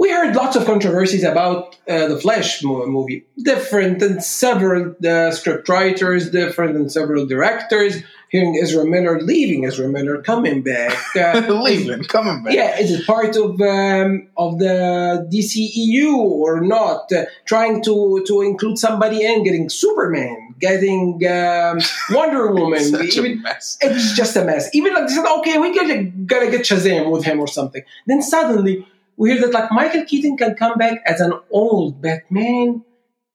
We 0.00 0.10
heard 0.10 0.34
lots 0.34 0.56
of 0.56 0.64
controversies 0.64 1.24
about 1.24 1.76
uh, 1.86 2.08
the 2.08 2.18
Flash 2.18 2.62
movie, 2.64 3.26
different 3.36 3.98
than 3.98 4.22
several 4.22 4.94
uh, 5.06 5.30
script 5.30 5.68
writers, 5.68 6.30
different 6.30 6.72
than 6.72 6.88
several 6.88 7.26
directors. 7.26 8.02
Hearing 8.30 8.56
Ezra 8.62 8.86
Miller 8.86 9.20
leaving, 9.20 9.66
Ezra 9.66 9.88
Miller 9.88 10.22
coming 10.22 10.62
back. 10.62 10.96
Uh, 11.14 11.42
Leaving, 11.64 12.04
coming 12.04 12.44
back. 12.44 12.54
yeah, 12.54 12.78
is 12.78 12.92
it 12.92 13.04
part 13.04 13.36
of 13.36 13.60
um, 13.60 14.28
of 14.38 14.58
the 14.60 15.28
DCEU 15.32 16.14
or 16.16 16.60
not? 16.60 17.12
Uh, 17.12 17.24
trying 17.44 17.82
to 17.82 18.24
to 18.26 18.40
include 18.40 18.78
somebody 18.78 19.24
in, 19.26 19.42
getting 19.42 19.68
Superman, 19.68 20.54
getting 20.60 21.20
um, 21.26 21.80
Wonder 22.16 22.52
Woman, 22.52 22.84
Such 22.84 23.16
a 23.16 23.24
even 23.24 23.42
mess. 23.42 23.76
it's 23.82 24.12
just 24.14 24.36
a 24.36 24.44
mess. 24.44 24.70
Even 24.74 24.94
like 24.94 25.08
they 25.08 25.14
said, 25.14 25.26
okay, 25.40 25.58
we 25.58 25.74
gotta, 25.74 26.04
gotta 26.04 26.50
get 26.50 26.62
Shazam 26.62 27.10
with 27.10 27.24
him 27.24 27.40
or 27.40 27.48
something. 27.48 27.82
Then 28.06 28.22
suddenly 28.22 28.86
we 29.20 29.30
hear 29.30 29.40
that 29.42 29.52
like 29.52 29.70
Michael 29.70 30.04
Keaton 30.10 30.36
can 30.36 30.54
come 30.54 30.76
back 30.78 30.96
as 31.06 31.20
an 31.20 31.32
old 31.50 32.00
Batman, 32.00 32.82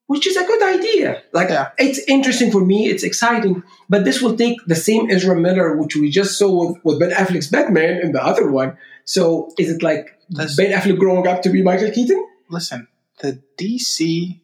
which 0.08 0.26
is 0.28 0.36
a 0.36 0.46
good 0.52 0.64
idea. 0.76 1.22
Like 1.32 1.50
Yeah. 1.50 1.70
it's 1.78 2.00
interesting 2.16 2.50
for 2.52 2.64
me, 2.72 2.88
it's 2.94 3.04
exciting. 3.04 3.62
But 3.88 4.04
this 4.04 4.22
will 4.22 4.36
take 4.36 4.58
the 4.66 4.76
same 4.88 5.10
Ezra 5.12 5.36
Miller, 5.40 5.78
which 5.78 5.96
we 5.96 6.10
just 6.10 6.38
saw 6.40 6.50
with, 6.74 6.78
with 6.84 7.00
Ben 7.00 7.12
Affleck's 7.12 7.48
Batman 7.56 8.02
in 8.02 8.12
the 8.14 8.24
other 8.32 8.50
one. 8.52 8.78
So 9.06 9.54
is 9.60 9.70
it 9.76 9.84
like 9.84 10.06
That's- 10.30 10.56
Ben 10.58 10.72
Affleck 10.78 10.98
growing 10.98 11.28
up 11.28 11.42
to 11.44 11.50
be 11.50 11.62
Michael 11.62 11.92
Keaton? 11.92 12.22
Listen, 12.50 12.88
the 13.22 13.40
DC 13.60 14.40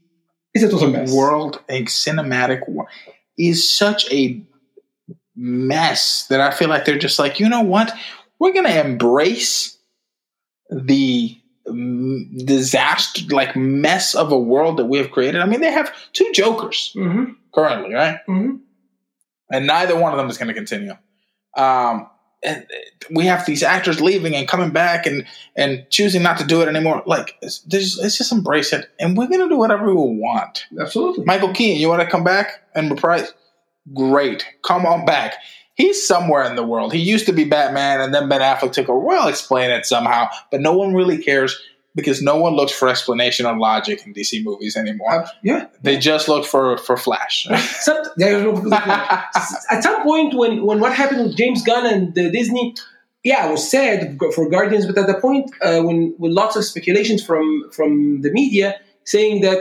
Is 0.54 0.64
a 0.64 0.88
mess? 0.88 1.12
world 1.12 1.60
and 1.68 1.88
cinematic 1.88 2.62
war 2.70 2.88
is 3.38 3.58
such 3.70 4.12
a 4.14 4.22
mess 5.36 6.28
that 6.28 6.42
I 6.42 6.52
feel 6.52 6.70
like 6.70 6.86
they're 6.86 6.98
just 6.98 7.20
like, 7.20 7.40
you 7.40 7.50
know 7.50 7.62
what? 7.62 7.92
We're 8.40 8.54
going 8.54 8.66
to 8.66 8.80
embrace 8.86 9.78
the 10.72 11.38
disaster, 12.46 13.22
like 13.34 13.56
mess 13.56 14.16
of 14.16 14.32
a 14.32 14.40
world 14.40 14.78
that 14.78 14.86
we 14.86 14.98
have 14.98 15.12
created. 15.12 15.42
I 15.42 15.46
mean, 15.46 15.62
they 15.62 15.72
have 15.72 15.94
two 16.14 16.30
Jokers 16.34 16.94
Mm-hmm. 16.96 17.34
currently, 17.54 17.94
right? 17.94 18.20
Mm-hmm. 18.28 18.56
and 19.52 19.68
neither 19.68 19.98
one 20.00 20.12
of 20.14 20.18
them 20.18 20.30
is 20.30 20.38
going 20.38 20.48
to 20.48 20.54
continue. 20.54 20.94
Um, 21.58 22.08
and 22.44 22.66
we 23.12 23.26
have 23.28 23.46
these 23.46 23.62
actors 23.62 24.02
leaving 24.02 24.36
and 24.36 24.48
coming 24.48 24.72
back 24.72 25.06
and 25.06 25.26
and 25.56 25.86
choosing 25.92 26.24
not 26.24 26.40
to 26.40 26.46
do 26.46 26.62
it 26.62 26.68
anymore. 26.68 27.04
Like, 27.06 27.36
it's, 27.42 27.64
let's 27.72 28.18
just 28.18 28.32
embrace 28.32 28.74
it, 28.74 28.90
and 29.00 29.16
we're 29.16 29.28
going 29.28 29.42
to 29.42 29.50
do 29.50 29.58
whatever 29.58 29.86
we 29.88 29.94
want. 29.94 30.66
Absolutely. 30.80 31.26
Michael 31.26 31.54
Keaton, 31.54 31.80
you 31.80 31.88
want 31.90 32.02
to 32.02 32.08
come 32.08 32.24
back 32.24 32.64
and 32.74 32.90
reprise? 32.90 33.32
Great, 33.94 34.44
come 34.64 34.86
on 34.88 35.06
back. 35.06 35.36
He's 35.76 36.06
somewhere 36.06 36.44
in 36.44 36.56
the 36.56 36.64
world. 36.64 36.94
He 36.94 37.00
used 37.00 37.26
to 37.28 37.34
be 37.34 37.46
Batman, 37.46 38.02
and 38.02 38.14
then 38.14 38.28
Ben 38.30 38.42
Affleck 38.42 38.74
took 38.74 38.90
over. 38.90 39.00
We'll 39.00 39.28
explain 39.28 39.72
it 39.72 39.86
somehow, 39.86 40.28
but 40.52 40.62
no 40.62 40.74
one 40.74 40.94
really 40.94 41.18
cares 41.18 41.60
because 41.96 42.22
no 42.22 42.38
one 42.38 42.54
looks 42.54 42.72
for 42.72 42.88
explanation 42.88 43.46
or 43.46 43.58
logic 43.58 44.06
in 44.06 44.14
DC 44.14 44.44
movies 44.44 44.76
anymore. 44.76 45.24
Uh, 45.24 45.28
yeah. 45.44 45.68
They 45.82 45.98
just 45.98 46.28
look 46.28 46.46
for 46.46 46.78
for 46.78 46.98
Flash. 46.98 47.48
Some, 47.82 47.98
at 48.22 49.82
some 49.82 50.04
point 50.04 50.34
when, 50.34 50.66
when 50.66 50.80
what 50.80 50.94
happened 50.94 51.24
with 51.24 51.38
James 51.38 51.64
Gunn 51.64 51.86
and 51.86 52.18
uh, 52.18 52.30
Disney, 52.32 52.76
yeah, 53.24 53.48
it 53.48 53.52
was 53.52 53.70
sad 53.70 54.20
for 54.34 54.50
Guardians, 54.50 54.86
but 54.86 54.98
at 54.98 55.08
the 55.08 55.16
point 55.16 55.52
uh, 55.62 55.82
when 55.82 56.16
with 56.18 56.32
lots 56.32 56.56
of 56.56 56.64
speculations 56.64 57.24
from 57.24 57.70
from 57.72 58.22
the 58.22 58.32
media 58.32 58.80
saying 59.04 59.42
that 59.42 59.60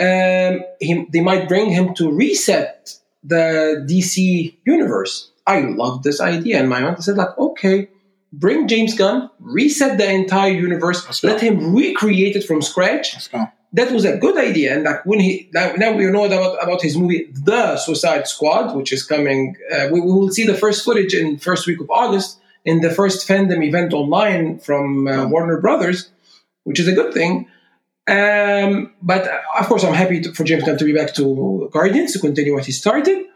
um, 0.00 0.62
he, 0.80 1.06
they 1.12 1.20
might 1.20 1.48
bring 1.48 1.70
him 1.70 1.94
to 1.94 2.10
reset 2.10 2.94
the 3.22 3.84
DC 3.88 4.54
universe. 4.66 5.30
I 5.46 5.60
love 5.60 6.02
this 6.02 6.20
idea 6.20 6.58
And 6.60 6.68
my 6.68 6.82
aunt 6.82 7.02
said 7.04 7.16
like, 7.16 7.36
okay, 7.38 7.88
bring 8.32 8.66
James 8.66 8.94
Gunn, 8.96 9.30
reset 9.40 9.98
the 9.98 10.10
entire 10.10 10.52
universe, 10.52 11.04
Let's 11.06 11.20
go. 11.20 11.36
him 11.38 11.74
recreate 11.74 12.36
it 12.36 12.44
from 12.44 12.62
scratch 12.62 13.16
that 13.74 13.90
was 13.90 14.04
a 14.04 14.16
good 14.16 14.38
idea. 14.38 14.72
And 14.74 14.84
like 14.84 15.04
when 15.04 15.18
he 15.18 15.50
now, 15.52 15.72
now 15.76 15.92
we 15.92 16.06
know 16.06 16.24
about 16.24 16.62
about 16.62 16.80
his 16.80 16.96
movie 16.96 17.28
The 17.32 17.76
Suicide 17.76 18.26
Squad, 18.28 18.74
which 18.76 18.92
is 18.92 19.02
coming. 19.02 19.56
Uh, 19.72 19.88
we, 19.92 20.00
we 20.00 20.12
will 20.12 20.30
see 20.30 20.46
the 20.46 20.54
first 20.54 20.84
footage 20.84 21.12
in 21.12 21.38
first 21.38 21.66
week 21.66 21.80
of 21.80 21.90
August 21.90 22.38
in 22.64 22.80
the 22.80 22.90
first 22.90 23.28
fandom 23.28 23.62
event 23.66 23.92
online 23.92 24.58
from 24.60 25.06
uh, 25.08 25.10
Oh. 25.24 25.28
Warner 25.28 25.60
Brothers, 25.60 26.10
which 26.62 26.78
is 26.80 26.86
a 26.88 26.92
good 26.92 27.12
thing. 27.12 27.48
Um, 28.06 28.92
but 29.02 29.26
uh, 29.26 29.40
of 29.58 29.66
course, 29.66 29.82
I'm 29.84 29.94
happy 29.94 30.20
to, 30.20 30.32
for 30.32 30.44
James 30.44 30.62
Gunn 30.64 30.78
to 30.78 30.84
be 30.84 30.92
back 30.94 31.12
to 31.14 31.68
Guardians 31.72 32.12
to 32.12 32.20
continue 32.20 32.54
what 32.54 32.66
he 32.66 32.72
started. 32.72 33.26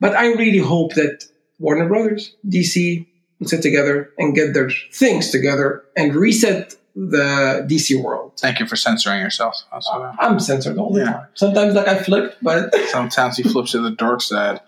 But 0.00 0.14
I 0.14 0.26
really 0.32 0.58
hope 0.58 0.94
that 0.94 1.24
Warner 1.58 1.88
Brothers, 1.88 2.34
DC, 2.48 3.06
sit 3.44 3.62
together 3.62 4.10
and 4.18 4.34
get 4.34 4.54
their 4.54 4.70
things 4.92 5.30
together 5.30 5.84
and 5.96 6.14
reset 6.14 6.74
the 6.94 7.64
DC 7.68 8.02
world. 8.02 8.32
Thank 8.38 8.58
you 8.58 8.66
for 8.66 8.74
censoring 8.76 9.20
yourself. 9.20 9.54
What 9.70 9.84
I- 9.92 10.14
I'm 10.26 10.40
censored 10.40 10.78
all 10.78 10.92
the 10.92 11.00
Yeah. 11.00 11.12
time. 11.12 11.26
Sometimes 11.34 11.74
like 11.74 11.86
I 11.88 11.98
flip, 12.02 12.36
but 12.42 12.74
Sometimes 12.88 13.36
he 13.36 13.42
flips 13.44 13.72
to 13.72 13.80
the 13.80 13.90
dark 13.92 14.20
side. 14.20 14.60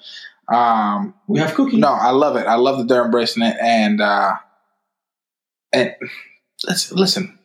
Um, 0.48 1.14
we 1.28 1.38
have 1.40 1.54
cookies. 1.54 1.78
no, 1.78 1.88
I 1.88 2.10
love 2.10 2.36
it. 2.36 2.46
I 2.46 2.54
love 2.56 2.78
that 2.78 2.88
they're 2.88 3.04
embracing 3.04 3.42
it, 3.44 3.56
and 3.60 4.00
uh, 4.00 4.32
and 5.72 5.94
listen, 6.66 6.96
listen. 6.96 7.38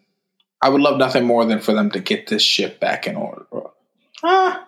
I 0.62 0.70
would 0.70 0.82
love 0.82 0.98
nothing 0.98 1.24
more 1.26 1.46
than 1.46 1.60
for 1.60 1.74
them 1.74 1.92
to 1.92 2.00
get 2.00 2.28
this 2.28 2.42
ship 2.42 2.80
back 2.80 3.06
in 3.06 3.16
order. 3.16 3.46
Ah, 4.24 4.68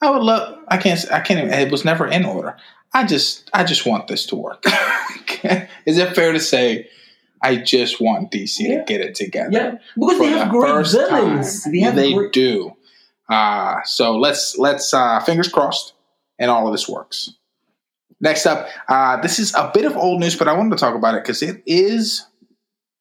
I 0.00 0.10
would 0.10 0.22
love. 0.22 0.58
I 0.66 0.76
can't. 0.78 0.98
I 1.12 1.20
can't. 1.20 1.38
Even, 1.46 1.52
it 1.52 1.70
was 1.70 1.84
never 1.84 2.06
in 2.08 2.24
order. 2.24 2.56
I 2.98 3.06
just. 3.06 3.50
I 3.54 3.64
just 3.64 3.86
want 3.86 4.08
this 4.08 4.26
to 4.26 4.36
work. 4.36 4.64
Is 5.86 5.98
it 5.98 6.14
fair 6.14 6.32
to 6.32 6.40
say? 6.40 6.88
I 7.40 7.56
just 7.56 8.00
want 8.00 8.30
DC 8.32 8.56
Yeah. 8.60 8.78
to 8.78 8.84
get 8.84 9.00
it 9.00 9.14
together. 9.14 9.50
Yeah, 9.52 9.78
because 9.98 10.18
they 10.18 10.26
have 10.30 10.48
the 10.52 10.58
great 10.58 10.86
villains. 10.88 11.62
time. 11.62 11.72
They 11.72 11.78
have 11.80 11.94
they 11.96 12.12
great. 12.12 12.32
do. 12.32 12.74
Uh, 13.28 13.76
so 13.84 14.16
let's 14.18 14.56
let's 14.58 14.92
uh, 14.92 15.20
fingers 15.20 15.48
crossed, 15.48 15.92
and 16.38 16.50
all 16.50 16.66
of 16.66 16.72
this 16.72 16.88
works. 16.88 17.34
Next 18.20 18.46
up, 18.46 18.66
uh, 18.88 19.20
this 19.20 19.38
is 19.38 19.54
a 19.54 19.70
bit 19.72 19.84
of 19.84 19.96
old 19.96 20.18
news, 20.18 20.34
but 20.34 20.48
I 20.48 20.52
wanted 20.54 20.70
to 20.70 20.76
talk 20.76 20.96
about 20.96 21.14
it 21.14 21.22
because 21.22 21.40
it 21.42 21.62
is 21.66 22.26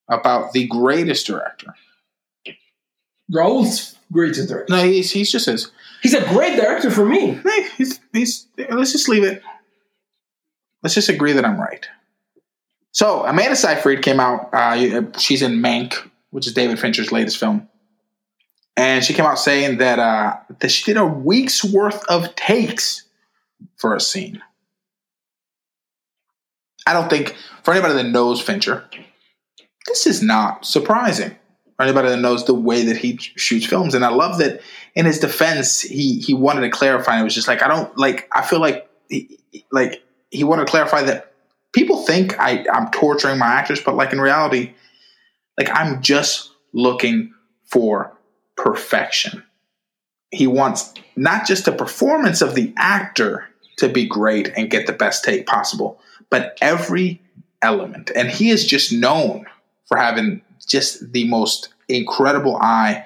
about 0.07 0.53
the 0.53 0.67
greatest 0.67 1.25
director. 1.25 1.73
Raul's 3.31 3.95
greatest 4.11 4.47
director. 4.49 4.73
No, 4.75 4.83
he's 4.83 5.11
he's 5.11 5.31
just 5.31 5.47
his. 5.47 5.71
He's 6.03 6.13
a 6.13 6.23
great 6.29 6.55
director 6.55 6.91
for 6.91 7.05
me. 7.05 7.31
Hey, 7.43 7.67
he's 7.77 7.99
he's. 8.13 8.47
Let's 8.69 8.91
just 8.91 9.09
leave 9.09 9.23
it. 9.23 9.41
Let's 10.87 10.95
just 10.95 11.09
agree 11.09 11.33
that 11.33 11.43
I'm 11.43 11.59
right. 11.59 11.85
So 12.93 13.25
Amanda 13.25 13.57
Seyfried 13.57 14.01
came 14.03 14.21
out. 14.21 14.53
Uh, 14.53 15.11
she's 15.17 15.41
in 15.41 15.59
Mank, 15.59 15.95
which 16.29 16.47
is 16.47 16.53
David 16.53 16.79
Fincher's 16.79 17.11
latest 17.11 17.37
film, 17.39 17.67
and 18.77 19.03
she 19.03 19.13
came 19.13 19.25
out 19.25 19.37
saying 19.37 19.79
that 19.79 19.99
uh, 19.99 20.37
that 20.59 20.71
she 20.71 20.85
did 20.85 20.95
a 20.95 21.05
week's 21.05 21.61
worth 21.61 22.05
of 22.05 22.33
takes 22.37 23.03
for 23.75 23.97
a 23.97 23.99
scene. 23.99 24.41
I 26.85 26.93
don't 26.93 27.09
think 27.09 27.35
for 27.63 27.73
anybody 27.73 27.95
that 27.95 28.07
knows 28.07 28.39
Fincher, 28.39 28.85
this 29.87 30.07
is 30.07 30.23
not 30.23 30.65
surprising. 30.65 31.31
For 31.75 31.83
anybody 31.83 32.07
that 32.07 32.21
knows 32.21 32.45
the 32.45 32.53
way 32.53 32.83
that 32.83 32.95
he 32.95 33.17
shoots 33.17 33.65
films, 33.65 33.93
and 33.93 34.05
I 34.05 34.09
love 34.09 34.37
that 34.37 34.61
in 34.95 35.05
his 35.05 35.19
defense, 35.19 35.81
he 35.81 36.19
he 36.19 36.33
wanted 36.33 36.61
to 36.61 36.69
clarify. 36.69 37.19
It 37.19 37.25
was 37.25 37.35
just 37.35 37.49
like 37.49 37.61
I 37.61 37.67
don't 37.67 37.97
like. 37.97 38.29
I 38.33 38.41
feel 38.41 38.61
like 38.61 38.89
like 39.69 40.01
he 40.29 40.43
wanted 40.43 40.65
to 40.65 40.71
clarify 40.71 41.03
that 41.03 41.33
people 41.73 42.03
think 42.03 42.39
I 42.39 42.65
I'm 42.71 42.91
torturing 42.91 43.39
my 43.39 43.47
actors, 43.47 43.81
but 43.81 43.95
like 43.95 44.13
in 44.13 44.21
reality, 44.21 44.73
like 45.57 45.69
I'm 45.71 46.01
just 46.01 46.51
looking 46.73 47.33
for 47.65 48.15
perfection. 48.55 49.43
He 50.31 50.47
wants 50.47 50.93
not 51.15 51.45
just 51.47 51.65
the 51.65 51.71
performance 51.71 52.41
of 52.41 52.55
the 52.55 52.73
actor 52.77 53.47
to 53.77 53.87
be 53.87 54.05
great 54.05 54.51
and 54.57 54.69
get 54.69 54.87
the 54.87 54.93
best 54.93 55.23
take 55.23 55.45
possible, 55.45 55.99
but 56.29 56.57
every 56.61 57.21
element. 57.61 58.11
And 58.15 58.29
he 58.29 58.49
is 58.49 58.65
just 58.65 58.91
known 58.91 59.45
for 59.85 59.97
having 59.97 60.41
just 60.67 61.13
the 61.13 61.27
most 61.27 61.69
incredible 61.87 62.57
eye 62.57 63.05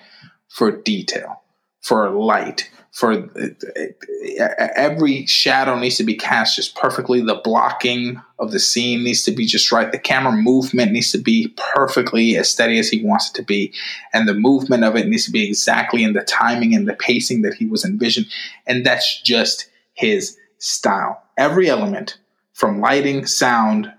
for 0.50 0.72
detail, 0.72 1.41
for 1.82 2.10
light, 2.12 2.70
for 2.92 3.14
uh, 3.14 3.28
uh, 3.40 4.44
uh, 4.44 4.68
every 4.76 5.26
shadow 5.26 5.80
needs 5.80 5.98
to 5.98 6.04
be 6.04 6.16
cast 6.16 6.58
just 6.58 6.76
perfectly. 6.76 7.22
The 7.22 7.42
blocking 7.44 8.22
of 8.38 8.52
the 8.52 8.60
scene 8.60 9.04
needs 9.04 9.24
to 9.24 9.32
be 9.32 9.46
just 9.46 9.72
right. 9.72 9.92
The 9.92 10.00
camera 10.00 10.34
movement 10.34 10.92
needs 10.92 11.12
to 11.12 11.18
be 11.18 11.54
perfectly 11.76 12.38
as 12.38 12.50
steady 12.50 12.80
as 12.80 12.90
he 12.90 13.04
wants 13.04 13.30
it 13.30 13.36
to 13.36 13.44
be. 13.44 13.74
And 14.14 14.28
the 14.28 14.34
movement 14.34 14.84
of 14.84 14.96
it 14.96 15.08
needs 15.08 15.26
to 15.26 15.32
be 15.32 15.48
exactly 15.48 16.04
in 16.04 16.14
the 16.14 16.24
timing 16.24 16.76
and 16.76 16.88
the 16.88 16.94
pacing 16.94 17.42
that 17.44 17.56
he 17.56 17.66
was 17.66 17.86
envisioned. 17.86 18.28
And 18.68 18.86
that's 18.86 19.22
just 19.22 19.70
his 19.94 20.38
style. 20.60 21.22
Every 21.38 21.70
element 21.70 22.18
from 22.54 22.80
lighting, 22.80 23.26
sound, 23.26 23.92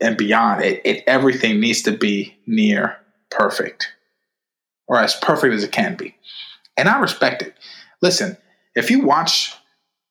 and 0.00 0.16
beyond 0.16 0.62
it, 0.62 0.80
it 0.84 1.04
everything 1.06 1.60
needs 1.60 1.82
to 1.82 1.92
be 1.92 2.36
near 2.46 2.96
perfect 3.30 3.92
or 4.86 4.98
as 4.98 5.16
perfect 5.16 5.54
as 5.54 5.64
it 5.64 5.72
can 5.72 5.96
be. 5.96 6.14
And 6.76 6.88
I 6.88 6.98
respect 7.00 7.42
it. 7.42 7.54
Listen, 8.02 8.36
if 8.74 8.90
you 8.90 9.02
watch, 9.04 9.54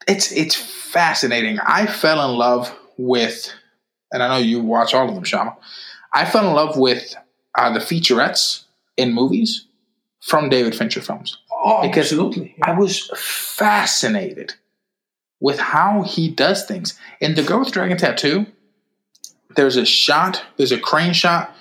it's 0.07 0.32
it's 0.32 0.55
fascinating. 0.55 1.59
I 1.59 1.86
fell 1.86 2.30
in 2.30 2.38
love 2.38 2.74
with, 2.97 3.51
and 4.11 4.24
I 4.24 4.28
know 4.30 4.43
you 4.43 4.61
watch 4.61 4.93
all 4.93 5.07
of 5.07 5.16
them, 5.16 5.24
Shama. 5.24 5.55
I 6.13 6.26
fell 6.26 6.47
in 6.47 6.53
love 6.53 6.78
with 6.78 7.16
uh, 7.55 7.72
the 7.74 7.80
featurettes 7.80 8.63
in 8.97 9.13
movies 9.13 9.66
from 10.22 10.49
David 10.49 10.76
Fincher 10.76 11.01
films. 11.01 11.38
Oh, 11.51 11.82
Because 11.82 12.05
absolutely. 12.11 12.55
I 12.63 12.72
was 12.74 13.09
fascinated 13.16 14.53
with 15.39 15.59
how 15.59 16.03
he 16.03 16.30
does 16.30 16.66
things. 16.66 16.97
In 17.20 17.36
The 17.36 17.43
Girl 17.43 17.59
with 17.59 17.72
Dragon 17.72 17.97
Tattoo, 17.97 18.45
there's 19.55 19.76
a 19.78 19.86
shot, 19.86 20.43
there's 20.57 20.72
a 20.72 20.80
crane 20.80 21.13
shot 21.13 21.53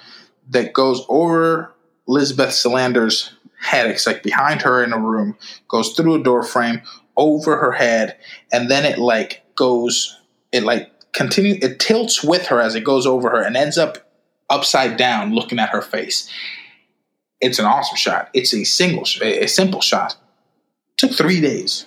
that 0.51 0.73
goes 0.73 1.05
over 1.09 1.73
Elizabeth 2.09 2.51
Salander's 2.51 3.33
head. 3.65 3.91
It's 3.91 4.07
like 4.07 4.23
behind 4.23 4.63
her 4.63 4.85
in 4.85 4.93
a 4.93 4.99
room, 4.99 5.37
goes 5.69 5.93
through 5.93 6.21
a 6.21 6.23
door 6.23 6.43
frame, 6.43 6.83
over 7.17 7.57
her 7.57 7.73
head, 7.73 8.17
and 8.53 8.71
then 8.71 8.85
it 8.85 8.99
like 8.99 9.43
goes, 9.57 10.21
it 10.53 10.65
like 10.65 10.91
continue, 11.13 11.59
it 11.63 11.81
tilts 11.81 12.23
with 12.23 12.47
her 12.47 12.61
as 12.61 12.75
it 12.75 12.85
goes 12.85 13.07
over 13.07 13.31
her 13.31 13.43
and 13.43 13.57
ends 13.57 13.79
up 13.79 13.99
upside 14.51 14.97
down 14.97 15.35
looking 15.35 15.59
at 15.59 15.71
her 15.71 15.83
face. 15.83 16.31
It's 17.41 17.59
an 17.59 17.65
awesome 17.65 17.97
shot. 17.97 18.31
It's 18.35 18.55
a 18.55 18.65
single, 18.65 19.05
a 19.23 19.47
simple 19.47 19.81
shot. 19.81 20.17
took 20.97 21.13
three 21.13 21.41
days 21.41 21.87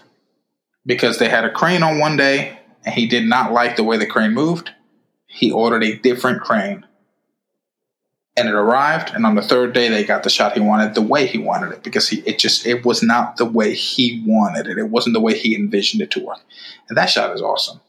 because 0.86 1.19
they 1.19 1.30
had 1.30 1.45
a 1.45 1.51
crane 1.51 1.84
on 1.84 1.99
one 1.99 2.17
day 2.17 2.59
and 2.86 2.95
he 2.95 3.07
did 3.07 3.25
not 3.25 3.51
like 3.51 3.75
the 3.75 3.84
way 3.84 3.97
the 3.97 4.05
crane 4.05 4.34
moved. 4.34 4.71
He 5.28 5.51
ordered 5.51 5.84
a 5.84 5.97
different 5.97 6.41
crane 6.41 6.86
and 8.38 8.47
it 8.47 8.53
arrived 8.53 9.13
and 9.13 9.25
on 9.25 9.35
the 9.35 9.41
third 9.41 9.73
day 9.73 9.89
they 9.89 10.03
got 10.03 10.23
the 10.23 10.29
shot 10.29 10.53
he 10.53 10.59
wanted 10.59 10.93
the 10.93 11.01
way 11.01 11.25
he 11.25 11.38
wanted 11.38 11.71
it 11.71 11.83
because 11.83 12.07
he 12.07 12.19
it 12.19 12.38
just 12.38 12.65
it 12.65 12.85
was 12.85 13.01
not 13.01 13.38
the 13.38 13.45
way 13.45 13.73
he 13.73 14.23
wanted 14.25 14.67
it 14.67 14.77
it 14.77 14.89
wasn't 14.89 15.13
the 15.13 15.19
way 15.19 15.38
he 15.38 15.55
envisioned 15.55 16.01
it 16.01 16.11
to 16.11 16.19
work 16.19 16.39
and 16.88 16.97
that 16.97 17.07
shot 17.07 17.33
is 17.33 17.41
awesome 17.41 17.79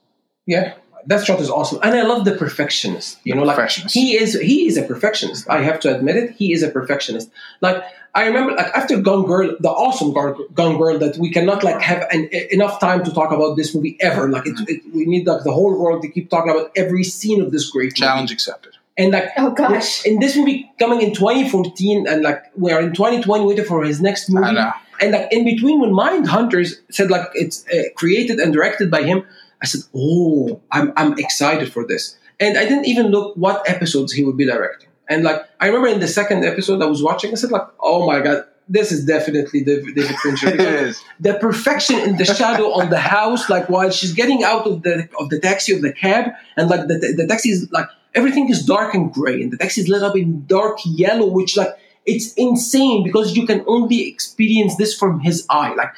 Yeah, 0.48 0.76
that 1.04 1.26
shot 1.26 1.40
is 1.40 1.50
awesome, 1.50 1.78
and 1.82 1.94
I 1.94 2.04
love 2.04 2.24
the 2.24 2.32
perfectionist. 2.32 3.18
You 3.22 3.34
know, 3.34 3.42
like 3.42 3.68
he 3.68 4.16
is. 4.16 4.32
He 4.40 4.66
is 4.66 4.78
a 4.78 4.82
perfectionist. 4.82 5.48
I 5.50 5.60
have 5.60 5.78
to 5.80 5.94
admit 5.94 6.16
it. 6.16 6.30
He 6.30 6.54
is 6.54 6.62
a 6.62 6.70
perfectionist. 6.70 7.30
Like 7.60 7.84
I 8.14 8.24
remember, 8.24 8.54
like 8.54 8.68
after 8.74 8.98
Gone 8.98 9.26
Girl, 9.26 9.54
the 9.60 9.68
awesome 9.68 10.14
Gone 10.14 10.78
Girl, 10.78 10.98
that 10.98 11.18
we 11.18 11.30
cannot 11.30 11.62
like 11.62 11.82
have 11.82 12.06
an, 12.10 12.30
enough 12.50 12.80
time 12.80 13.04
to 13.04 13.12
talk 13.12 13.30
about 13.30 13.56
this 13.56 13.74
movie 13.74 13.98
ever. 14.00 14.30
Like 14.30 14.46
it, 14.46 14.54
mm-hmm. 14.54 14.64
it, 14.68 14.94
we 14.94 15.04
need 15.04 15.26
like 15.26 15.44
the 15.44 15.52
whole 15.52 15.78
world 15.78 16.00
to 16.00 16.08
keep 16.08 16.30
talking 16.30 16.50
about 16.50 16.72
every 16.74 17.04
scene 17.04 17.42
of 17.42 17.52
this 17.52 17.68
great 17.68 17.92
movie. 17.92 18.00
challenge 18.00 18.32
accepted 18.32 18.77
And 18.98 19.12
like 19.12 19.30
Oh 19.36 19.50
gosh. 19.52 20.04
in 20.04 20.18
this 20.18 20.36
movie 20.36 20.70
coming 20.78 21.00
in 21.00 21.14
2014, 21.14 22.06
and 22.08 22.22
like 22.22 22.42
we 22.56 22.72
are 22.72 22.80
in 22.80 22.92
2020 22.92 23.44
waiting 23.44 23.64
for 23.64 23.84
his 23.84 24.00
next 24.00 24.28
movie. 24.28 24.48
i 24.48 24.52
know 24.52 24.72
And 25.00 25.12
like 25.12 25.28
in 25.30 25.44
between, 25.44 25.80
when 25.80 25.92
Mind 25.94 26.26
Hunters 26.26 26.80
said 26.90 27.08
like 27.10 27.28
it's 27.34 27.64
uh, 27.68 27.84
created 27.94 28.38
and 28.40 28.52
directed 28.52 28.90
by 28.90 29.02
him, 29.10 29.18
I 29.62 29.66
said, 29.66 29.82
"Oh, 29.94 30.60
I'm 30.76 30.92
I'm 30.96 31.12
excited 31.18 31.72
for 31.72 31.86
this." 31.86 32.02
And 32.40 32.58
I 32.58 32.64
didn't 32.70 32.86
even 32.92 33.06
look 33.14 33.36
what 33.36 33.56
episodes 33.74 34.12
he 34.12 34.22
would 34.24 34.36
be 34.36 34.46
directing. 34.46 34.88
And 35.08 35.22
like 35.28 35.40
I 35.60 35.66
remember 35.68 35.88
in 35.88 36.00
the 36.00 36.08
second 36.20 36.44
episode 36.44 36.82
I 36.82 36.86
was 36.94 37.00
watching, 37.08 37.30
I 37.30 37.36
said 37.42 37.52
like, 37.52 37.68
"Oh 37.80 38.00
my 38.10 38.18
god, 38.26 38.38
this 38.68 38.90
is 38.90 39.00
definitely 39.06 39.60
David, 39.62 39.94
David 39.94 40.16
Fincher." 40.24 40.48
it 40.54 40.56
Because 40.58 40.96
is 40.96 41.02
the 41.20 41.34
perfection 41.46 41.96
in 42.08 42.16
the 42.16 42.24
shadow 42.24 42.66
on 42.80 42.90
the 42.90 42.98
house, 42.98 43.48
like 43.54 43.68
while 43.74 43.90
she's 43.90 44.12
getting 44.20 44.42
out 44.42 44.66
of 44.66 44.82
the 44.82 45.08
of 45.20 45.26
the 45.32 45.38
taxi 45.48 45.70
of 45.76 45.80
the 45.86 45.92
cab, 45.92 46.24
and 46.56 46.68
like 46.68 46.84
the 46.90 46.96
the 47.20 47.26
taxi 47.32 47.50
is 47.50 47.70
like 47.78 47.88
everything 48.18 48.48
is 48.48 48.66
dark 48.66 48.94
and 48.94 49.12
gray, 49.12 49.40
and 49.42 49.52
the 49.52 49.56
text 49.56 49.78
is 49.78 49.88
lit 49.88 50.02
up 50.02 50.16
in 50.16 50.44
dark 50.46 50.78
yellow, 50.84 51.26
which 51.26 51.56
like 51.56 51.74
it's 52.04 52.34
insane 52.34 53.04
because 53.04 53.36
you 53.36 53.46
can 53.46 53.64
only 53.66 54.08
experience 54.08 54.76
this 54.76 54.92
from 55.00 55.20
his 55.20 55.46
eye. 55.48 55.74
Like 55.74 55.92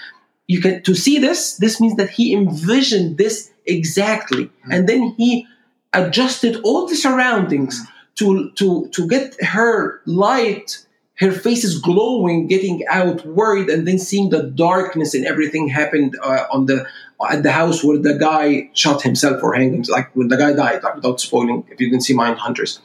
you 0.47 0.61
can 0.61 0.83
to 0.83 0.95
see 0.95 1.19
this, 1.19 1.57
this 1.57 1.81
means 1.81 1.97
that 1.97 2.11
he 2.11 2.35
envisioned 2.35 3.19
this 3.19 3.51
exactly, 3.67 4.51
and 4.71 4.89
then 4.89 5.15
he 5.17 5.47
adjusted 5.93 6.61
all 6.63 6.87
the 6.87 6.97
surroundings 6.97 7.81
to 8.17 8.51
to 8.59 8.89
to 8.89 9.09
get 9.09 9.43
her 9.43 10.03
light 10.07 10.87
her 11.21 11.33
face 11.33 11.65
is 11.65 11.79
glowing, 11.79 12.47
getting 12.47 12.83
out, 12.89 13.27
worried, 13.27 13.69
and 13.69 13.87
then 13.87 13.99
seeing 13.99 14.31
the 14.31 14.43
darkness 14.43 15.13
and 15.13 15.27
everything 15.27 15.69
happened 15.69 16.19
uh, 16.23 16.47
on 16.51 16.65
the 16.65 16.87
at 17.29 17.43
the 17.43 17.53
house 17.53 17.85
where 17.85 17.99
the 17.99 18.15
guy 18.15 18.71
shot 18.73 19.03
himself 19.03 19.43
or 19.43 19.55
hanged 19.55 19.75
himself, 19.75 19.99
like 19.99 20.17
when 20.17 20.29
the 20.29 20.37
guy 20.37 20.53
died, 20.53 20.83
like 20.83 20.95
without 20.95 21.21
spoiling, 21.21 21.65
if 21.71 21.81
you 21.81 21.91
didn't 21.91 22.03
see 22.03 22.15
Mind 22.15 22.39
Hunters. 22.39 22.81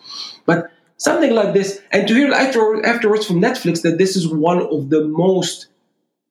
But 0.45 0.71
something 0.97 1.33
like 1.33 1.53
this, 1.53 1.81
and 1.91 2.07
to 2.07 2.13
hear 2.13 2.31
after, 2.33 2.85
afterwards 2.85 3.25
from 3.25 3.41
Netflix 3.41 3.81
that 3.83 3.97
this 3.97 4.15
is 4.15 4.27
one 4.27 4.61
of 4.61 4.89
the 4.89 5.05
most 5.07 5.67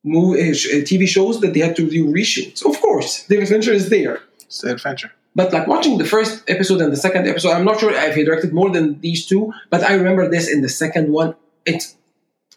movie, 0.03 0.39
uh, 0.39 0.53
TV 0.89 1.07
shows 1.07 1.41
that 1.41 1.53
they 1.53 1.61
had 1.61 1.75
to 1.75 1.89
do 1.89 2.05
reshoots. 2.05 2.65
Of 2.65 2.79
course, 2.79 3.23
the 3.23 3.37
adventure 3.37 3.73
is 3.73 3.89
there. 3.89 4.21
it's 4.39 4.61
the 4.61 4.71
adventure 4.73 5.11
But 5.33 5.51
like 5.51 5.67
watching 5.67 5.97
the 5.97 6.05
first 6.05 6.43
episode 6.47 6.81
and 6.81 6.91
the 6.91 6.97
second 6.97 7.27
episode, 7.27 7.51
I'm 7.51 7.65
not 7.65 7.79
sure 7.79 7.91
if 7.91 8.15
he 8.15 8.23
directed 8.23 8.53
more 8.53 8.69
than 8.69 8.99
these 9.01 9.25
two, 9.25 9.51
but 9.69 9.83
I 9.83 9.93
remember 9.95 10.29
this 10.29 10.51
in 10.51 10.61
the 10.61 10.69
second 10.69 11.11
one. 11.11 11.35
It's 11.65 11.95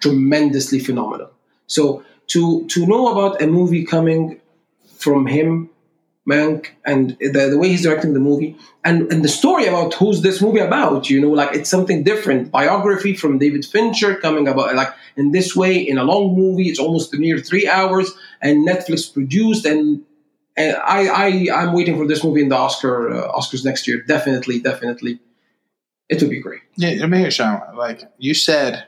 tremendously 0.01 0.79
phenomenal. 0.79 1.31
So 1.67 2.05
to 2.29 2.67
to 2.67 2.87
know 2.87 3.09
about 3.13 3.43
a 3.43 3.47
movie 3.47 3.85
coming 3.85 4.41
from 4.99 5.27
him, 5.27 5.71
Mank, 6.29 6.67
and 6.85 7.17
the, 7.21 7.49
the 7.51 7.59
way 7.59 7.69
he's 7.69 7.83
directing 7.83 8.13
the 8.13 8.21
movie, 8.21 8.57
and 8.85 9.11
and 9.13 9.25
the 9.25 9.29
story 9.29 9.67
about 9.67 9.95
who's 9.95 10.21
this 10.21 10.43
movie 10.43 10.61
about, 10.61 11.09
you 11.09 11.21
know, 11.21 11.31
like 11.31 11.55
it's 11.55 11.71
something 11.71 12.03
different. 12.03 12.51
Biography 12.51 13.15
from 13.15 13.39
David 13.39 13.65
Fincher 13.65 14.17
coming 14.17 14.47
about 14.47 14.75
like 14.75 14.93
in 15.17 15.33
this 15.33 15.57
way 15.57 15.77
in 15.77 15.97
a 15.99 16.05
long 16.05 16.37
movie. 16.37 16.69
It's 16.69 16.79
almost 16.79 17.15
near 17.15 17.39
three 17.39 17.67
hours, 17.69 18.11
and 18.43 18.67
Netflix 18.67 19.13
produced 19.13 19.65
and. 19.65 20.05
And 20.61 20.75
I, 20.75 21.07
I, 21.07 21.27
I'm 21.55 21.73
waiting 21.73 21.97
for 21.97 22.05
this 22.05 22.25
movie 22.25 22.43
in 22.43 22.49
the 22.49 22.57
Oscar 22.57 23.13
uh, 23.13 23.33
Oscars 23.33 23.65
next 23.65 23.87
year. 23.87 24.03
Definitely, 24.03 24.59
definitely, 24.59 25.21
it 26.09 26.21
would 26.21 26.31
be 26.31 26.41
great. 26.41 26.63
Yeah, 26.75 26.97
let 26.99 27.09
me 27.11 27.19
hear, 27.19 27.31
Sean. 27.31 27.63
Like 27.77 28.03
you 28.19 28.35
said, 28.35 28.85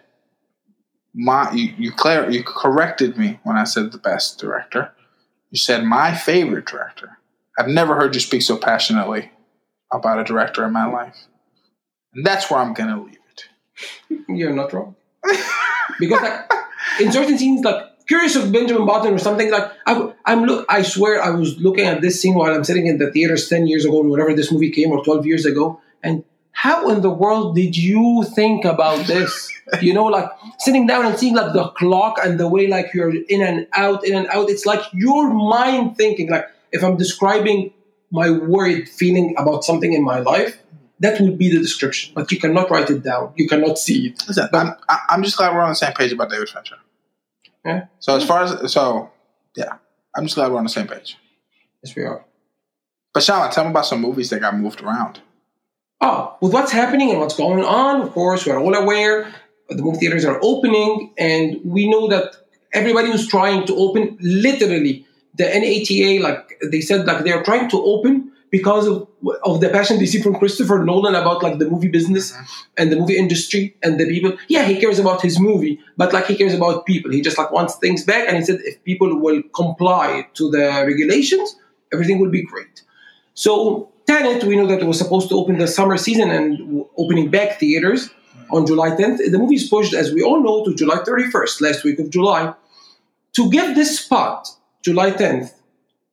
my 1.15 1.49
you 1.53 1.73
you, 1.79 1.93
clar- 1.93 2.29
you 2.29 2.43
corrected 2.43 3.17
me 3.17 3.39
when 3.45 3.57
I 3.57 3.63
said 3.63 3.93
the 3.93 3.99
best 3.99 4.41
director. 4.41 4.93
You 5.51 5.59
said 5.59 5.85
my 5.85 6.15
favorite 6.15 6.67
director. 6.67 7.19
I've 7.59 7.69
never 7.69 7.95
heard 7.95 8.15
you 8.15 8.21
speak 8.21 8.43
so 8.43 8.57
passionately 8.57 9.31
about 9.93 10.21
a 10.21 10.25
director 10.25 10.65
in 10.65 10.73
my 10.73 10.87
life, 10.87 11.17
and 12.15 12.25
that's 12.25 12.51
where 12.51 12.61
I'm 12.61 12.75
gonna 12.75 13.03
leave 13.03 13.19
it. 13.33 14.25
You're 14.29 14.55
not 14.55 14.73
wrong. 14.73 14.95
because 15.99 16.23
like 16.23 16.51
in 17.01 17.13
certain 17.13 17.37
scenes, 17.37 17.65
like 17.65 17.91
Curious 18.11 18.35
of 18.35 18.51
Benjamin 18.51 18.87
Button 18.87 19.15
or 19.15 19.19
something 19.19 19.53
like 19.53 19.71
I, 19.87 20.13
I'm 20.25 20.43
look. 20.43 20.67
I 20.69 20.83
swear 20.83 21.23
I 21.23 21.31
was 21.31 21.59
looking 21.61 21.87
at 21.87 22.01
this 22.01 22.21
scene 22.21 22.35
while 22.35 22.53
I'm 22.53 22.65
sitting 22.65 22.89
in 22.89 22.99
the 22.99 23.13
theaters 23.13 23.49
ten 23.49 23.69
years 23.69 23.85
ago, 23.85 24.03
whenever 24.03 24.35
this 24.35 24.51
movie 24.51 24.73
came, 24.73 24.91
or 24.91 25.05
twelve 25.05 25.27
years 25.27 25.47
ago, 25.47 25.81
and 26.03 26.25
how 26.61 26.91
in 26.91 27.01
the 27.01 27.09
world 27.09 27.55
did 27.57 27.75
you 27.75 28.23
think 28.35 28.67
about 28.67 29.07
this? 29.07 29.51
you 29.81 29.95
know, 29.95 30.05
like 30.05 30.29
sitting 30.59 30.87
down 30.87 31.07
and 31.07 31.19
seeing 31.19 31.35
like 31.35 31.55
the 31.55 31.69
clock 31.69 32.19
and 32.23 32.39
the 32.39 32.47
way 32.47 32.67
like 32.67 32.93
you're 32.93 33.15
in 33.15 33.41
and 33.41 33.67
out, 33.73 34.05
in 34.07 34.15
and 34.15 34.27
out. 34.29 34.51
It's 34.51 34.67
like 34.67 34.83
your 34.93 35.33
mind 35.33 35.97
thinking. 35.97 36.29
Like 36.29 36.47
if 36.71 36.85
I'm 36.85 36.99
describing 36.99 37.73
my 38.11 38.29
worried 38.31 38.91
feeling 38.91 39.35
about 39.39 39.65
something 39.65 39.95
in 39.95 40.05
my 40.05 40.19
life, 40.19 40.59
that 40.99 41.19
would 41.19 41.39
be 41.39 41.49
the 41.51 41.61
description. 41.61 42.13
But 42.15 42.31
you 42.31 42.39
cannot 42.39 42.71
write 42.71 42.91
it 42.91 43.03
down. 43.03 43.33
You 43.37 43.49
cannot 43.49 43.79
see 43.79 44.09
it. 44.09 44.23
Listen, 44.29 44.51
I'm, 44.53 44.75
I- 44.87 45.05
I'm 45.09 45.23
just 45.23 45.39
glad 45.39 45.55
we're 45.55 45.63
on 45.63 45.71
the 45.71 45.77
same 45.77 45.95
page 45.95 46.13
about 46.13 46.29
David 46.29 46.51
Fincher. 46.51 46.77
Yeah. 47.65 47.87
So 48.01 48.17
as 48.17 48.25
far 48.27 48.43
as 48.43 48.71
so, 48.71 49.11
yeah, 49.57 49.79
I'm 50.15 50.25
just 50.25 50.35
glad 50.35 50.53
we're 50.53 50.59
on 50.59 50.65
the 50.65 50.77
same 50.79 50.89
page. 50.89 51.17
Yes, 51.83 51.97
we 51.97 52.03
are. 52.03 52.23
But 53.15 53.23
Shaman, 53.23 53.51
tell 53.51 53.65
me 53.65 53.71
about 53.71 53.87
some 53.87 54.03
movies 54.03 54.29
that 54.29 54.41
got 54.41 54.55
moved 54.55 54.83
around. 54.83 55.21
Oh, 56.01 56.37
with 56.41 56.53
what's 56.53 56.73
happening 56.73 57.11
and 57.11 57.21
what's 57.21 57.37
going 57.37 57.63
on, 57.63 58.01
of 58.01 58.13
course, 58.13 58.47
we're 58.47 58.59
all 58.59 58.75
aware. 58.75 59.33
The 59.69 59.83
movie 59.83 59.99
theaters 59.99 60.25
are 60.25 60.39
opening, 60.43 61.13
and 61.19 61.61
we 61.65 61.89
know 61.89 62.09
that 62.09 62.37
everybody 62.73 63.11
who's 63.11 63.29
trying 63.29 63.67
to 63.67 63.77
open, 63.77 64.17
literally, 64.21 65.07
the 65.35 65.45
NATO, 65.45 66.23
like 66.23 66.61
they 66.71 66.81
said, 66.81 67.07
like 67.07 67.25
they 67.25 67.33
are 67.33 67.43
trying 67.43 67.69
to 67.71 67.83
open 67.83 68.33
because 68.51 68.87
of, 68.87 69.07
of 69.45 69.61
the 69.61 69.69
passion 69.69 69.99
they 69.99 70.07
see 70.07 70.21
from 70.21 70.35
Christopher 70.35 70.83
Nolan 70.85 71.15
about 71.15 71.43
like 71.43 71.59
the 71.59 71.69
movie 71.71 71.89
business 71.89 72.33
mm-hmm. 72.33 72.45
and 72.79 72.91
the 72.91 72.97
movie 72.97 73.17
industry 73.17 73.77
and 73.83 74.01
the 74.01 74.07
people. 74.07 74.37
Yeah, 74.49 74.65
he 74.65 74.81
cares 74.81 74.99
about 74.99 75.23
his 75.23 75.39
movie, 75.39 75.79
but 75.97 76.13
like 76.13 76.27
he 76.27 76.37
cares 76.37 76.55
about 76.55 76.85
people. 76.87 77.13
He 77.13 77.21
just 77.21 77.39
like 77.39 77.53
wants 77.53 77.77
things 77.77 78.05
back, 78.05 78.27
and 78.27 78.37
he 78.37 78.45
said 78.45 78.61
if 78.65 78.83
people 78.85 79.21
will 79.21 79.43
comply 79.55 80.27
to 80.35 80.51
the 80.51 80.85
regulations, 80.87 81.57
everything 81.93 82.19
will 82.19 82.31
be 82.31 82.43
great. 82.43 82.83
So 83.35 83.93
Tenet, 84.11 84.43
we 84.43 84.57
know 84.57 84.67
that 84.67 84.81
it 84.81 84.87
was 84.87 84.99
supposed 84.99 85.29
to 85.29 85.37
open 85.37 85.59
the 85.59 85.69
summer 85.69 85.97
season 85.97 86.33
and 86.33 86.85
opening 86.97 87.31
back 87.31 87.61
theaters 87.61 88.11
on 88.51 88.67
July 88.67 88.91
10th. 88.91 89.19
The 89.31 89.39
movie 89.39 89.55
is 89.55 89.69
pushed, 89.69 89.95
as 89.95 90.13
we 90.13 90.21
all 90.21 90.43
know, 90.43 90.65
to 90.65 90.75
July 90.75 90.97
31st, 90.97 91.61
last 91.61 91.85
week 91.85 92.01
of 92.01 92.11
July. 92.11 92.53
To 93.35 93.49
give 93.53 93.77
this 93.77 94.01
spot, 94.01 94.49
July 94.83 95.13
10th, 95.13 95.53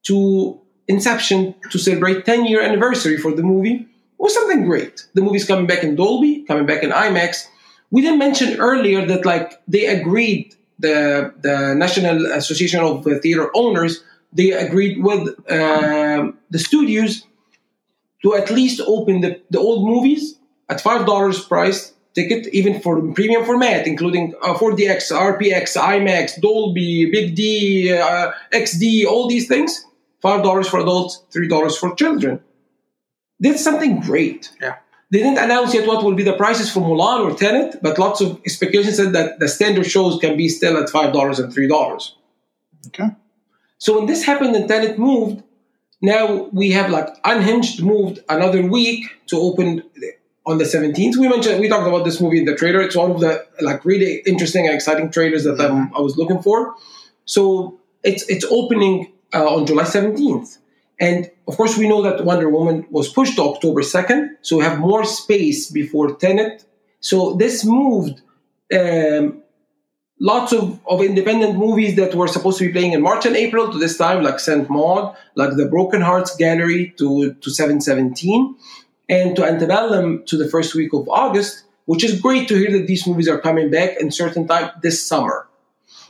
to 0.04 0.62
Inception 0.88 1.56
to 1.72 1.80
celebrate 1.80 2.24
10 2.24 2.46
year 2.46 2.62
anniversary 2.62 3.18
for 3.18 3.34
the 3.34 3.42
movie 3.42 3.88
was 4.20 4.32
something 4.32 4.64
great. 4.64 5.08
The 5.16 5.22
movie's 5.22 5.48
coming 5.48 5.66
back 5.66 5.84
in 5.84 5.96
Dolby, 5.96 6.44
coming 6.44 6.68
back 6.68 6.84
in 6.84 6.92
IMAX. 6.92 7.48
We 7.90 8.04
didn't 8.04 8.20
mention 8.20 8.60
earlier 8.60 9.08
that 9.08 9.26
like 9.26 9.60
they 9.68 9.88
agreed 9.88 10.54
the 10.78 11.34
the 11.42 11.74
National 11.74 12.28
Association 12.28 12.80
of 12.82 13.04
Theater 13.24 13.50
Owners 13.56 14.04
they 14.34 14.52
agreed 14.52 15.02
with 15.02 15.30
um, 15.50 16.38
the 16.52 16.60
studios 16.60 17.24
to 18.28 18.36
at 18.36 18.50
least 18.52 18.82
open 18.86 19.22
the, 19.22 19.42
the 19.50 19.60
old 19.60 19.88
movies 19.88 20.38
at 20.70 20.82
five 20.82 21.06
dollars 21.06 21.44
price 21.46 21.94
ticket, 22.14 22.48
even 22.54 22.82
for 22.82 23.02
premium 23.14 23.46
format, 23.46 23.88
including 23.88 24.34
uh, 24.42 24.54
4DX, 24.56 25.12
RPX, 25.12 25.78
IMAX, 25.78 26.42
Dolby, 26.42 27.10
Big 27.12 27.36
D, 27.36 27.94
uh, 27.94 28.32
XD, 28.54 29.06
all 29.06 29.30
these 29.30 29.48
things. 29.48 29.86
Five 30.22 30.44
dollars 30.44 30.68
for 30.68 30.80
adults, 30.80 31.24
three 31.32 31.48
dollars 31.48 31.78
for 31.78 31.96
children. 31.96 32.42
Did 33.40 33.60
something 33.60 34.02
great. 34.02 34.50
Yeah. 34.60 34.78
They 35.12 35.20
didn't 35.20 35.38
announce 35.38 35.74
yet 35.74 35.88
what 35.88 36.04
will 36.04 36.16
be 36.16 36.24
the 36.24 36.34
prices 36.34 36.70
for 36.74 36.82
Mulan 36.82 37.20
or 37.24 37.38
Tenet, 37.38 37.78
but 37.82 37.98
lots 37.98 38.20
of 38.20 38.42
speculation 38.48 38.94
said 38.94 39.14
that 39.14 39.40
the 39.40 39.48
standard 39.48 39.86
shows 39.86 40.20
can 40.20 40.36
be 40.36 40.50
still 40.50 40.76
at 40.76 40.90
five 40.90 41.14
dollars 41.14 41.40
and 41.40 41.54
three 41.54 41.68
dollars. 41.68 42.18
Okay. 42.88 43.10
So 43.78 43.96
when 43.98 44.08
this 44.08 44.24
happened 44.26 44.56
and 44.56 44.68
Tenet 44.68 44.98
moved, 44.98 45.44
now 46.02 46.50
we 46.52 46.72
have 46.72 46.90
like 46.90 47.08
Unhinged 47.24 47.84
moved 47.84 48.20
another 48.30 48.66
week 48.66 49.06
to 49.28 49.38
open 49.38 49.84
on 50.46 50.58
the 50.58 50.64
17th. 50.64 51.18
We 51.18 51.28
mentioned 51.28 51.60
we 51.60 51.68
talked 51.68 51.88
about 51.88 52.06
this 52.06 52.22
movie 52.22 52.40
in 52.40 52.46
the 52.46 52.56
trailer. 52.56 52.82
It's 52.82 52.96
one 52.96 53.12
of 53.12 53.20
the 53.20 53.46
like 53.62 53.84
really 53.84 54.22
interesting 54.26 54.66
and 54.66 54.74
exciting 54.74 55.12
trailers 55.12 55.44
that 55.44 55.60
um, 55.60 55.92
I 55.96 56.00
was 56.00 56.18
looking 56.18 56.42
for. 56.42 56.76
So 57.26 57.80
it's 58.04 58.28
it's 58.30 58.46
opening 58.50 59.12
uh, 59.34 59.56
on 59.56 59.66
July 59.66 59.84
17th. 59.84 60.58
And 61.00 61.30
of 61.48 61.58
course, 61.58 61.78
we 61.78 61.88
know 61.88 62.02
that 62.02 62.26
Wonder 62.26 62.50
Woman 62.50 62.88
was 62.90 63.12
pushed 63.12 63.36
to 63.36 63.44
October 63.44 63.82
2nd, 63.82 64.30
so 64.42 64.58
we 64.58 64.64
have 64.64 64.80
more 64.80 65.06
space 65.06 65.70
before 65.70 66.16
Tenet. 66.16 66.66
So 67.02 67.34
this 67.34 67.64
moved 67.64 68.22
um, 68.74 69.44
lots 70.20 70.52
of, 70.52 70.80
of 70.88 71.02
independent 71.02 71.58
movies 71.58 71.96
that 71.96 72.16
were 72.16 72.28
supposed 72.28 72.58
to 72.60 72.66
be 72.66 72.72
playing 72.72 72.94
in 72.94 73.02
March 73.02 73.26
and 73.26 73.36
April 73.36 73.72
to 73.72 73.78
this 73.78 73.98
time, 73.98 74.24
like 74.24 74.40
Saint 74.40 74.70
Maud, 74.70 75.16
like 75.36 75.56
the 75.56 75.68
Broken 75.68 76.02
Hearts 76.02 76.36
Gallery 76.36 76.94
to, 76.98 77.34
to 77.34 77.50
717, 77.50 78.56
and 79.10 79.36
to 79.36 79.46
Antebellum 79.46 80.24
to 80.26 80.38
the 80.38 80.50
first 80.50 80.76
week 80.76 80.94
of 80.94 81.08
August, 81.10 81.64
which 81.86 82.04
is 82.04 82.20
great 82.20 82.48
to 82.48 82.56
hear 82.56 82.72
that 82.72 82.88
these 82.88 83.08
movies 83.08 83.28
are 83.28 83.40
coming 83.40 83.70
back 83.70 83.98
in 84.00 84.12
certain 84.12 84.48
time 84.48 84.72
this 84.82 85.04
summer. 85.04 85.48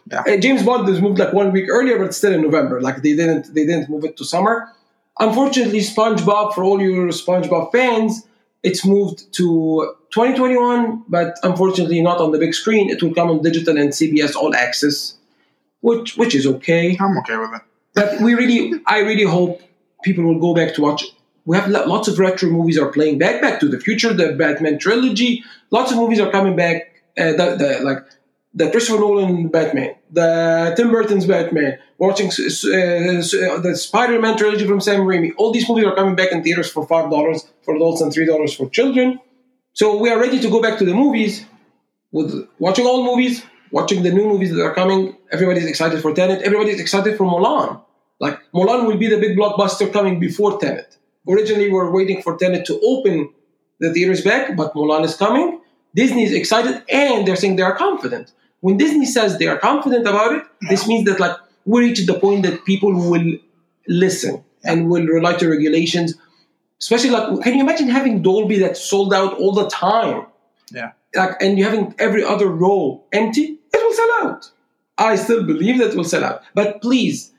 Yeah. 0.10 0.22
Uh, 0.22 0.38
James 0.38 0.64
Bond 0.64 0.88
was 0.88 1.01
moved 1.01 1.20
like 1.20 1.34
one 1.34 1.51
week 1.51 1.66
earlier, 1.70 1.99
but 1.99 2.14
still 2.14 2.34
in 2.34 2.41
November. 2.41 2.82
Like 2.82 3.03
they 3.03 3.16
didn't 3.16 3.53
they 3.53 3.66
didn't 3.66 3.89
move 3.89 4.05
it 4.05 4.16
to 4.18 4.26
summer. 4.26 4.72
Unfortunately, 5.20 5.80
SpongeBob 5.80 6.53
for 6.53 6.64
all 6.64 6.82
your 6.82 7.08
SpongeBob 7.10 7.72
fans, 7.72 8.26
it's 8.64 8.86
moved 8.86 9.32
to 9.34 9.95
2021, 10.14 11.03
but 11.08 11.38
unfortunately 11.43 12.01
not 12.01 12.20
on 12.20 12.32
the 12.32 12.39
big 12.39 12.53
screen. 12.53 12.89
It 12.89 13.01
will 13.01 13.14
come 13.14 13.30
on 13.30 13.41
digital 13.41 13.78
and 13.78 13.91
CBS 13.91 14.36
All 14.36 14.55
Access, 14.55 15.18
which 15.82 16.18
which 16.18 16.36
is 16.36 16.45
okay. 16.47 16.97
I'm 16.99 17.18
okay 17.20 17.38
with 17.38 17.53
it. 17.53 17.62
But 17.93 18.22
we 18.22 18.34
really, 18.34 18.80
I 18.86 18.99
really 18.99 19.24
hope 19.24 19.62
people 20.03 20.24
will 20.24 20.39
go 20.39 20.53
back 20.53 20.76
to 20.76 20.82
watch. 20.82 21.05
We 21.45 21.55
have 21.58 21.70
lots 21.70 22.08
of 22.08 22.20
retro 22.20 22.49
movies 22.49 22.78
are 22.78 22.91
playing 22.91 23.20
back. 23.20 23.41
Back 23.41 23.60
to 23.62 23.70
the 23.70 23.80
Future, 23.80 24.14
the 24.14 24.34
Batman 24.34 24.80
trilogy. 24.80 25.43
Lots 25.72 25.91
of 25.91 25.97
movies 25.97 26.20
are 26.20 26.30
coming 26.30 26.55
back. 26.55 26.93
Uh, 27.18 27.32
the, 27.32 27.55
the 27.55 27.80
like 27.84 27.99
the 28.58 28.72
Christopher 28.72 28.99
Nolan 28.99 29.49
Batman, 29.49 29.95
the 30.12 30.74
Tim 30.76 30.89
Burton's 30.91 31.26
Batman. 31.26 31.78
Watching 31.99 32.28
uh, 32.28 32.32
uh, 32.32 33.60
the 33.68 33.74
Spider-Man 33.76 34.38
trilogy 34.38 34.68
from 34.68 34.82
Sam 34.82 35.01
Raimi. 35.01 35.32
All 35.38 35.51
these 35.51 35.68
movies 35.68 35.86
are 35.86 35.95
coming 35.95 36.16
back 36.16 36.32
in 36.32 36.43
theaters 36.43 36.70
for 36.70 36.86
five 36.86 37.10
dollars 37.10 37.39
for 37.64 37.76
adults 37.76 38.01
and 38.01 38.14
three 38.14 38.26
dollars 38.26 38.53
for 38.53 38.70
children. 38.70 39.20
So 39.74 39.97
we 39.97 40.10
are 40.12 40.20
ready 40.20 40.39
to 40.39 40.49
go 40.49 40.62
back 40.62 40.78
to 40.80 40.86
the 40.86 40.93
movies 40.93 41.45
with 42.12 42.47
watching 42.60 42.86
all 42.86 43.03
movies, 43.03 43.43
watching 43.72 44.03
the 44.03 44.12
new 44.12 44.26
movies 44.26 44.51
that 44.53 44.64
are 44.64 44.76
coming. 44.76 45.18
Everybody's 45.32 45.66
excited 45.66 46.01
for 46.03 46.14
Tenet. 46.14 46.43
Everybody's 46.43 46.80
excited 46.80 47.18
for 47.18 47.26
Mulan. 47.26 47.82
Like 48.20 48.39
Mulan 48.53 48.86
will 48.88 48.97
be 48.97 49.08
the 49.08 49.20
big 49.20 49.38
blockbuster 49.38 49.91
coming 49.91 50.20
before 50.20 50.60
Tenet. 50.60 50.97
Originally, 51.28 51.68
we 51.68 51.74
were 51.74 51.91
waiting 51.91 52.22
for 52.22 52.38
Tenet 52.38 52.66
to 52.68 52.80
open 52.84 53.34
the 53.80 53.91
theaters 53.91 54.24
back, 54.24 54.55
but 54.55 54.74
Mulan 54.76 55.03
is 55.03 55.16
coming. 55.16 55.62
Disney 55.95 56.24
is 56.26 56.34
excited, 56.34 56.84
and 56.89 57.28
they're 57.28 57.36
saying 57.36 57.55
they 57.55 57.64
are 57.64 57.76
confident. 57.76 58.34
When 58.62 58.78
Disney 58.78 59.05
says 59.05 59.38
they 59.38 59.47
are 59.47 59.58
confident 59.58 60.08
about 60.08 60.34
it, 60.36 60.43
this 60.70 60.88
means 60.88 61.05
that 61.10 61.20
like 61.20 61.36
we 61.66 61.82
reached 61.82 62.08
the 62.08 62.16
point 62.20 62.43
that 62.43 62.66
people 62.66 62.91
will 62.93 63.38
listen 63.88 64.43
and 64.64 64.89
will 64.89 65.05
rely 65.05 65.34
to 65.36 65.47
regulations. 65.49 66.16
Especially 66.80 67.10
like, 67.10 67.41
can 67.43 67.55
you 67.55 67.62
imagine 67.62 67.89
having 67.89 68.22
Dolby 68.22 68.60
that 68.60 68.78
sold 68.78 69.14
out 69.14 69.34
all 69.38 69.53
the 69.53 69.68
time? 69.70 70.26
Yeah. 70.72 70.91
like 71.16 71.41
and 71.41 71.58
you 71.58 71.64
having 71.64 71.95
every 71.97 72.24
other 72.24 72.47
row 72.47 73.01
empty, 73.14 73.58
it 73.74 73.82
will 73.84 73.93
sell 73.93 74.12
out. 74.28 74.51
I 74.97 75.16
still 75.16 75.43
believe 75.43 75.78
that 75.80 75.91
it 75.91 75.95
will 75.95 76.03
sell 76.03 76.24
out. 76.24 76.41
But 76.53 76.82
please, 76.82 77.32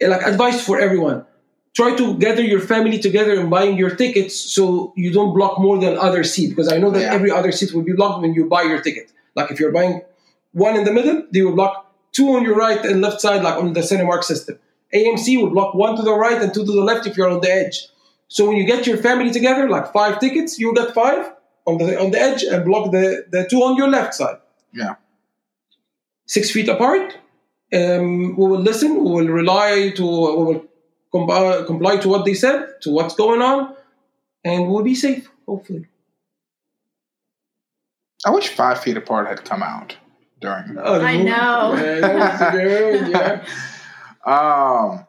like 0.00 0.22
advice 0.22 0.64
for 0.64 0.78
everyone, 0.78 1.24
try 1.74 1.96
to 1.96 2.16
gather 2.18 2.42
your 2.42 2.60
family 2.60 2.98
together 2.98 3.38
and 3.40 3.50
buying 3.50 3.76
your 3.76 3.94
tickets 3.96 4.36
so 4.38 4.92
you 4.96 5.12
don't 5.12 5.34
block 5.34 5.58
more 5.58 5.78
than 5.80 5.98
other 5.98 6.22
seat 6.22 6.50
because 6.50 6.70
I 6.72 6.78
know 6.78 6.90
that 6.90 7.00
Yeah. 7.02 7.14
every 7.14 7.30
other 7.30 7.50
seat 7.52 7.72
will 7.74 7.82
be 7.82 7.92
blocked 7.94 8.22
when 8.22 8.32
you 8.34 8.44
buy 8.46 8.62
your 8.62 8.80
ticket. 8.80 9.10
Like 9.34 9.50
if 9.50 9.58
you're 9.58 9.72
buying 9.72 10.02
one 10.52 10.76
in 10.76 10.84
the 10.84 10.92
middle. 10.92 11.24
They 11.30 11.42
will 11.42 11.54
block 11.54 11.92
two 12.12 12.28
on 12.30 12.44
your 12.44 12.56
right 12.56 12.84
and 12.84 13.00
left 13.00 13.20
side, 13.20 13.42
like 13.42 13.56
on 13.56 13.72
the 13.72 13.80
Cinemark 13.80 14.24
system. 14.24 14.58
AMC 14.94 15.40
will 15.40 15.50
block 15.50 15.74
one 15.74 15.96
to 15.96 16.02
the 16.02 16.14
right 16.14 16.40
and 16.40 16.52
two 16.52 16.64
to 16.64 16.72
the 16.72 16.82
left 16.82 17.06
if 17.06 17.16
you're 17.16 17.28
on 17.28 17.40
the 17.40 17.52
edge. 17.52 17.88
So 18.28 18.46
when 18.46 18.56
you 18.56 18.66
get 18.66 18.86
your 18.86 18.96
family 18.96 19.30
together, 19.30 19.68
like 19.68 19.92
five 19.92 20.18
tickets, 20.20 20.58
you'll 20.58 20.74
get 20.74 20.94
five 20.94 21.32
on 21.66 21.78
the 21.78 22.00
on 22.00 22.10
the 22.10 22.20
edge 22.20 22.42
and 22.42 22.64
block 22.64 22.90
the, 22.92 23.26
the 23.30 23.46
two 23.48 23.58
on 23.62 23.76
your 23.76 23.88
left 23.88 24.14
side. 24.14 24.38
Yeah. 24.72 24.94
Six 26.26 26.50
feet 26.50 26.68
apart. 26.68 27.16
Um, 27.72 28.36
we 28.36 28.46
will 28.46 28.60
listen. 28.60 28.94
We 29.04 29.10
will 29.10 29.28
rely 29.28 29.92
to. 29.96 30.02
We 30.02 30.44
will 30.44 30.64
comply, 31.10 31.62
comply 31.66 31.96
to 31.98 32.08
what 32.08 32.24
they 32.24 32.34
said, 32.34 32.66
to 32.82 32.90
what's 32.90 33.14
going 33.14 33.42
on, 33.42 33.74
and 34.44 34.68
we'll 34.68 34.84
be 34.84 34.94
safe. 34.94 35.30
Hopefully. 35.46 35.86
I 38.26 38.30
wish 38.30 38.48
Five 38.48 38.80
Feet 38.80 38.96
Apart 38.96 39.28
had 39.28 39.44
come 39.44 39.62
out 39.62 39.96
during. 40.40 40.76
Oh, 40.78 40.98
the 40.98 41.04
I 41.04 41.12
movie. 41.16 41.24
know. 41.24 41.74
Yeah, 41.74 42.00
that 42.00 42.52
was 42.52 42.52
good, 42.52 43.08
yeah. 43.10 43.44
Um, 44.24 45.06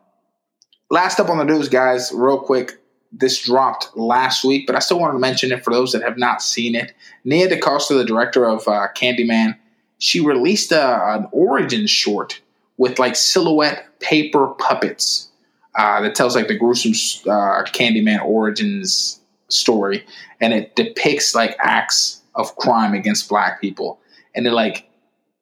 last 0.90 1.20
up 1.20 1.30
on 1.30 1.38
the 1.38 1.46
news, 1.46 1.70
guys, 1.70 2.12
real 2.14 2.40
quick. 2.40 2.74
This 3.12 3.42
dropped 3.42 3.98
last 3.98 4.44
week, 4.46 4.68
but 4.68 4.76
I 4.76 4.80
still 4.80 5.00
wanted 5.00 5.14
to 5.14 5.20
mention 5.20 5.52
it 5.52 5.64
for 5.64 5.74
those 5.74 5.94
that 5.94 6.04
have 6.04 6.18
not 6.20 6.44
seen 6.44 6.76
it. 6.76 6.94
Nia 7.24 7.50
DaCosta, 7.50 7.96
the 7.96 8.06
director 8.06 8.46
of 8.46 8.68
uh, 8.68 8.88
Candyman, 8.96 9.58
she 9.98 10.20
released 10.20 10.72
a, 10.72 11.16
an 11.16 11.28
origin 11.32 11.88
short 11.88 12.40
with 12.78 13.00
like 13.00 13.16
silhouette 13.16 13.88
paper 14.00 14.48
puppets 14.60 15.30
uh, 15.76 16.02
that 16.02 16.16
tells 16.16 16.36
like 16.36 16.48
the 16.48 16.58
gruesome 16.58 16.92
uh, 17.30 17.64
Candyman 17.64 18.24
origins 18.24 19.20
story, 19.48 20.06
and 20.40 20.54
it 20.54 20.76
depicts 20.76 21.34
like 21.34 21.58
acts 21.60 22.22
of 22.36 22.56
crime 22.58 22.94
against 22.94 23.28
black 23.28 23.60
people, 23.60 24.00
and 24.36 24.46
it 24.46 24.52
like 24.52 24.89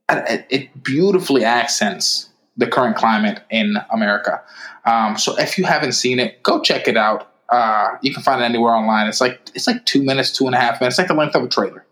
it, 0.10 0.84
beautifully 0.84 1.44
accents 1.44 2.30
the 2.56 2.68
current 2.68 2.96
climate 2.96 3.42
in 3.50 3.76
America. 3.92 4.42
Um, 4.86 5.18
so 5.18 5.38
if 5.38 5.58
you 5.58 5.66
haven't 5.66 5.94
seen 5.94 6.20
it, 6.20 6.42
go 6.44 6.62
check 6.62 6.88
it 6.88 6.98
out. 6.98 7.32
Uh, 7.50 7.98
you 8.02 8.14
can 8.14 8.24
find 8.24 8.42
it 8.42 8.46
anywhere 8.46 8.74
online. 8.74 9.08
It's 9.08 9.22
like 9.22 9.40
it's 9.54 9.68
like 9.68 9.86
two 9.86 10.04
minutes, 10.04 10.32
two 10.32 10.46
and 10.46 10.56
a 10.56 10.60
half 10.60 10.82
minutes, 10.82 10.98
like 10.98 11.08
the 11.08 11.14
length 11.14 11.36
of 11.36 11.44
a 11.44 11.48
trailer, 11.48 11.86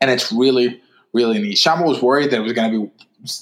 and 0.00 0.10
it's 0.10 0.30
really 0.30 0.80
really 1.14 1.38
neat. 1.38 1.56
Shama 1.56 1.86
was 1.86 2.02
worried 2.02 2.30
that 2.30 2.40
it 2.40 2.42
was 2.42 2.52
going 2.52 2.70
to 2.70 2.86
be 2.86 2.92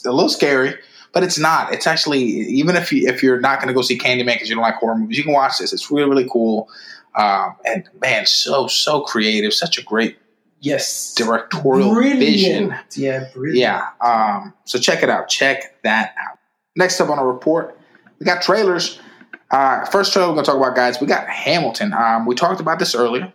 a 0.06 0.12
little 0.12 0.28
scary, 0.28 0.74
but 1.12 1.24
it's 1.24 1.38
not. 1.38 1.72
It's 1.72 1.88
actually 1.88 2.22
even 2.22 2.76
if 2.76 2.92
you 2.92 3.08
if 3.08 3.22
you're 3.22 3.40
not 3.40 3.58
going 3.58 3.68
to 3.68 3.74
go 3.74 3.82
see 3.82 3.98
Candyman 3.98 4.34
because 4.34 4.48
you 4.48 4.54
don't 4.54 4.62
like 4.62 4.76
horror 4.76 4.96
movies, 4.96 5.18
you 5.18 5.24
can 5.24 5.32
watch 5.32 5.58
this. 5.58 5.72
It's 5.72 5.90
really 5.90 6.08
really 6.08 6.28
cool, 6.30 6.68
um, 7.16 7.56
and 7.64 7.88
man, 8.00 8.26
so 8.26 8.68
so 8.68 9.00
creative. 9.00 9.52
Such 9.52 9.78
a 9.78 9.82
great 9.82 10.18
Yes. 10.62 11.14
directorial 11.14 11.92
brilliant. 11.92 12.20
vision. 12.20 12.74
Yeah, 12.94 13.28
brilliant. 13.34 13.58
Yeah. 13.58 13.88
Um, 14.00 14.54
so 14.64 14.78
check 14.78 15.02
it 15.02 15.10
out. 15.10 15.28
Check 15.28 15.82
that 15.82 16.14
out. 16.18 16.38
Next 16.76 17.00
up 17.00 17.10
on 17.10 17.18
our 17.18 17.26
report, 17.26 17.78
we 18.18 18.24
got 18.24 18.42
trailers. 18.42 19.00
Uh, 19.50 19.84
first 19.86 20.12
trailer 20.12 20.28
we're 20.28 20.34
going 20.34 20.44
to 20.44 20.50
talk 20.52 20.60
about, 20.60 20.76
guys, 20.76 21.00
we 21.00 21.06
got 21.06 21.28
Hamilton. 21.28 21.92
Um, 21.92 22.26
we 22.26 22.34
talked 22.34 22.60
about 22.60 22.78
this 22.78 22.94
earlier, 22.94 23.32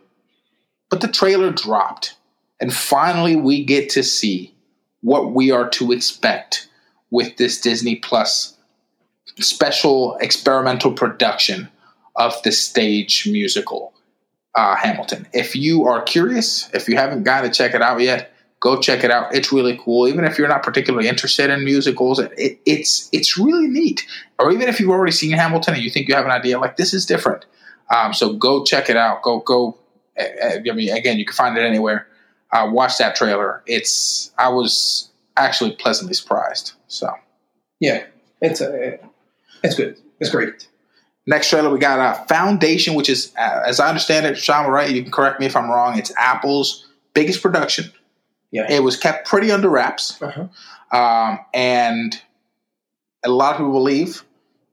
but 0.90 1.02
the 1.02 1.08
trailer 1.08 1.52
dropped. 1.52 2.16
And 2.60 2.74
finally, 2.74 3.36
we 3.36 3.64
get 3.64 3.90
to 3.92 4.04
see 4.04 4.56
what 5.02 5.34
we 5.34 5.52
are 5.52 5.70
to 5.70 5.92
expect 5.92 6.70
with 7.12 7.38
this 7.38 7.62
Disney 7.62 7.98
Plus 7.98 8.58
special 9.40 10.16
experimental 10.18 10.92
production 10.94 11.68
of 12.16 12.42
the 12.44 12.52
stage 12.52 13.28
musical 13.28 13.94
uh, 14.56 14.76
Hamilton. 14.76 15.28
If 15.34 15.56
you 15.56 15.86
are 15.86 16.02
curious, 16.02 16.70
if 16.74 16.88
you 16.88 16.96
haven't 16.96 17.24
got 17.24 17.42
to 17.42 17.50
check 17.50 17.74
it 17.74 17.82
out 17.82 18.02
yet, 18.02 18.34
go 18.60 18.80
check 18.80 19.04
it 19.04 19.12
out. 19.12 19.34
It's 19.36 19.52
really 19.52 19.80
cool. 19.84 20.08
Even 20.08 20.26
if 20.26 20.38
you're 20.38 20.48
not 20.48 20.64
particularly 20.64 21.08
interested 21.08 21.50
in 21.50 21.64
musicals, 21.64 22.20
it, 22.20 22.60
it's 22.66 23.10
it's 23.12 23.38
really 23.38 23.68
neat. 23.68 24.06
Or 24.40 24.52
even 24.52 24.68
if 24.68 24.80
you've 24.80 24.90
already 24.90 25.12
seen 25.12 25.32
Hamilton 25.32 25.76
and 25.76 25.84
you 25.84 25.90
think 25.90 26.08
you 26.08 26.16
have 26.16 26.26
an 26.26 26.32
idea, 26.32 26.60
like 26.60 26.78
this 26.78 26.94
is 26.94 27.06
different. 27.06 27.46
Um, 27.96 28.14
so 28.14 28.34
go 28.34 28.64
check 28.64 28.90
it 28.90 28.98
out. 28.98 29.22
Go 29.22 29.40
go. 29.40 29.78
I 30.20 30.60
mean, 30.60 30.90
again, 30.90 31.18
you 31.18 31.26
can 31.26 31.36
find 31.36 31.58
it 31.58 31.62
anywhere. 31.62 32.08
Uh, 32.52 32.68
watch 32.72 32.98
that 32.98 33.16
trailer. 33.16 33.62
It's 33.68 34.32
I 34.38 34.50
was 34.50 35.10
actually 35.36 35.72
pleasantly 35.74 36.14
surprised. 36.14 36.74
So 36.88 37.14
Yeah. 37.80 38.04
It's 38.42 38.62
a, 38.62 39.00
it's 39.64 39.76
good. 39.76 39.98
It's 40.20 40.30
great. 40.30 40.68
Next 41.28 41.50
trailer 41.50 41.70
we 41.70 41.78
got 41.80 42.00
uh, 42.00 42.14
Foundation, 42.26 42.96
which 42.96 43.10
is 43.10 43.34
uh, 43.38 43.62
as 43.66 43.80
I 43.80 43.88
understand 43.90 44.26
it, 44.26 44.38
Sean, 44.38 44.70
right? 44.72 44.90
You 44.90 45.04
can 45.04 45.12
correct 45.12 45.40
me 45.40 45.46
if 45.46 45.56
I'm 45.56 45.70
wrong. 45.70 45.98
It's 45.98 46.12
Apple's 46.18 46.88
biggest 47.14 47.42
production. 47.42 47.92
Yeah. 48.52 48.66
It 48.72 48.82
was 48.82 48.96
kept 48.98 49.28
pretty 49.28 49.52
under 49.52 49.70
wraps. 49.70 50.20
Uh-huh. 50.22 50.48
Um, 50.98 51.40
and 51.54 52.20
a 53.26 53.30
lot 53.30 53.52
of 53.52 53.58
people 53.58 53.74
believe 53.74 54.24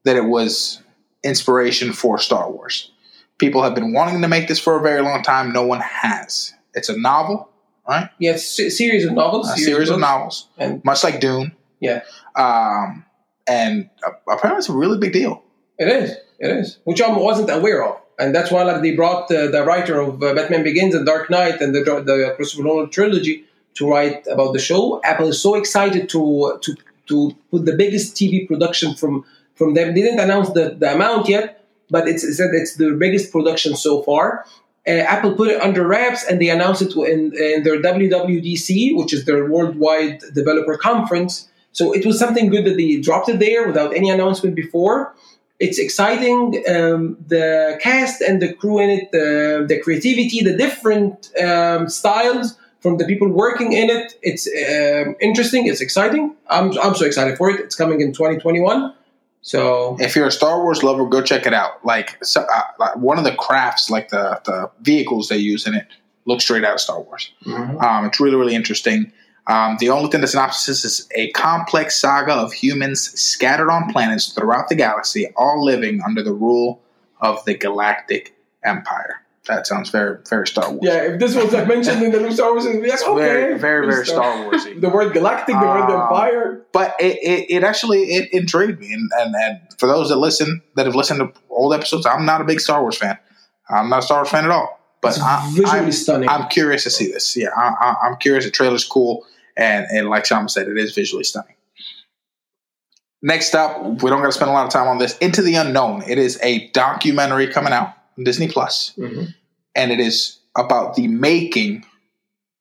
that 0.05 0.15
it 0.15 0.23
was 0.25 0.81
inspiration 1.23 1.91
for 1.91 2.17
Star 2.17 2.49
Wars. 2.49 2.91
People 3.37 3.61
have 3.63 3.75
been 3.75 3.91
wanting 3.91 4.21
to 4.21 4.27
make 4.29 4.47
this 4.47 4.59
for 4.59 4.77
a 4.79 4.81
very 4.81 5.01
long 5.01 5.21
time. 5.23 5.51
No 5.51 5.63
one 5.65 5.81
has. 5.81 6.53
It's 6.73 6.87
a 6.87 6.97
novel, 6.97 7.49
right? 7.87 8.09
Yeah, 8.17 8.31
it's 8.31 8.57
a 8.59 8.69
series 8.69 9.03
of 9.03 9.11
novels. 9.13 9.49
A 9.51 9.57
series 9.57 9.89
of 9.89 9.95
books. 9.95 10.01
novels, 10.09 10.47
And 10.57 10.83
much 10.85 11.03
like 11.03 11.19
Dune. 11.19 11.53
Yeah. 11.81 12.01
Um, 12.35 13.03
and 13.45 13.89
apparently, 14.29 14.59
it's 14.59 14.69
a 14.69 14.73
really 14.73 14.97
big 14.97 15.11
deal. 15.11 15.43
it 15.77 15.89
is. 15.89 16.15
It 16.45 16.57
is. 16.57 16.77
Which 16.83 17.01
I 17.01 17.09
wasn't 17.15 17.49
aware 17.49 17.83
of. 17.83 17.99
And 18.17 18.33
that's 18.33 18.49
why 18.51 18.63
like, 18.63 18.81
they 18.81 18.95
brought 18.95 19.29
uh, 19.31 19.47
the 19.47 19.63
writer 19.65 19.99
of 19.99 20.23
uh, 20.23 20.33
Batman 20.33 20.63
Begins 20.63 20.95
and 20.95 21.05
Dark 21.05 21.29
Knight 21.29 21.59
and 21.61 21.75
the, 21.75 21.81
the 21.83 22.33
Christopher 22.35 22.63
Nolan 22.63 22.89
trilogy 22.89 23.43
to 23.75 23.89
write 23.89 24.25
about 24.27 24.53
the 24.53 24.59
show. 24.59 25.01
Apple 25.03 25.27
is 25.27 25.41
so 25.41 25.55
excited 25.55 26.07
to 26.09 26.57
to 26.61 26.75
to 27.07 27.35
put 27.51 27.65
the 27.65 27.75
biggest 27.75 28.15
TV 28.15 28.47
production 28.47 28.95
from 28.95 29.25
from 29.55 29.73
them. 29.73 29.93
They 29.93 30.01
didn't 30.01 30.19
announce 30.19 30.49
the, 30.51 30.75
the 30.77 30.93
amount 30.93 31.29
yet, 31.29 31.65
but 31.89 32.07
it's, 32.07 32.23
it 32.23 32.35
said 32.35 32.51
it's 32.53 32.75
the 32.75 32.91
biggest 32.91 33.31
production 33.31 33.75
so 33.75 34.01
far. 34.03 34.45
Uh, 34.87 34.91
Apple 34.91 35.33
put 35.33 35.49
it 35.49 35.61
under 35.61 35.87
wraps 35.87 36.23
and 36.23 36.39
they 36.39 36.49
announced 36.49 36.81
it 36.81 36.95
in, 36.95 37.33
in 37.35 37.63
their 37.63 37.81
WWDC, 37.81 38.95
which 38.95 39.13
is 39.13 39.25
their 39.25 39.49
worldwide 39.49 40.19
developer 40.33 40.77
conference. 40.77 41.47
So 41.71 41.91
it 41.91 42.05
was 42.05 42.19
something 42.19 42.49
good 42.49 42.65
that 42.65 42.77
they 42.77 42.97
dropped 42.97 43.29
it 43.29 43.39
there 43.39 43.65
without 43.65 43.95
any 43.95 44.09
announcement 44.09 44.55
before. 44.55 45.13
It's 45.59 45.79
exciting. 45.79 46.63
Um, 46.69 47.17
the 47.27 47.79
cast 47.81 48.21
and 48.21 48.41
the 48.41 48.53
crew 48.53 48.79
in 48.79 48.89
it, 48.89 49.11
the, 49.11 49.65
the 49.67 49.79
creativity, 49.79 50.43
the 50.43 50.57
different 50.57 51.31
um, 51.41 51.87
styles 51.87 52.57
from 52.81 52.97
the 52.97 53.05
people 53.05 53.29
working 53.29 53.71
in 53.73 53.89
it. 53.89 54.19
It's 54.21 54.47
um, 54.47 55.15
interesting. 55.21 55.67
It's 55.67 55.81
exciting. 55.81 56.35
I'm, 56.49 56.77
I'm 56.79 56.95
so 56.95 57.05
excited 57.05 57.37
for 57.37 57.49
it. 57.49 57.59
It's 57.61 57.75
coming 57.75 58.01
in 58.01 58.11
2021. 58.11 58.93
So 59.41 59.95
If 59.99 60.15
you're 60.15 60.27
a 60.27 60.31
Star 60.31 60.61
Wars 60.61 60.81
lover, 60.83 61.05
go 61.05 61.21
check 61.21 61.45
it 61.45 61.53
out. 61.53 61.85
Like, 61.85 62.17
so, 62.25 62.41
uh, 62.41 62.61
like 62.79 62.97
one 62.97 63.19
of 63.19 63.23
the 63.23 63.35
crafts, 63.35 63.91
like 63.91 64.09
the 64.09 64.41
the 64.43 64.71
vehicles 64.81 65.29
they 65.29 65.37
use 65.37 65.67
in 65.67 65.75
it, 65.75 65.87
look 66.25 66.41
straight 66.41 66.63
out 66.63 66.73
of 66.73 66.79
Star 66.79 66.99
Wars. 66.99 67.31
Um, 67.79 68.05
it's 68.05 68.19
really, 68.19 68.35
really 68.35 68.55
interesting. 68.55 69.11
Um, 69.47 69.77
the 69.79 69.89
only 69.89 70.09
thing 70.09 70.21
the 70.21 70.27
synopsis 70.27 70.83
is 70.83 71.07
a 71.15 71.29
complex 71.31 71.95
saga 71.97 72.33
of 72.33 72.51
humans 72.53 73.11
scattered 73.19 73.69
on 73.69 73.91
planets 73.91 74.33
throughout 74.33 74.69
the 74.69 74.75
galaxy, 74.75 75.27
all 75.35 75.63
living 75.63 76.01
under 76.05 76.23
the 76.23 76.33
rule 76.33 76.81
of 77.21 77.43
the 77.45 77.53
Galactic 77.55 78.35
Empire. 78.63 79.21
That 79.47 79.67
sounds 79.67 79.91
very, 79.91 80.17
very 80.27 80.47
Star 80.47 80.71
Wars. 80.71 80.81
yeah, 80.81 81.03
if 81.03 81.19
this 81.19 81.35
was 81.35 81.53
like 81.53 81.67
mentioned 81.67 82.01
in 82.01 82.11
the 82.11 82.19
new 82.19 82.31
Star 82.31 82.51
Wars, 82.51 82.65
like, 82.65 82.77
okay, 82.77 82.83
very, 82.83 83.59
very, 83.59 83.85
very 83.85 84.05
Star 84.07 84.23
Warsy. 84.51 84.81
The 84.81 84.89
word 84.89 85.13
galactic, 85.13 85.53
the 85.55 85.61
word 85.61 85.81
Um, 85.81 85.91
empire. 86.01 86.61
but 86.71 86.95
it, 86.99 87.17
it, 87.21 87.51
it 87.57 87.63
actually 87.63 87.99
it 88.05 88.33
intrigued 88.33 88.79
me, 88.79 88.91
and, 88.91 89.07
and 89.19 89.35
and 89.35 89.59
for 89.77 89.85
those 89.85 90.09
that 90.09 90.15
listen 90.15 90.63
that 90.75 90.87
have 90.87 90.95
listened 90.95 91.19
to 91.19 91.31
old 91.51 91.75
episodes, 91.75 92.07
I'm 92.07 92.25
not 92.25 92.41
a 92.41 92.43
big 92.43 92.59
Star 92.59 92.81
Wars 92.81 92.97
fan. 92.97 93.19
I'm 93.69 93.87
not 93.89 93.99
a 93.99 94.01
Star 94.01 94.17
Wars 94.17 94.29
fan 94.29 94.45
at 94.45 94.49
all. 94.49 94.79
But 95.01 95.09
It's 95.09 95.19
I, 95.21 95.47
visually 95.53 95.69
I'm, 95.79 95.91
stunning. 95.91 96.29
I'm 96.29 96.47
curious 96.49 96.81
to 96.85 96.89
see 96.89 97.11
this. 97.11 97.37
Yeah, 97.37 97.49
I, 97.55 97.75
I, 97.79 97.95
I'm 98.07 98.15
curious. 98.17 98.45
The 98.45 98.49
trailer's 98.51 98.83
cool, 98.83 99.23
and 99.57 99.85
and 99.91 100.09
like 100.09 100.25
Shama 100.25 100.49
said, 100.49 100.67
it 100.67 100.77
is 100.77 100.93
visually 100.93 101.23
stunning. 101.23 101.55
Next 103.21 103.55
up, 103.55 103.81
we 104.03 104.09
don't 104.09 104.19
got 104.21 104.27
to 104.27 104.31
spend 104.31 104.49
a 104.51 104.53
lot 104.53 104.65
of 104.65 104.71
time 104.71 104.87
on 104.87 104.97
this. 104.99 105.17
Into 105.17 105.41
the 105.41 105.55
Unknown. 105.55 106.03
It 106.07 106.19
is 106.19 106.39
a 106.43 106.67
documentary 106.69 107.47
coming 107.47 107.73
out 107.73 107.93
on 108.17 108.23
Disney 108.23 108.47
Plus, 108.47 108.93
Mhm. 108.97 109.33
and 109.73 109.91
it 109.91 109.99
is 109.99 110.39
about 110.55 110.95
the 110.95 111.07
making 111.07 111.85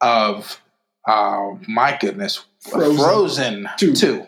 of. 0.01 0.61
Uh, 1.07 1.51
my 1.69 1.99
goodness, 2.01 2.43
Frozen. 2.61 2.97
Frozen, 2.97 3.69
Two. 3.77 3.93
two. 3.95 4.27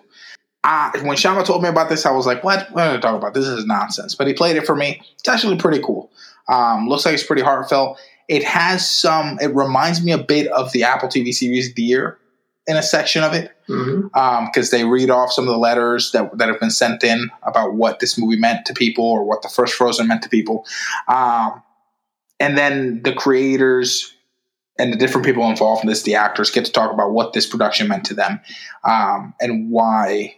I, 0.62 0.91
when 1.05 1.17
Shama 1.17 1.43
told 1.43 1.62
me 1.62 1.71
about 1.71 1.89
this, 1.89 2.05
I 2.05 2.11
was 2.11 2.27
like, 2.27 2.45
"What? 2.45 2.71
What 2.73 2.87
are 2.87 2.95
you 2.95 3.01
talking 3.01 3.17
about? 3.17 3.33
This 3.33 3.47
is 3.47 3.64
nonsense." 3.64 4.14
But 4.14 4.27
he 4.27 4.35
played 4.35 4.57
it 4.57 4.67
for 4.67 4.77
me. 4.77 5.01
It's 5.19 5.29
actually 5.29 5.57
pretty 5.57 5.81
cool. 5.83 6.11
Um, 6.49 6.87
looks 6.87 7.07
like 7.07 7.14
it's 7.14 7.23
pretty 7.25 7.41
heartfelt. 7.43 7.99
It 8.29 8.45
has 8.45 8.89
some. 8.91 9.39
It 9.41 9.55
reminds 9.55 10.05
me 10.05 10.12
a 10.12 10.19
bit 10.19 10.49
of 10.49 10.71
the 10.73 10.83
Apple 10.83 11.09
TV 11.09 11.33
series 11.33 11.73
Dear 11.73 12.19
in 12.67 12.77
a 12.77 12.83
section 12.83 13.23
of 13.23 13.33
it 13.33 13.53
because 13.67 14.71
they 14.71 14.85
read 14.85 15.11
off 15.11 15.33
some 15.33 15.47
of 15.47 15.53
the 15.53 15.59
letters 15.59 16.12
that 16.12 16.37
that 16.39 16.49
have 16.49 16.61
been 16.61 16.71
sent 16.71 17.05
in 17.05 17.31
about 17.43 17.75
what 17.75 18.01
this 18.01 18.19
movie 18.19 18.39
meant 18.39 18.67
to 18.67 18.75
people 18.75 19.05
or 19.05 19.25
what 19.25 19.43
the 19.43 19.49
first 19.49 19.75
Frozen 19.75 20.09
meant 20.09 20.23
to 20.23 20.29
people. 20.29 20.67
Um, 21.09 21.62
and 22.39 22.57
then 22.59 23.03
the 23.03 23.12
creators 23.12 24.12
and 24.79 24.93
the 24.93 24.97
different 24.97 25.27
people 25.27 25.49
involved 25.49 25.83
in 25.83 25.89
this, 25.89 26.03
the 26.03 26.14
actors, 26.14 26.51
get 26.51 26.64
to 26.67 26.73
talk 26.73 26.93
about 26.93 27.12
what 27.12 27.33
this 27.33 27.47
production 27.47 27.89
meant 27.89 28.05
to 28.05 28.14
them 28.14 28.41
um, 28.85 29.35
and 29.41 29.71
why 29.71 30.37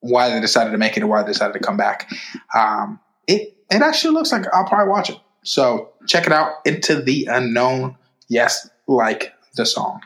why 0.00 0.28
they 0.28 0.40
decided 0.40 0.72
to 0.72 0.78
make 0.78 0.96
it 0.96 1.00
and 1.00 1.08
why 1.08 1.22
they 1.22 1.28
decided 1.28 1.52
to 1.52 1.60
come 1.60 1.76
back. 1.76 2.10
Um, 2.54 2.98
it 3.26 3.56
it 3.70 3.82
actually 3.82 4.14
looks 4.14 4.32
like 4.32 4.44
I'll 4.52 4.66
probably 4.66 4.90
watch 4.90 5.10
it. 5.10 5.18
So 5.44 5.92
check 6.06 6.26
it 6.26 6.32
out. 6.32 6.54
Into 6.64 7.00
the 7.00 7.28
unknown. 7.30 7.96
Yes, 8.28 8.68
like 8.86 9.32
the 9.56 9.66
song, 9.66 10.00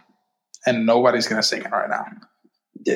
and 0.66 0.86
nobody's 0.86 1.26
gonna 1.28 1.42
sing 1.42 1.62
it 1.62 1.70
right 1.70 1.88
now. 1.88 2.04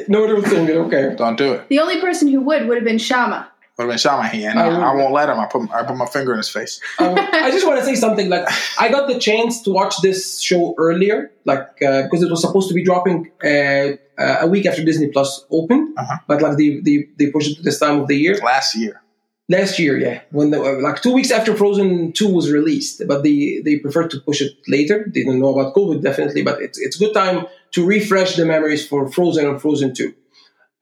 No 0.09 0.21
one 0.21 0.35
will 0.35 0.43
sing 0.43 0.69
it. 0.69 0.77
Okay. 0.77 1.15
Don't 1.17 1.37
do 1.37 1.53
it. 1.55 1.69
The 1.69 1.81
only 1.81 2.01
person 2.01 2.29
who 2.29 2.41
would 2.43 2.67
would 2.69 2.77
have 2.77 2.85
been 2.85 2.99
Shama. 2.99 3.51
Would 3.79 3.85
have 3.85 3.91
been 3.91 3.99
Shamahi, 3.99 4.49
and 4.49 4.59
I 4.59 4.67
I, 4.69 4.91
I 4.93 4.95
won't 4.95 5.13
let 5.15 5.29
him. 5.31 5.39
I 5.41 5.47
put 5.47 5.71
I 5.73 5.83
put 5.85 5.97
my 5.97 6.07
finger 6.07 6.33
in 6.33 6.37
his 6.39 6.49
face. 6.51 6.81
Um, 6.99 7.15
I 7.19 7.51
just 7.51 7.67
want 7.67 7.79
to 7.81 7.85
say 7.85 7.95
something. 7.95 8.29
Like 8.29 8.47
I 8.79 8.89
got 8.91 9.09
the 9.09 9.19
chance 9.19 9.63
to 9.63 9.71
watch 9.71 9.95
this 10.03 10.41
show 10.41 10.75
earlier, 10.79 11.33
like 11.47 11.67
uh, 11.83 12.03
because 12.03 12.23
it 12.23 12.31
was 12.31 12.41
supposed 12.43 12.69
to 12.69 12.75
be 12.75 12.85
dropping 12.85 13.31
uh, 13.43 13.49
uh, 13.49 14.37
a 14.43 14.47
week 14.47 14.67
after 14.67 14.85
Disney 14.85 15.09
Plus 15.09 15.45
opened, 15.51 15.97
Uh-huh. 15.99 16.19
but 16.29 16.43
like 16.43 16.57
they, 16.59 16.81
they 16.81 17.09
they 17.19 17.31
pushed 17.31 17.51
it 17.53 17.55
to 17.57 17.63
this 17.63 17.79
time 17.79 18.01
of 18.01 18.07
the 18.07 18.17
year. 18.17 18.37
Last 18.45 18.77
year, 18.77 19.01
Last 19.49 19.79
year, 19.81 19.99
yeah, 19.99 20.21
when 20.31 20.51
the, 20.51 20.63
uh, 20.63 20.81
like 20.81 21.01
two 21.03 21.13
weeks 21.13 21.31
after 21.33 21.57
Frozen 21.57 22.13
Two 22.13 22.29
was 22.33 22.53
released, 22.53 23.03
but 23.09 23.23
they 23.25 23.63
they 23.65 23.79
preferred 23.79 24.11
to 24.13 24.21
push 24.21 24.41
it 24.43 24.53
later. 24.69 25.05
They 25.13 25.25
didn't 25.25 25.41
know 25.41 25.59
about 25.59 25.75
COVID 25.75 26.03
definitely, 26.03 26.43
but 26.43 26.61
it's 26.63 26.79
it's 26.79 26.97
good 26.99 27.15
time 27.15 27.47
to 27.73 27.85
refresh 27.87 28.37
the 28.37 28.45
memories 28.45 28.87
for 28.87 29.11
Frozen 29.11 29.47
and 29.49 29.61
Frozen 29.61 29.95
Two. 29.95 30.15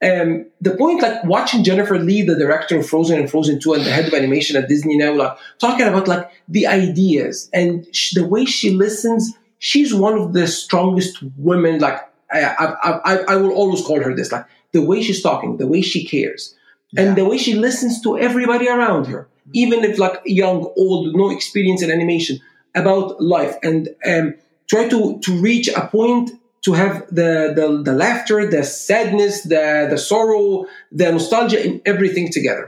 Um, 0.01 0.47
the 0.61 0.77
point, 0.77 1.03
like 1.03 1.25
watching 1.25 1.65
Jennifer 1.65 1.99
Lee, 1.99 2.23
the 2.23 2.37
director 2.37 2.79
of 2.79 2.89
Frozen 2.89 3.19
and 3.19 3.29
Frozen 3.31 3.61
Two, 3.61 3.75
and 3.75 3.85
the 3.85 3.91
head 3.91 4.07
of 4.07 4.15
animation 4.15 4.57
at 4.57 4.69
Disney 4.69 4.97
now, 4.97 5.13
like 5.13 5.37
talking 5.59 5.87
about 5.87 6.07
like 6.07 6.31
the 6.49 6.67
ideas 6.69 7.51
and 7.53 7.85
sh- 7.95 8.15
the 8.15 8.25
way 8.27 8.45
she 8.45 8.71
listens. 8.71 9.33
She's 9.59 9.93
one 9.93 10.17
of 10.17 10.35
the 10.35 10.47
strongest 10.47 11.19
women. 11.37 11.81
Like 11.81 12.01
I, 12.33 12.43
I, 12.45 12.91
I, 13.05 13.17
I 13.31 13.37
will 13.37 13.51
always 13.53 13.83
call 13.85 14.01
her 14.01 14.15
this. 14.15 14.31
Like 14.31 14.47
the 14.73 14.83
way 14.83 15.03
she's 15.03 15.21
talking, 15.21 15.57
the 15.57 15.67
way 15.67 15.83
she 15.83 16.07
cares, 16.07 16.55
Yeah. 16.93 17.03
and 17.03 17.17
the 17.17 17.25
way 17.25 17.37
she 17.39 17.55
listens 17.55 18.01
to 18.03 18.17
everybody 18.19 18.69
around 18.69 19.07
her, 19.09 19.27
even 19.53 19.83
if 19.83 19.99
like 19.99 20.21
young, 20.25 20.73
old, 20.77 21.17
no 21.17 21.31
experience 21.31 21.83
in 21.83 21.91
animation, 21.91 22.39
about 22.77 23.21
life, 23.21 23.57
and 23.65 23.89
um, 24.07 24.35
try 24.69 24.89
to 24.89 25.19
to 25.25 25.33
reach 25.41 25.67
a 25.67 25.89
point 25.89 26.31
to 26.69 26.73
have 26.83 26.95
the, 27.21 27.33
the 27.59 27.67
the 27.89 27.95
laughter, 28.05 28.39
the 28.57 28.63
sadness, 28.63 29.35
the 29.55 29.65
the 29.93 29.99
sorrow, 30.11 30.67
the 31.01 31.09
nostalgia, 31.17 31.59
and 31.67 31.81
everything 31.93 32.27
together. 32.39 32.67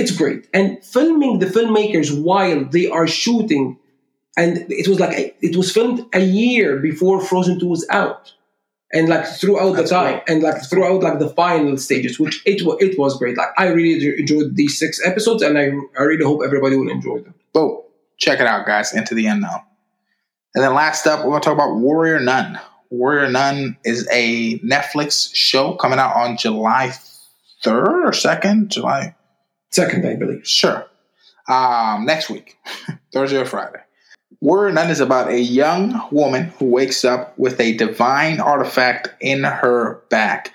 It's 0.00 0.12
great. 0.20 0.42
And 0.58 0.68
filming 0.96 1.38
the 1.42 1.46
filmmakers 1.56 2.08
while 2.28 2.60
they 2.76 2.86
are 2.98 3.08
shooting, 3.22 3.66
and 4.36 4.50
it 4.80 4.86
was 4.90 4.98
like 5.04 5.14
a- 5.22 5.34
it 5.48 5.54
was 5.60 5.68
filmed 5.76 5.98
a 6.20 6.20
year 6.42 6.68
before 6.88 7.16
Frozen 7.20 7.58
Two 7.60 7.70
was 7.76 7.84
out, 7.90 8.32
and 8.92 9.08
like 9.08 9.26
throughout 9.40 9.74
That's 9.76 9.90
the 9.90 9.96
time, 9.96 10.14
cool. 10.18 10.24
and 10.28 10.42
like 10.48 10.58
throughout 10.70 11.00
like 11.02 11.18
the 11.18 11.30
final 11.42 11.76
stages, 11.86 12.20
which 12.22 12.36
it 12.46 12.58
it 12.86 12.98
was 12.98 13.18
great. 13.18 13.36
Like 13.36 13.52
I 13.58 13.66
really 13.68 13.94
enjoyed 14.22 14.54
these 14.60 14.78
six 14.78 15.00
episodes, 15.04 15.42
and 15.42 15.58
I 15.58 15.66
I 15.98 16.02
really 16.10 16.24
hope 16.30 16.40
everybody 16.44 16.76
will 16.76 16.90
enjoy 16.90 17.18
them. 17.24 17.34
boom, 17.54 17.72
check 18.24 18.38
it 18.40 18.46
out, 18.46 18.66
guys. 18.66 18.92
Into 18.94 19.14
the 19.14 19.26
unknown. 19.26 19.60
And 20.54 20.64
then 20.64 20.74
last 20.74 21.06
up, 21.06 21.20
we're 21.24 21.30
gonna 21.34 21.40
talk 21.48 21.54
about 21.54 21.76
Warrior 21.76 22.20
Nun. 22.20 22.58
Warrior 22.90 23.30
Nun 23.30 23.76
is 23.84 24.08
a 24.12 24.58
Netflix 24.60 25.30
show 25.34 25.74
coming 25.74 25.98
out 25.98 26.14
on 26.16 26.36
July 26.36 26.92
third 27.62 28.06
or 28.06 28.12
second, 28.12 28.70
July 28.70 29.14
Second, 29.70 30.04
I 30.06 30.16
believe. 30.16 30.46
Sure. 30.46 30.84
Um, 31.48 32.04
next 32.04 32.28
week, 32.28 32.56
Thursday 33.12 33.36
or 33.38 33.44
Friday. 33.44 33.78
Warrior 34.40 34.72
Nun 34.72 34.90
is 34.90 35.00
about 35.00 35.28
a 35.28 35.38
young 35.40 36.08
woman 36.10 36.44
who 36.58 36.64
wakes 36.66 37.04
up 37.04 37.38
with 37.38 37.60
a 37.60 37.74
divine 37.74 38.40
artifact 38.40 39.10
in 39.20 39.44
her 39.44 40.02
back 40.10 40.52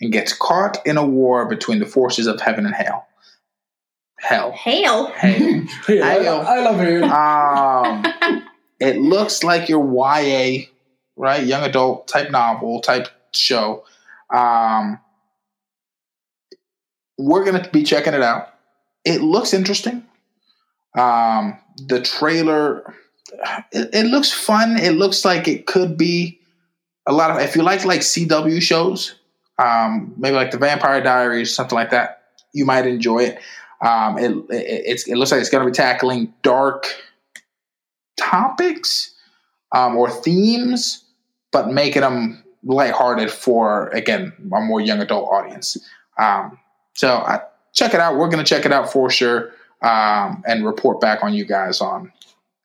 and 0.00 0.12
gets 0.12 0.32
caught 0.34 0.84
in 0.86 0.96
a 0.98 1.06
war 1.06 1.46
between 1.48 1.78
the 1.78 1.86
forces 1.86 2.26
of 2.26 2.40
heaven 2.40 2.66
and 2.66 2.74
hell. 2.74 3.06
Hell. 4.18 4.52
Hail. 4.52 5.06
Hell. 5.06 5.62
Yeah, 5.88 6.06
I, 6.06 6.16
I 6.16 6.60
love 6.60 6.80
it. 6.80 7.02
um, 7.04 8.44
it 8.78 8.98
looks 8.98 9.42
like 9.42 9.68
your 9.68 9.84
YA, 9.86 10.66
right? 11.20 11.44
Young 11.44 11.62
adult 11.62 12.08
type 12.08 12.30
novel 12.30 12.80
type 12.80 13.08
show. 13.32 13.84
Um, 14.34 14.98
we're 17.18 17.44
going 17.44 17.62
to 17.62 17.70
be 17.70 17.82
checking 17.82 18.14
it 18.14 18.22
out. 18.22 18.48
It 19.04 19.20
looks 19.20 19.52
interesting. 19.52 20.02
Um, 20.98 21.58
the 21.76 22.00
trailer, 22.00 22.94
it, 23.70 23.90
it 23.92 24.06
looks 24.06 24.32
fun. 24.32 24.78
It 24.78 24.92
looks 24.92 25.24
like 25.24 25.46
it 25.46 25.66
could 25.66 25.98
be 25.98 26.40
a 27.06 27.12
lot 27.12 27.30
of. 27.30 27.38
If 27.38 27.54
you 27.54 27.62
like 27.62 27.84
like 27.84 28.00
CW 28.00 28.62
shows, 28.62 29.14
um, 29.58 30.14
maybe 30.16 30.36
like 30.36 30.50
the 30.50 30.58
Vampire 30.58 31.02
Diaries, 31.02 31.54
something 31.54 31.76
like 31.76 31.90
that, 31.90 32.22
you 32.54 32.64
might 32.64 32.86
enjoy 32.86 33.24
it. 33.24 33.38
Um, 33.82 34.18
it, 34.18 34.32
it 34.50 35.02
it 35.06 35.16
looks 35.16 35.32
like 35.32 35.40
it's 35.40 35.50
going 35.50 35.64
to 35.64 35.70
be 35.70 35.74
tackling 35.74 36.32
dark 36.42 36.86
topics 38.18 39.14
um, 39.72 39.96
or 39.96 40.10
themes, 40.10 41.04
but 41.52 41.68
making 41.70 42.02
them 42.02 42.42
lighthearted 42.64 43.30
for 43.30 43.88
again 43.88 44.32
a 44.54 44.60
more 44.60 44.80
young 44.80 45.00
adult 45.00 45.28
audience. 45.30 45.76
Um, 46.18 46.58
so 46.94 47.08
I, 47.16 47.40
check 47.72 47.94
it 47.94 48.00
out. 48.00 48.16
We're 48.16 48.28
going 48.28 48.44
to 48.44 48.48
check 48.48 48.66
it 48.66 48.72
out 48.72 48.92
for 48.92 49.08
sure 49.10 49.52
um, 49.82 50.42
and 50.46 50.64
report 50.66 51.00
back 51.00 51.22
on 51.22 51.32
you 51.32 51.44
guys 51.44 51.80
on 51.80 52.12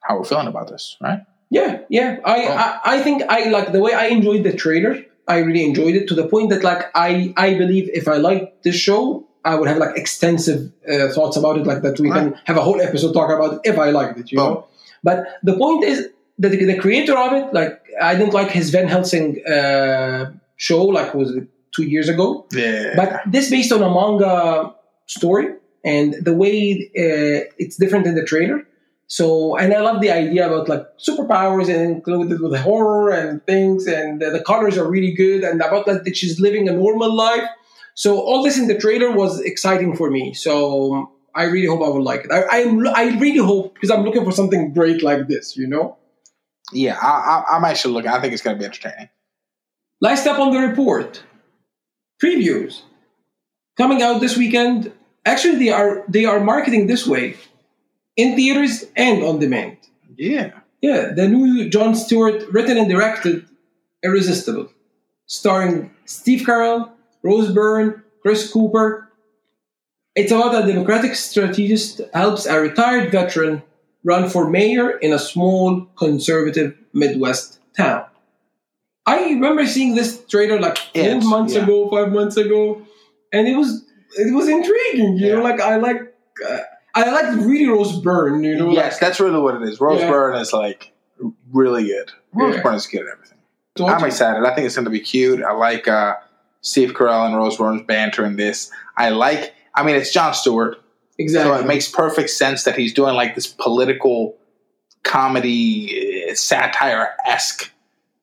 how 0.01 0.17
we're 0.17 0.25
feeling 0.25 0.47
about 0.47 0.67
this. 0.69 0.97
Right? 1.01 1.21
Yeah, 1.49 1.79
yeah. 1.89 2.17
I, 2.25 2.43
Oh. 2.45 2.51
I 2.51 2.79
I 2.97 3.03
think 3.03 3.23
I 3.29 3.49
like 3.49 3.71
the 3.71 3.79
way 3.79 3.93
I 3.93 4.07
enjoyed 4.07 4.43
the 4.43 4.53
trailer. 4.53 5.03
I 5.27 5.37
really 5.39 5.63
enjoyed 5.63 5.95
it 5.95 6.07
to 6.09 6.15
the 6.15 6.27
point 6.27 6.49
that 6.49 6.63
like 6.63 6.83
I 6.95 7.33
I 7.37 7.53
believe 7.55 7.89
if 7.93 8.07
I 8.07 8.17
liked 8.17 8.63
this 8.63 8.75
show, 8.75 9.25
I 9.45 9.55
would 9.55 9.67
have 9.69 9.77
like 9.77 9.95
extensive 9.97 10.71
uh, 10.91 11.07
thoughts 11.09 11.37
about 11.37 11.57
it, 11.57 11.65
like 11.65 11.81
that 11.83 11.99
we 11.99 12.09
can 12.09 12.33
have 12.45 12.57
a 12.57 12.61
whole 12.61 12.81
episode 12.81 13.13
talk 13.13 13.29
about 13.31 13.61
if 13.63 13.77
I 13.79 13.89
liked 13.91 14.19
it, 14.19 14.31
you 14.31 14.39
Oh. 14.39 14.43
know. 14.43 14.67
But 15.03 15.25
the 15.43 15.55
point 15.55 15.83
is 15.85 16.09
that 16.39 16.49
the 16.49 16.77
creator 16.79 17.17
of 17.17 17.31
it, 17.33 17.53
like 17.53 17.79
I 18.01 18.15
didn't 18.15 18.33
like 18.33 18.51
his 18.51 18.69
Van 18.69 18.87
Helsing 18.87 19.45
uh, 19.45 20.31
show, 20.57 20.85
like 20.85 21.13
was 21.13 21.37
two 21.75 21.83
years 21.83 22.09
ago. 22.09 22.47
Yeah. 22.51 22.93
But 22.95 23.21
this 23.27 23.49
based 23.49 23.71
on 23.71 23.81
a 23.81 23.89
manga 23.89 24.73
story, 25.05 25.53
and 25.83 26.13
the 26.21 26.33
way 26.33 26.89
uh, 26.97 27.51
it's 27.57 27.77
different 27.77 28.07
in 28.07 28.15
the 28.15 28.25
trailer. 28.25 28.65
So, 29.07 29.55
and 29.55 29.71
I 29.71 29.81
love 29.81 30.01
the 30.01 30.09
idea 30.09 30.47
about 30.47 30.67
like 30.67 30.83
superpowers 30.97 31.69
and 31.69 31.91
included 31.91 32.41
with 32.41 32.55
horror 32.59 33.11
and 33.11 33.45
things, 33.45 33.85
and 33.85 34.19
the, 34.19 34.31
the 34.31 34.41
colors 34.41 34.77
are 34.77 34.89
really 34.89 35.13
good, 35.13 35.43
and 35.43 35.61
about 35.61 35.87
like 35.87 36.03
that 36.03 36.17
she's 36.17 36.39
living 36.39 36.67
a 36.67 36.73
normal 36.73 37.13
life. 37.13 37.47
So, 37.93 38.19
all 38.19 38.43
this 38.43 38.57
in 38.57 38.67
the 38.67 38.77
trailer 38.77 39.11
was 39.11 39.39
exciting 39.41 39.95
for 39.95 40.09
me. 40.09 40.33
So, 40.33 41.11
I 41.35 41.43
really 41.43 41.67
hope 41.67 41.81
I 41.81 41.89
will 41.89 42.03
like 42.03 42.25
it. 42.25 42.31
I, 42.31 42.61
I'm, 42.61 42.87
I 42.87 43.17
really 43.19 43.45
hope 43.45 43.73
because 43.75 43.91
I'm 43.91 44.03
looking 44.03 44.23
for 44.23 44.31
something 44.31 44.73
great 44.73 45.03
like 45.03 45.27
this, 45.27 45.55
you 45.57 45.67
know. 45.67 45.97
Yeah, 46.71 46.97
I, 47.01 47.07
I, 47.07 47.55
I'm 47.55 47.65
actually 47.65 47.93
looking. 47.93 48.11
I 48.11 48.19
think 48.19 48.33
it's 48.33 48.41
going 48.41 48.55
to 48.55 48.59
be 48.59 48.65
entertaining. 48.65 49.09
Last 50.01 50.21
step 50.21 50.39
on 50.39 50.53
the 50.53 50.59
report: 50.59 51.23
previews 52.21 52.81
coming 53.77 54.01
out 54.01 54.19
this 54.19 54.37
weekend. 54.37 54.91
Actually, 55.25 55.57
they 55.57 55.69
are 55.69 56.03
they 56.07 56.25
are 56.25 56.39
marketing 56.39 56.87
this 56.87 57.07
way 57.07 57.35
in 58.15 58.35
theaters 58.35 58.85
and 58.95 59.23
on 59.23 59.39
demand. 59.39 59.77
Yeah. 60.17 60.51
Yeah, 60.81 61.13
the 61.13 61.27
new 61.27 61.67
Jon 61.69 61.95
Stewart, 61.95 62.43
written 62.51 62.77
and 62.77 62.87
directed, 62.87 63.47
Irresistible, 64.03 64.71
starring 65.25 65.89
Steve 66.05 66.45
Carell, 66.45 66.91
Rose 67.23 67.51
Byrne, 67.51 68.03
Chris 68.21 68.51
Cooper. 68.51 69.11
It's 70.15 70.31
about 70.31 70.63
a 70.63 70.67
Democratic 70.67 71.15
strategist 71.15 72.01
helps 72.13 72.45
a 72.45 72.59
retired 72.59 73.11
veteran 73.11 73.63
run 74.05 74.29
for 74.29 74.49
mayor 74.49 74.91
in 74.99 75.11
a 75.11 75.19
small 75.19 75.81
conservative 75.97 76.77
Midwest 76.93 77.59
town. 77.75 78.05
I 79.05 79.23
remember 79.25 79.65
seeing 79.67 79.95
this 79.95 80.23
trailer 80.25 80.59
like 80.59 80.77
four 80.77 81.21
months 81.21 81.53
yeah. 81.53 81.63
ago, 81.63 81.89
five 81.89 82.11
months 82.11 82.37
ago, 82.37 82.81
and 83.33 83.47
it 83.47 83.57
was 83.57 83.85
it 84.17 84.33
was 84.33 84.47
intriguing. 84.47 85.17
You 85.17 85.35
know, 85.35 85.43
like 85.43 85.59
I 85.59 85.75
like 85.75 86.15
uh, 86.47 86.59
I 86.95 87.11
like 87.11 87.45
really 87.45 87.67
Rose 87.67 87.99
Byrne. 87.99 88.43
You 88.43 88.55
know, 88.55 88.71
Yes, 88.71 88.99
that's 88.99 89.19
really 89.19 89.39
what 89.39 89.55
it 89.55 89.63
is. 89.63 89.81
Rose 89.81 89.99
Yeah. 89.99 90.09
Byrne 90.09 90.37
is 90.37 90.53
like 90.53 90.93
really 91.51 91.85
good. 91.87 92.11
Rose 92.33 92.55
Yeah. 92.55 92.63
Byrne 92.63 92.75
is 92.75 92.87
good 92.87 93.01
at 93.01 93.07
everything. 93.13 93.37
like, 93.77 93.93
I'm 93.93 94.07
excited. 94.07 94.43
I 94.43 94.55
think 94.55 94.65
it's 94.65 94.75
going 94.75 94.85
to 94.85 94.91
be 94.91 95.01
cute. 95.01 95.43
I 95.43 95.51
like 95.51 95.87
uh, 95.87 96.15
Steve 96.61 96.93
Carell 96.93 97.27
and 97.27 97.35
Rose 97.35 97.57
Byrne's 97.57 97.83
banter 97.83 98.25
in 98.25 98.37
this. 98.37 98.71
I 98.97 99.09
like. 99.09 99.53
I 99.75 99.83
mean, 99.83 99.97
it's 99.97 100.13
Jon 100.13 100.33
Stewart, 100.33 100.77
exactly. 101.17 101.51
so 101.53 101.59
it 101.59 101.67
makes 101.67 101.89
perfect 101.89 102.29
sense 102.29 102.63
that 102.63 102.75
he's 102.75 102.93
doing 102.93 103.15
like 103.15 103.35
this 103.35 103.47
political 103.47 104.35
comedy 105.03 106.33
satire 106.35 107.09
esque 107.25 107.71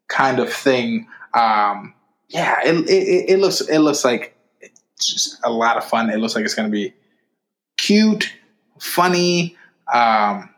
kind 0.09 0.39
of 0.39 0.53
thing. 0.53 1.07
Um, 1.35 1.95
yeah, 2.29 2.61
it, 2.65 2.75
it 2.89 3.31
it 3.31 3.39
looks 3.39 3.61
it 3.61 3.79
looks 3.79 4.05
like 4.05 4.37
it's 4.61 5.13
just 5.13 5.41
a 5.45 5.51
lot 5.51 5.77
of 5.77 5.85
fun. 5.85 6.11
It 6.11 6.19
looks 6.19 6.35
like 6.35 6.45
it's 6.45 6.55
going 6.55 6.69
to 6.69 6.73
be 6.73 6.95
cute, 7.77 8.33
funny. 8.79 9.57
Um, 9.93 10.51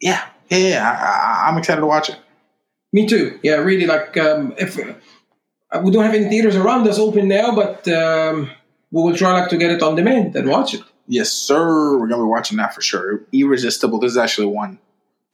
yeah, 0.00 0.26
yeah, 0.48 0.58
yeah. 0.58 0.90
I, 0.90 1.48
I'm 1.48 1.58
excited 1.58 1.80
to 1.80 1.86
watch 1.86 2.10
it. 2.10 2.18
Me 2.92 3.06
too. 3.06 3.38
Yeah, 3.42 3.56
really. 3.56 3.86
Like 3.86 4.16
um, 4.16 4.54
if 4.58 4.78
uh, 4.78 5.80
we 5.82 5.90
don't 5.90 6.04
have 6.04 6.14
any 6.14 6.28
theaters 6.28 6.56
around 6.56 6.86
us 6.88 6.98
open 6.98 7.28
now, 7.28 7.54
but 7.54 7.86
um, 7.88 8.50
we 8.90 9.02
will 9.02 9.16
try 9.16 9.32
like 9.40 9.50
to 9.50 9.56
get 9.56 9.70
it 9.70 9.82
on 9.82 9.96
demand 9.96 10.36
and 10.36 10.48
watch 10.48 10.74
it. 10.74 10.82
Yes, 11.08 11.30
sir. 11.30 11.98
We're 11.98 12.08
gonna 12.08 12.22
be 12.22 12.28
watching 12.28 12.56
that 12.58 12.74
for 12.74 12.80
sure. 12.80 13.20
Irresistible. 13.32 14.00
This 14.00 14.12
is 14.12 14.18
actually 14.18 14.48
one 14.48 14.78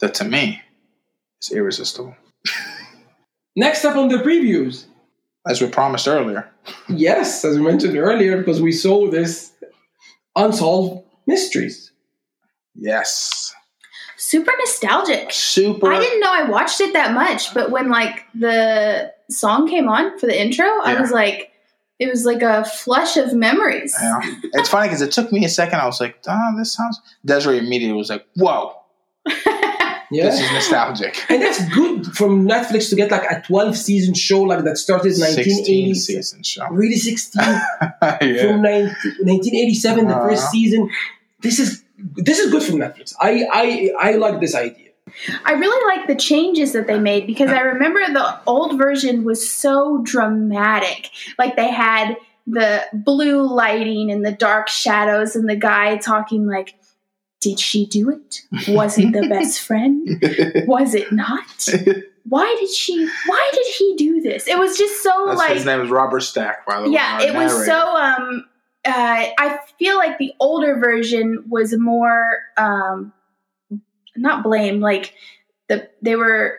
that 0.00 0.14
to 0.14 0.24
me 0.24 0.62
is 1.42 1.52
irresistible. 1.52 2.14
Next 3.56 3.84
up 3.84 3.96
on 3.96 4.08
the 4.08 4.18
previews. 4.18 4.84
As 5.46 5.60
we 5.60 5.68
promised 5.68 6.06
earlier. 6.06 6.48
Yes, 6.88 7.44
as 7.44 7.58
we 7.58 7.64
mentioned 7.64 7.96
earlier, 7.96 8.38
because 8.38 8.62
we 8.62 8.70
saw 8.70 9.10
this 9.10 9.52
unsolved 10.36 11.04
mysteries. 11.26 11.90
Yes. 12.76 13.52
Super 14.16 14.52
nostalgic. 14.58 15.32
Super. 15.32 15.92
I 15.92 15.98
didn't 15.98 16.20
know 16.20 16.30
I 16.30 16.44
watched 16.44 16.80
it 16.80 16.92
that 16.92 17.12
much, 17.12 17.52
but 17.54 17.72
when 17.72 17.90
like 17.90 18.24
the 18.34 19.12
song 19.30 19.68
came 19.68 19.88
on 19.88 20.16
for 20.18 20.26
the 20.26 20.40
intro, 20.40 20.64
I 20.64 21.00
was 21.00 21.10
like, 21.10 21.51
it 22.02 22.08
was 22.10 22.24
like 22.24 22.42
a 22.42 22.64
flush 22.64 23.16
of 23.16 23.28
memories. 23.34 23.94
Yeah. 24.00 24.20
It's 24.58 24.68
funny 24.68 24.88
because 24.88 25.02
it 25.02 25.12
took 25.12 25.32
me 25.32 25.44
a 25.44 25.48
second. 25.48 25.78
I 25.80 25.86
was 25.86 26.00
like, 26.00 26.16
oh, 26.28 26.50
this 26.58 26.72
sounds. 26.74 27.00
Desiree 27.24 27.58
immediately 27.58 27.96
was 27.96 28.10
like, 28.10 28.24
whoa, 28.36 28.74
Yeah. 30.14 30.24
this 30.28 30.40
is 30.40 30.50
nostalgic. 30.52 31.14
and 31.30 31.40
that's 31.42 31.60
good 31.74 32.06
from 32.18 32.46
Netflix 32.46 32.90
to 32.90 32.96
get 32.96 33.10
like 33.10 33.24
a 33.30 33.40
12 33.46 33.76
season 33.76 34.12
show 34.14 34.42
like 34.42 34.62
that 34.64 34.76
started 34.76 35.12
in 35.12 35.14
16 35.14 35.34
1980. 35.34 35.94
season 35.94 36.42
show. 36.42 36.66
Really 36.70 36.96
16 36.96 37.40
yeah. 37.42 38.46
from 38.46 38.60
19, 38.60 38.88
1987, 39.24 40.08
the 40.08 40.14
first 40.14 40.42
Uh-huh. 40.42 40.50
season. 40.50 40.90
This 41.40 41.58
is 41.58 41.82
this 42.28 42.38
is 42.38 42.50
good 42.52 42.62
from 42.62 42.76
Netflix. 42.76 43.14
I 43.20 43.46
I 43.52 43.66
I 43.98 44.12
like 44.16 44.40
this 44.40 44.54
idea. 44.54 44.90
I 45.44 45.52
really 45.52 45.96
like 45.96 46.08
the 46.08 46.16
changes 46.16 46.72
that 46.72 46.86
they 46.86 46.98
made 46.98 47.26
because 47.26 47.50
I 47.50 47.60
remember 47.60 48.00
the 48.12 48.40
old 48.46 48.78
version 48.78 49.24
was 49.24 49.48
so 49.50 50.00
dramatic. 50.02 51.10
Like 51.38 51.56
they 51.56 51.70
had 51.70 52.16
the 52.46 52.84
blue 52.92 53.42
lighting 53.42 54.10
and 54.10 54.24
the 54.24 54.32
dark 54.32 54.68
shadows, 54.68 55.36
and 55.36 55.48
the 55.48 55.56
guy 55.56 55.96
talking 55.98 56.46
like, 56.46 56.74
"Did 57.40 57.60
she 57.60 57.86
do 57.86 58.10
it? 58.10 58.40
Was 58.68 58.98
it 58.98 59.12
the 59.12 59.28
best 59.30 59.60
friend? 59.60 60.08
Was 60.66 60.94
it 60.94 61.12
not? 61.12 61.68
Why 62.28 62.56
did 62.58 62.70
she? 62.70 63.06
Why 63.26 63.50
did 63.52 63.66
he 63.78 63.94
do 63.96 64.20
this? 64.20 64.46
It 64.48 64.58
was 64.58 64.76
just 64.78 65.02
so 65.02 65.24
That's, 65.26 65.38
like 65.38 65.52
his 65.54 65.64
name 65.66 65.80
is 65.80 65.90
Robert 65.90 66.20
Stack, 66.20 66.66
by 66.66 66.78
the 66.80 66.88
way. 66.88 66.94
yeah 66.94 67.20
it 67.22 67.34
was 67.34 67.64
so 67.66 67.76
um 67.96 68.44
uh 68.84 69.26
i 69.38 69.58
feel 69.78 69.96
like 69.96 70.18
the 70.18 70.32
older 70.40 70.76
version 70.76 71.44
was 71.48 71.76
more 71.78 72.38
um 72.56 73.12
not 74.16 74.42
blame 74.42 74.80
like 74.80 75.14
the 75.68 75.88
they 76.02 76.16
were 76.16 76.58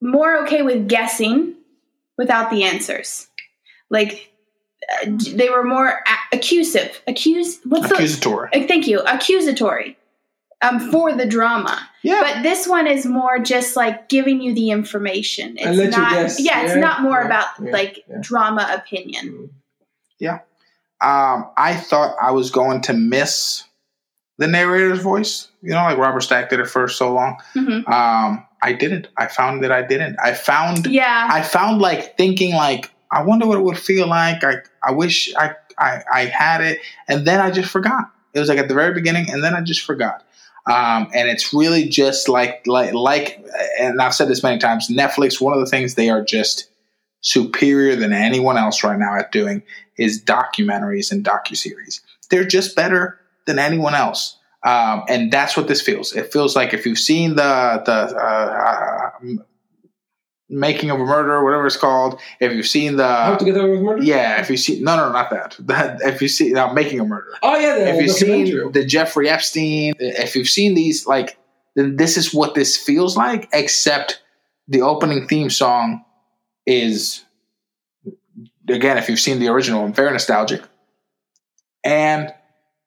more 0.00 0.38
okay 0.44 0.62
with 0.62 0.88
guessing 0.88 1.54
without 2.18 2.50
the 2.50 2.64
answers 2.64 3.28
like 3.90 4.30
uh, 5.02 5.10
they 5.32 5.48
were 5.48 5.64
more 5.64 5.88
a- 5.88 6.36
accusive 6.36 7.00
accuse 7.06 7.58
what's 7.64 7.88
the 7.88 7.94
accusatory. 7.94 8.48
uh, 8.52 8.66
thank 8.66 8.86
you 8.86 9.00
accusatory 9.00 9.96
um 10.62 10.90
for 10.90 11.12
the 11.14 11.26
drama 11.26 11.88
Yeah. 12.02 12.20
but 12.22 12.42
this 12.42 12.66
one 12.66 12.86
is 12.86 13.04
more 13.06 13.38
just 13.38 13.76
like 13.76 14.08
giving 14.08 14.40
you 14.40 14.54
the 14.54 14.70
information 14.70 15.56
it's 15.56 15.66
And 15.66 15.76
let 15.76 15.84
you 15.86 15.90
not 15.98 16.12
guess. 16.12 16.40
yeah 16.40 16.62
it's 16.62 16.74
Yeah, 16.74 16.80
not 16.80 17.02
more 17.02 17.20
yeah, 17.20 17.26
about 17.26 17.46
yeah, 17.62 17.70
like 17.72 18.04
yeah. 18.08 18.16
drama 18.20 18.68
opinion 18.72 19.50
Yeah. 20.18 20.40
um, 21.02 21.50
I 21.56 21.74
thought 21.76 22.16
I 22.20 22.30
was 22.32 22.50
going 22.50 22.80
to 22.82 22.92
miss 22.94 23.64
the 24.38 24.46
narrator's 24.46 25.00
voice. 25.00 25.48
You 25.62 25.70
know, 25.70 25.76
like 25.82 25.98
Robert 25.98 26.20
Stack 26.20 26.50
did 26.50 26.60
it 26.60 26.68
for 26.68 26.88
so 26.88 27.12
long. 27.12 27.36
Mhm. 27.54 27.88
Um, 27.88 28.44
I 28.62 28.72
didn't. 28.72 29.08
I 29.16 29.26
found 29.26 29.62
that 29.64 29.72
I 29.72 29.82
didn't. 29.82 30.16
I 30.22 30.32
found 30.34 30.86
Yeah. 30.86 31.28
I 31.30 31.42
found 31.42 31.80
like 31.80 32.16
thinking 32.16 32.54
like 32.54 32.90
I 33.10 33.22
wonder 33.22 33.46
what 33.46 33.58
it 33.58 33.62
would 33.62 33.78
feel 33.78 34.06
like. 34.08 34.42
I 34.44 34.56
I 34.86 34.92
wish 34.92 35.34
I 35.36 35.54
I, 35.78 36.00
I 36.12 36.24
had 36.24 36.60
it, 36.62 36.78
and 37.08 37.26
then 37.26 37.40
I 37.40 37.50
just 37.50 37.70
forgot. 37.70 38.10
It 38.34 38.40
was 38.40 38.48
like 38.48 38.58
at 38.58 38.68
the 38.68 38.74
very 38.74 38.94
beginning, 38.94 39.30
and 39.30 39.42
then 39.44 39.54
I 39.54 39.60
just 39.60 39.82
forgot. 39.82 40.22
Um, 40.66 41.08
and 41.14 41.28
it's 41.28 41.54
really 41.54 41.88
just 41.88 42.28
like 42.28 42.62
like 42.66 42.92
like, 42.92 43.44
and 43.78 44.00
I've 44.00 44.14
said 44.14 44.28
this 44.28 44.42
many 44.42 44.58
times. 44.58 44.88
Netflix. 44.88 45.40
One 45.40 45.52
of 45.52 45.60
the 45.60 45.66
things 45.66 45.94
they 45.94 46.10
are 46.10 46.24
just 46.24 46.68
superior 47.20 47.96
than 47.96 48.12
anyone 48.12 48.56
else 48.56 48.82
right 48.84 48.98
now 48.98 49.16
at 49.16 49.32
doing 49.32 49.62
is 49.98 50.22
documentaries 50.22 51.10
and 51.12 51.24
docuseries. 51.24 52.00
They're 52.30 52.44
just 52.44 52.74
better 52.76 53.18
than 53.46 53.58
anyone 53.58 53.94
else. 53.94 54.38
Um, 54.64 55.04
and 55.08 55.32
that's 55.32 55.56
what 55.56 55.68
this 55.68 55.80
feels. 55.80 56.14
It 56.14 56.32
feels 56.32 56.56
like 56.56 56.74
if 56.74 56.86
you've 56.86 56.98
seen 56.98 57.36
the 57.36 57.82
the 57.84 58.16
uh, 58.16 59.10
uh, 59.22 59.42
making 60.48 60.90
of 60.90 61.00
a 61.00 61.04
murder, 61.04 61.44
whatever 61.44 61.66
it's 61.66 61.76
called. 61.76 62.20
If 62.40 62.52
you've 62.52 62.66
seen 62.66 62.98
How 62.98 63.32
the 63.32 63.38
to 63.38 63.44
get 63.44 63.56
away 63.56 63.70
with 63.70 63.82
murder? 63.82 64.02
yeah, 64.02 64.40
if 64.40 64.50
you 64.50 64.56
see 64.56 64.80
no, 64.80 64.96
no, 64.96 65.12
not 65.12 65.30
that. 65.30 65.56
That 65.66 66.00
if 66.02 66.20
you 66.22 66.28
see 66.28 66.50
now 66.52 66.72
making 66.72 67.00
a 67.00 67.04
murder. 67.04 67.32
Oh 67.42 67.56
yeah, 67.56 67.76
the 67.76 67.88
If 67.94 68.02
you've 68.02 68.16
seen 68.16 68.72
the 68.72 68.84
Jeffrey 68.84 69.28
Epstein, 69.28 69.94
if 69.98 70.34
you've 70.34 70.48
seen 70.48 70.74
these, 70.74 71.06
like 71.06 71.38
then 71.74 71.96
this 71.96 72.16
is 72.16 72.32
what 72.34 72.54
this 72.54 72.76
feels 72.76 73.16
like. 73.16 73.48
Except 73.52 74.22
the 74.68 74.82
opening 74.82 75.28
theme 75.28 75.50
song 75.50 76.04
is 76.66 77.24
again, 78.68 78.98
if 78.98 79.08
you've 79.08 79.20
seen 79.20 79.38
the 79.38 79.48
original, 79.48 79.86
very 79.88 80.10
nostalgic, 80.12 80.62
and 81.84 82.32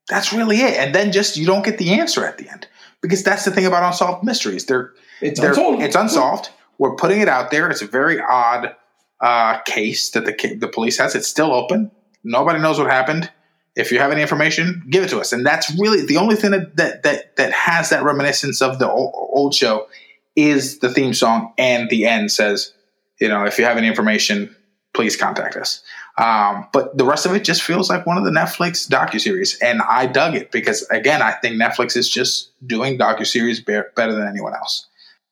that's 0.10 0.34
really 0.34 0.58
it. 0.58 0.78
And 0.78 0.94
then 0.94 1.12
just 1.12 1.38
you 1.38 1.46
don't 1.46 1.64
get 1.64 1.78
the 1.78 1.92
answer 2.00 2.26
at 2.26 2.38
the 2.38 2.50
end 2.50 2.68
because 3.02 3.24
that's 3.24 3.46
the 3.46 3.52
thing 3.52 3.66
about 3.66 3.84
unsolved 3.84 4.24
mysteries. 4.24 4.66
They're 4.66 4.94
it's 5.22 5.40
they're- 5.40 5.50
unsolved. 5.50 5.82
It's 5.82 5.96
unsolved. 5.96 6.50
We're 6.78 6.96
putting 6.96 7.20
it 7.22 7.28
out 7.28 7.52
there. 7.52 7.70
It's 7.70 7.82
a 7.82 7.88
very 7.88 8.22
odd 8.22 8.76
uh, 9.22 9.60
case 9.60 10.12
that 10.12 10.26
the 10.26 10.56
the 10.56 10.68
police 10.68 10.98
has. 10.98 11.16
It's 11.16 11.28
still 11.28 11.54
open. 11.54 11.92
Nobody 12.24 12.60
knows 12.60 12.80
what 12.80 12.90
happened. 12.90 13.30
If 13.76 13.92
you 13.92 14.00
have 14.00 14.12
any 14.12 14.22
information, 14.22 14.84
give 14.90 15.04
it 15.04 15.10
to 15.10 15.20
us. 15.20 15.32
And 15.32 15.46
that's 15.46 15.72
really 15.80 16.06
the 16.06 16.18
only 16.18 16.36
thing 16.36 16.52
that 16.52 16.76
that 16.78 17.04
that, 17.04 17.36
that 17.38 17.52
has 17.52 17.90
that 17.90 18.04
reminiscence 18.04 18.62
of 18.62 18.80
the 18.80 18.90
old, 18.90 19.14
old 19.14 19.54
show 19.54 19.88
is 20.36 20.80
the 20.80 20.90
theme 20.90 21.14
song 21.14 21.54
and 21.58 21.90
the 21.90 22.06
end 22.06 22.32
says, 22.32 22.74
you 23.20 23.28
know, 23.28 23.44
if 23.44 23.58
you 23.60 23.66
have 23.66 23.78
any 23.78 23.88
information, 23.88 24.56
please 24.94 25.16
contact 25.18 25.56
us. 25.56 25.82
Um, 26.20 26.68
but 26.74 26.98
the 26.98 27.06
rest 27.06 27.26
of 27.26 27.34
it 27.34 27.46
just 27.46 27.62
feels 27.64 27.90
like 27.90 28.06
one 28.06 28.18
of 28.18 28.26
the 28.26 28.32
Netflix 28.32 28.90
docuseries, 28.90 29.56
and 29.62 29.82
I 29.82 30.06
dug 30.06 30.36
it 30.36 30.52
because 30.52 30.82
again, 30.90 31.22
I 31.22 31.32
think 31.32 31.56
Netflix 31.56 31.96
is 31.96 32.10
just 32.10 32.52
doing 32.68 32.98
docuseries 32.98 33.66
be- 33.66 33.88
better 33.96 34.12
than 34.12 34.28
anyone 34.28 34.54
else. 34.54 34.88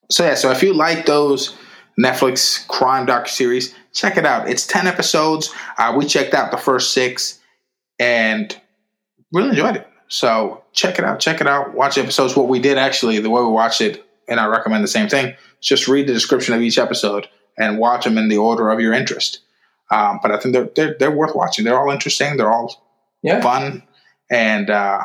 So 0.10 0.24
yeah, 0.24 0.36
so 0.36 0.50
if 0.50 0.64
you 0.64 0.74
like 0.74 1.06
those 1.06 1.58
Netflix 2.00 2.66
crime 2.70 3.06
docuseries, 3.06 3.74
check 3.94 4.16
it 4.16 4.26
out. 4.26 4.50
It's 4.50 4.66
ten 4.66 4.88
episodes. 4.88 5.54
Uh, 5.78 5.94
we 5.98 6.06
checked 6.06 6.34
out 6.34 6.52
the 6.52 6.58
first 6.58 6.94
six 6.94 7.42
and 8.00 8.58
really 9.34 9.50
enjoyed 9.50 9.76
it. 9.76 9.88
So 10.08 10.64
check 10.72 11.00
it 11.00 11.04
out. 11.04 11.20
Check 11.20 11.42
it 11.42 11.48
out. 11.48 11.74
Watch 11.74 11.98
episodes. 11.98 12.38
What 12.38 12.48
we 12.48 12.60
did 12.60 12.78
actually, 12.78 13.20
the 13.20 13.30
way 13.30 13.42
we 13.42 13.50
watched 13.50 13.82
it, 13.82 14.06
and 14.30 14.40
I 14.40 14.46
recommend 14.46 14.86
the 14.86 14.88
same 14.88 15.10
thing. 15.10 15.36
Just 15.60 15.90
read 15.90 16.08
the 16.08 16.14
description 16.14 16.54
of 16.54 16.62
each 16.62 16.78
episode 16.78 17.28
and 17.58 17.78
watch 17.78 18.06
them 18.06 18.18
in 18.18 18.30
the 18.30 18.38
order 18.38 18.70
of 18.70 18.80
your 18.80 18.94
interest. 18.94 19.42
Um, 19.90 20.20
but 20.22 20.32
I 20.32 20.38
think 20.38 20.54
they're, 20.54 20.70
they're 20.76 20.96
they're 21.00 21.12
worth 21.12 21.36
watching. 21.36 21.66
They're 21.66 21.80
all 21.80 21.92
interesting. 21.92 22.38
They're 22.38 22.52
all 22.52 22.86
yeah. 23.24 23.42
fun, 23.42 23.84
and 24.30 24.70
uh, 24.70 25.02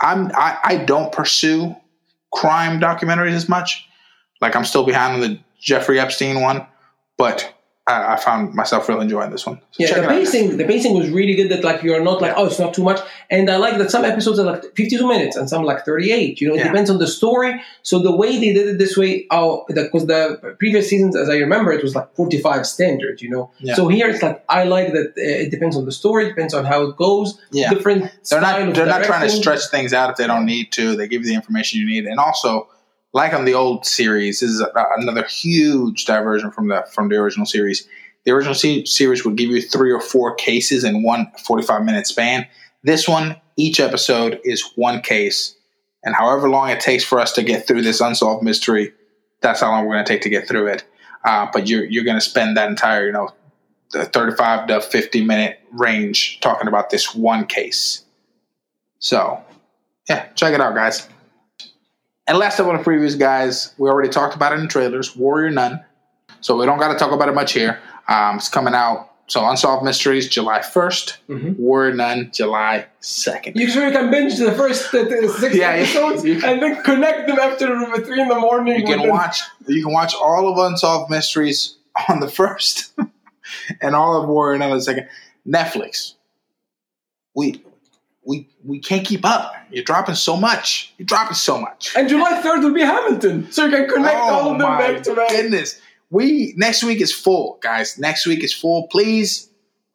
I'm 0.00 0.30
I, 0.34 0.58
I 0.62 0.76
don't 0.76 1.12
pursue 1.12 1.74
crime 2.32 2.80
documentaries 2.80 3.32
as 3.32 3.48
much. 3.48 3.86
Like 4.40 4.54
I'm 4.56 4.64
still 4.64 4.84
behind 4.84 5.14
on 5.14 5.20
the 5.20 5.40
Jeffrey 5.60 5.98
Epstein 5.98 6.40
one, 6.40 6.66
but 7.16 7.54
I, 7.86 8.12
I 8.12 8.16
found 8.16 8.54
myself 8.54 8.88
really 8.88 9.02
enjoying 9.02 9.30
this 9.30 9.46
one. 9.46 9.58
So 9.72 9.82
Yeah, 9.84 9.94
the 9.94 10.04
out. 10.04 10.10
pacing, 10.10 10.56
the 10.58 10.64
pacing 10.64 10.94
was 10.96 11.08
really 11.08 11.34
good. 11.34 11.48
That 11.50 11.64
like 11.64 11.82
you're 11.82 12.02
not 12.04 12.20
like, 12.20 12.34
oh, 12.36 12.46
it's 12.46 12.58
not 12.58 12.74
too 12.74 12.82
much. 12.84 13.00
And 13.30 13.50
I 13.50 13.56
like 13.56 13.78
that 13.78 13.90
some 13.90 14.04
episodes 14.04 14.38
are 14.38 14.44
like 14.44 14.62
52 14.76 15.08
minutes 15.08 15.34
and 15.36 15.48
some 15.48 15.64
like 15.64 15.84
38. 15.84 16.40
You 16.40 16.48
know, 16.48 16.54
it 16.54 16.58
Yeah. 16.58 16.64
depends 16.68 16.90
on 16.90 16.98
the 16.98 17.06
story. 17.06 17.60
So 17.82 17.98
the 17.98 18.14
way 18.14 18.38
they 18.38 18.52
did 18.52 18.68
it 18.68 18.78
this 18.78 18.96
way, 18.96 19.26
oh, 19.30 19.64
because 19.68 20.06
the 20.06 20.54
previous 20.58 20.88
seasons, 20.90 21.16
as 21.16 21.28
I 21.30 21.36
remember, 21.38 21.72
it 21.72 21.82
was 21.82 21.94
like 21.94 22.14
45 22.14 22.66
standard. 22.66 23.22
You 23.22 23.30
know, 23.30 23.50
Yeah. 23.60 23.74
so 23.74 23.88
here 23.88 24.08
it's 24.08 24.22
like 24.22 24.44
I 24.48 24.64
like 24.64 24.92
that. 24.92 25.08
Uh, 25.16 25.44
it 25.44 25.50
depends 25.50 25.74
on 25.76 25.84
the 25.86 25.92
story, 25.92 26.28
depends 26.28 26.52
on 26.54 26.64
how 26.66 26.82
it 26.82 26.96
goes. 26.96 27.40
Yeah. 27.50 27.70
different. 27.70 28.10
they're 28.28 28.40
not 28.42 28.74
they're 28.74 28.86
not 28.86 29.04
trying 29.04 29.26
to 29.28 29.34
stretch 29.34 29.66
things 29.70 29.92
out 29.94 30.10
if 30.10 30.16
they 30.16 30.26
don't 30.26 30.44
need 30.44 30.70
to. 30.72 30.96
They 30.96 31.08
give 31.08 31.22
you 31.22 31.28
the 31.28 31.34
information 31.34 31.80
you 31.80 31.86
need, 31.86 32.04
and 32.06 32.20
also 32.20 32.68
like 33.12 33.32
on 33.32 33.44
the 33.44 33.54
old 33.54 33.86
series, 33.86 34.40
this 34.40 34.50
is 34.50 34.60
a, 34.60 34.70
another 34.96 35.24
huge 35.24 36.04
diversion 36.04 36.50
from 36.50 36.68
the 36.68 36.86
from 36.92 37.08
the 37.08 37.16
original 37.16 37.46
series. 37.46 37.86
The 38.24 38.32
original 38.32 38.54
se- 38.54 38.84
series 38.84 39.24
would 39.24 39.36
give 39.36 39.50
you 39.50 39.62
three 39.62 39.90
or 39.90 40.00
four 40.00 40.34
cases 40.34 40.84
in 40.84 41.02
one 41.02 41.30
45 41.46 41.84
minute 41.84 42.06
span. 42.06 42.46
This 42.82 43.08
one, 43.08 43.36
each 43.56 43.80
episode 43.80 44.40
is 44.44 44.72
one 44.76 45.00
case, 45.00 45.54
and 46.04 46.14
however 46.14 46.48
long 46.48 46.70
it 46.70 46.80
takes 46.80 47.04
for 47.04 47.20
us 47.20 47.32
to 47.32 47.42
get 47.42 47.66
through 47.66 47.82
this 47.82 48.00
unsolved 48.00 48.42
mystery, 48.44 48.92
that's 49.40 49.60
how 49.60 49.70
long 49.70 49.86
we're 49.86 49.94
going 49.94 50.04
to 50.04 50.12
take 50.12 50.22
to 50.22 50.30
get 50.30 50.46
through 50.46 50.68
it. 50.68 50.84
Uh, 51.24 51.46
but 51.52 51.68
you're 51.68 51.84
you're 51.84 52.04
going 52.04 52.16
to 52.16 52.20
spend 52.20 52.56
that 52.56 52.70
entire 52.70 53.06
you 53.06 53.12
know 53.12 53.30
the 53.90 54.04
35 54.04 54.68
to 54.68 54.80
50 54.80 55.24
minute 55.24 55.60
range 55.72 56.40
talking 56.40 56.68
about 56.68 56.90
this 56.90 57.14
one 57.14 57.46
case. 57.46 58.04
So, 59.00 59.42
yeah, 60.08 60.26
check 60.34 60.54
it 60.54 60.60
out, 60.60 60.74
guys. 60.74 61.08
And 62.30 62.38
last 62.38 62.60
up 62.60 62.68
on 62.68 62.76
the 62.76 62.82
previous 62.84 63.16
guys, 63.16 63.74
we 63.76 63.88
already 63.90 64.08
talked 64.08 64.36
about 64.36 64.52
it 64.52 64.56
in 64.56 64.60
the 64.62 64.68
trailers. 64.68 65.16
Warrior 65.16 65.50
Nun. 65.50 65.84
So 66.40 66.56
we 66.56 66.64
don't 66.64 66.78
got 66.78 66.92
to 66.92 66.96
talk 66.98 67.10
about 67.10 67.28
it 67.28 67.34
much 67.34 67.52
here. 67.52 67.80
Um, 68.06 68.36
it's 68.36 68.48
coming 68.48 68.72
out. 68.72 69.08
So 69.26 69.44
Unsolved 69.48 69.84
Mysteries, 69.84 70.28
July 70.28 70.60
1st. 70.60 71.16
Mhm. 71.28 71.58
Warrior 71.58 71.92
Nun, 71.94 72.30
July 72.32 72.86
2nd. 73.02 73.56
You 73.56 73.68
sure 73.68 73.84
you 73.84 73.90
can 73.90 74.12
binge 74.12 74.38
the 74.38 74.52
first 74.52 74.94
uh, 74.94 75.08
six 75.38 75.56
Yeah, 75.56 75.70
episodes 75.70 76.24
you 76.24 76.38
can- 76.38 76.50
and 76.50 76.62
then 76.62 76.80
connect 76.84 77.26
them 77.26 77.40
after 77.40 77.66
three 78.04 78.20
in 78.20 78.28
the 78.28 78.38
morning? 78.38 78.78
You 78.78 78.84
can 78.86 79.08
watch. 79.08 79.40
You 79.66 79.82
can 79.82 79.92
watch 79.92 80.14
all 80.14 80.52
of 80.52 80.70
Unsolved 80.70 81.10
Mysteries 81.10 81.78
on 82.08 82.20
the 82.20 82.28
first, 82.28 82.92
and 83.80 83.96
all 83.96 84.22
of 84.22 84.28
Warrior 84.28 84.58
Nun 84.58 84.70
on 84.70 84.76
the 84.76 84.82
second. 84.84 85.08
Netflix. 85.44 86.14
We 87.34 87.64
we 88.30 88.48
we 88.64 88.78
can't 88.78 89.04
keep 89.06 89.24
up. 89.24 89.52
You're 89.70 89.84
dropping 89.84 90.14
so 90.14 90.36
much. 90.36 90.94
You're 90.98 91.06
dropping 91.06 91.34
so 91.34 91.60
much. 91.60 91.92
And 91.96 92.08
July 92.08 92.40
3rd 92.42 92.62
will 92.62 92.72
be 92.72 92.80
Hamilton. 92.82 93.50
So 93.52 93.64
you 93.66 93.70
can 93.72 93.88
connect 93.88 94.16
oh 94.16 94.20
all 94.30 94.52
of 94.52 94.58
them 94.58 94.66
Oh 94.66 94.70
my 94.70 94.92
back 94.92 95.02
to 95.02 95.14
back. 95.14 95.28
goodness. 95.30 95.80
We 96.10 96.54
next 96.56 96.82
week 96.84 97.00
is 97.00 97.12
full, 97.12 97.58
guys. 97.60 97.98
Next 97.98 98.26
week 98.26 98.42
is 98.44 98.52
full. 98.54 98.86
Please, 98.88 99.48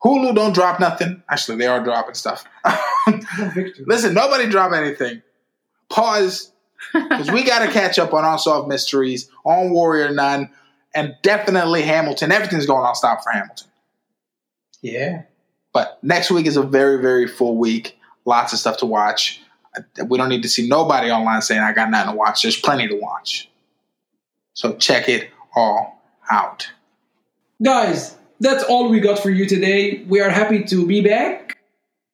Hulu 0.03 0.35
don't 0.35 0.53
drop 0.53 0.79
nothing. 0.79 1.23
Actually, 1.29 1.57
they 1.57 1.67
are 1.67 1.83
dropping 1.83 2.15
stuff. 2.15 2.43
Listen, 3.85 4.13
nobody 4.13 4.47
drop 4.49 4.71
anything. 4.73 5.21
Pause, 5.89 6.51
because 6.93 7.31
we 7.31 7.43
got 7.43 7.65
to 7.65 7.71
catch 7.71 7.99
up 7.99 8.13
on 8.13 8.25
Unsolved 8.25 8.67
Mysteries, 8.67 9.29
on 9.45 9.71
Warrior 9.71 10.11
Nun, 10.13 10.49
and 10.93 11.15
definitely 11.21 11.83
Hamilton. 11.83 12.31
Everything's 12.31 12.65
going 12.65 12.83
on 12.85 12.95
stop 12.95 13.23
for 13.23 13.31
Hamilton. 13.31 13.67
Yeah. 14.81 15.23
But 15.73 15.99
next 16.01 16.31
week 16.31 16.45
is 16.45 16.55
a 16.57 16.63
very, 16.63 17.01
very 17.01 17.27
full 17.27 17.57
week. 17.57 17.97
Lots 18.25 18.53
of 18.53 18.59
stuff 18.59 18.77
to 18.77 18.85
watch. 18.85 19.41
We 20.07 20.17
don't 20.17 20.29
need 20.29 20.43
to 20.43 20.49
see 20.49 20.67
nobody 20.67 21.11
online 21.11 21.41
saying 21.41 21.61
I 21.61 21.73
got 21.73 21.89
nothing 21.89 22.11
to 22.11 22.17
watch. 22.17 22.41
There's 22.41 22.59
plenty 22.59 22.87
to 22.87 22.95
watch. 22.95 23.49
So 24.53 24.75
check 24.75 25.09
it 25.09 25.29
all 25.55 26.01
out. 26.31 26.69
Guys, 27.61 28.17
that's 28.39 28.63
all 28.63 28.89
we 28.89 28.99
got 28.99 29.19
for 29.19 29.29
you 29.29 29.45
today. 29.45 30.03
We 30.07 30.21
are 30.21 30.29
happy 30.29 30.63
to 30.63 30.87
be 30.87 31.01
back. 31.01 31.57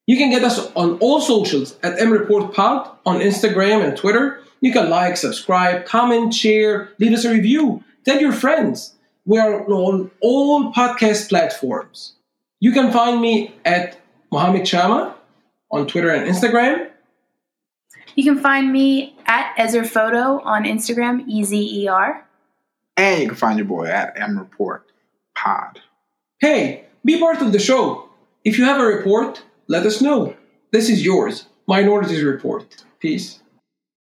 You 0.08 0.18
can 0.18 0.32
get 0.32 0.44
us 0.44 0.72
on 0.74 0.98
all 1.00 1.22
socials 1.22 1.78
at 1.84 1.98
mreportpod 1.98 2.96
on 3.06 3.20
Instagram 3.20 3.84
and 3.88 3.96
Twitter. 3.96 4.42
You 4.60 4.74
can 4.74 4.90
like, 4.90 5.18
subscribe, 5.18 5.86
comment, 5.86 6.34
share, 6.34 6.90
leave 7.00 7.14
us 7.14 7.26
a 7.26 7.32
review. 7.32 7.84
Tell 8.06 8.20
your 8.20 8.34
friends. 8.34 8.96
We 9.26 9.40
are 9.40 9.66
on 9.68 10.12
all 10.20 10.74
podcast 10.74 11.30
platforms. 11.30 12.14
You 12.60 12.72
can 12.72 12.92
find 12.92 13.22
me 13.22 13.56
at 13.66 14.00
Mohammed 14.32 14.64
Chama 14.64 15.14
on 15.72 15.88
Twitter 15.88 16.10
and 16.10 16.30
Instagram. 16.30 16.90
You 18.16 18.24
can 18.24 18.40
find 18.40 18.72
me 18.72 19.16
at 19.26 19.54
Ezer 19.58 19.84
Photo 19.84 20.42
on 20.42 20.66
Instagram, 20.66 21.24
E 21.28 21.44
Z 21.44 21.84
E 21.84 21.88
R. 21.88 22.28
And 22.98 23.22
you 23.22 23.28
can 23.28 23.38
find 23.38 23.58
your 23.58 23.68
boy 23.68 23.88
at 23.88 24.20
M 24.20 24.38
Report 24.38 24.92
Pod. 25.36 25.80
Hey, 26.40 26.86
be 27.06 27.20
part 27.20 27.42
of 27.42 27.52
the 27.52 27.60
show. 27.60 28.10
If 28.44 28.58
you 28.58 28.66
have 28.66 28.82
a 28.82 28.86
report, 28.86 29.44
let 29.68 29.86
us 29.86 30.02
know. 30.02 30.36
This 30.72 30.90
is 30.90 31.06
yours, 31.06 31.46
Minorities 31.68 32.24
Report. 32.24 32.84
Peace. 33.00 33.41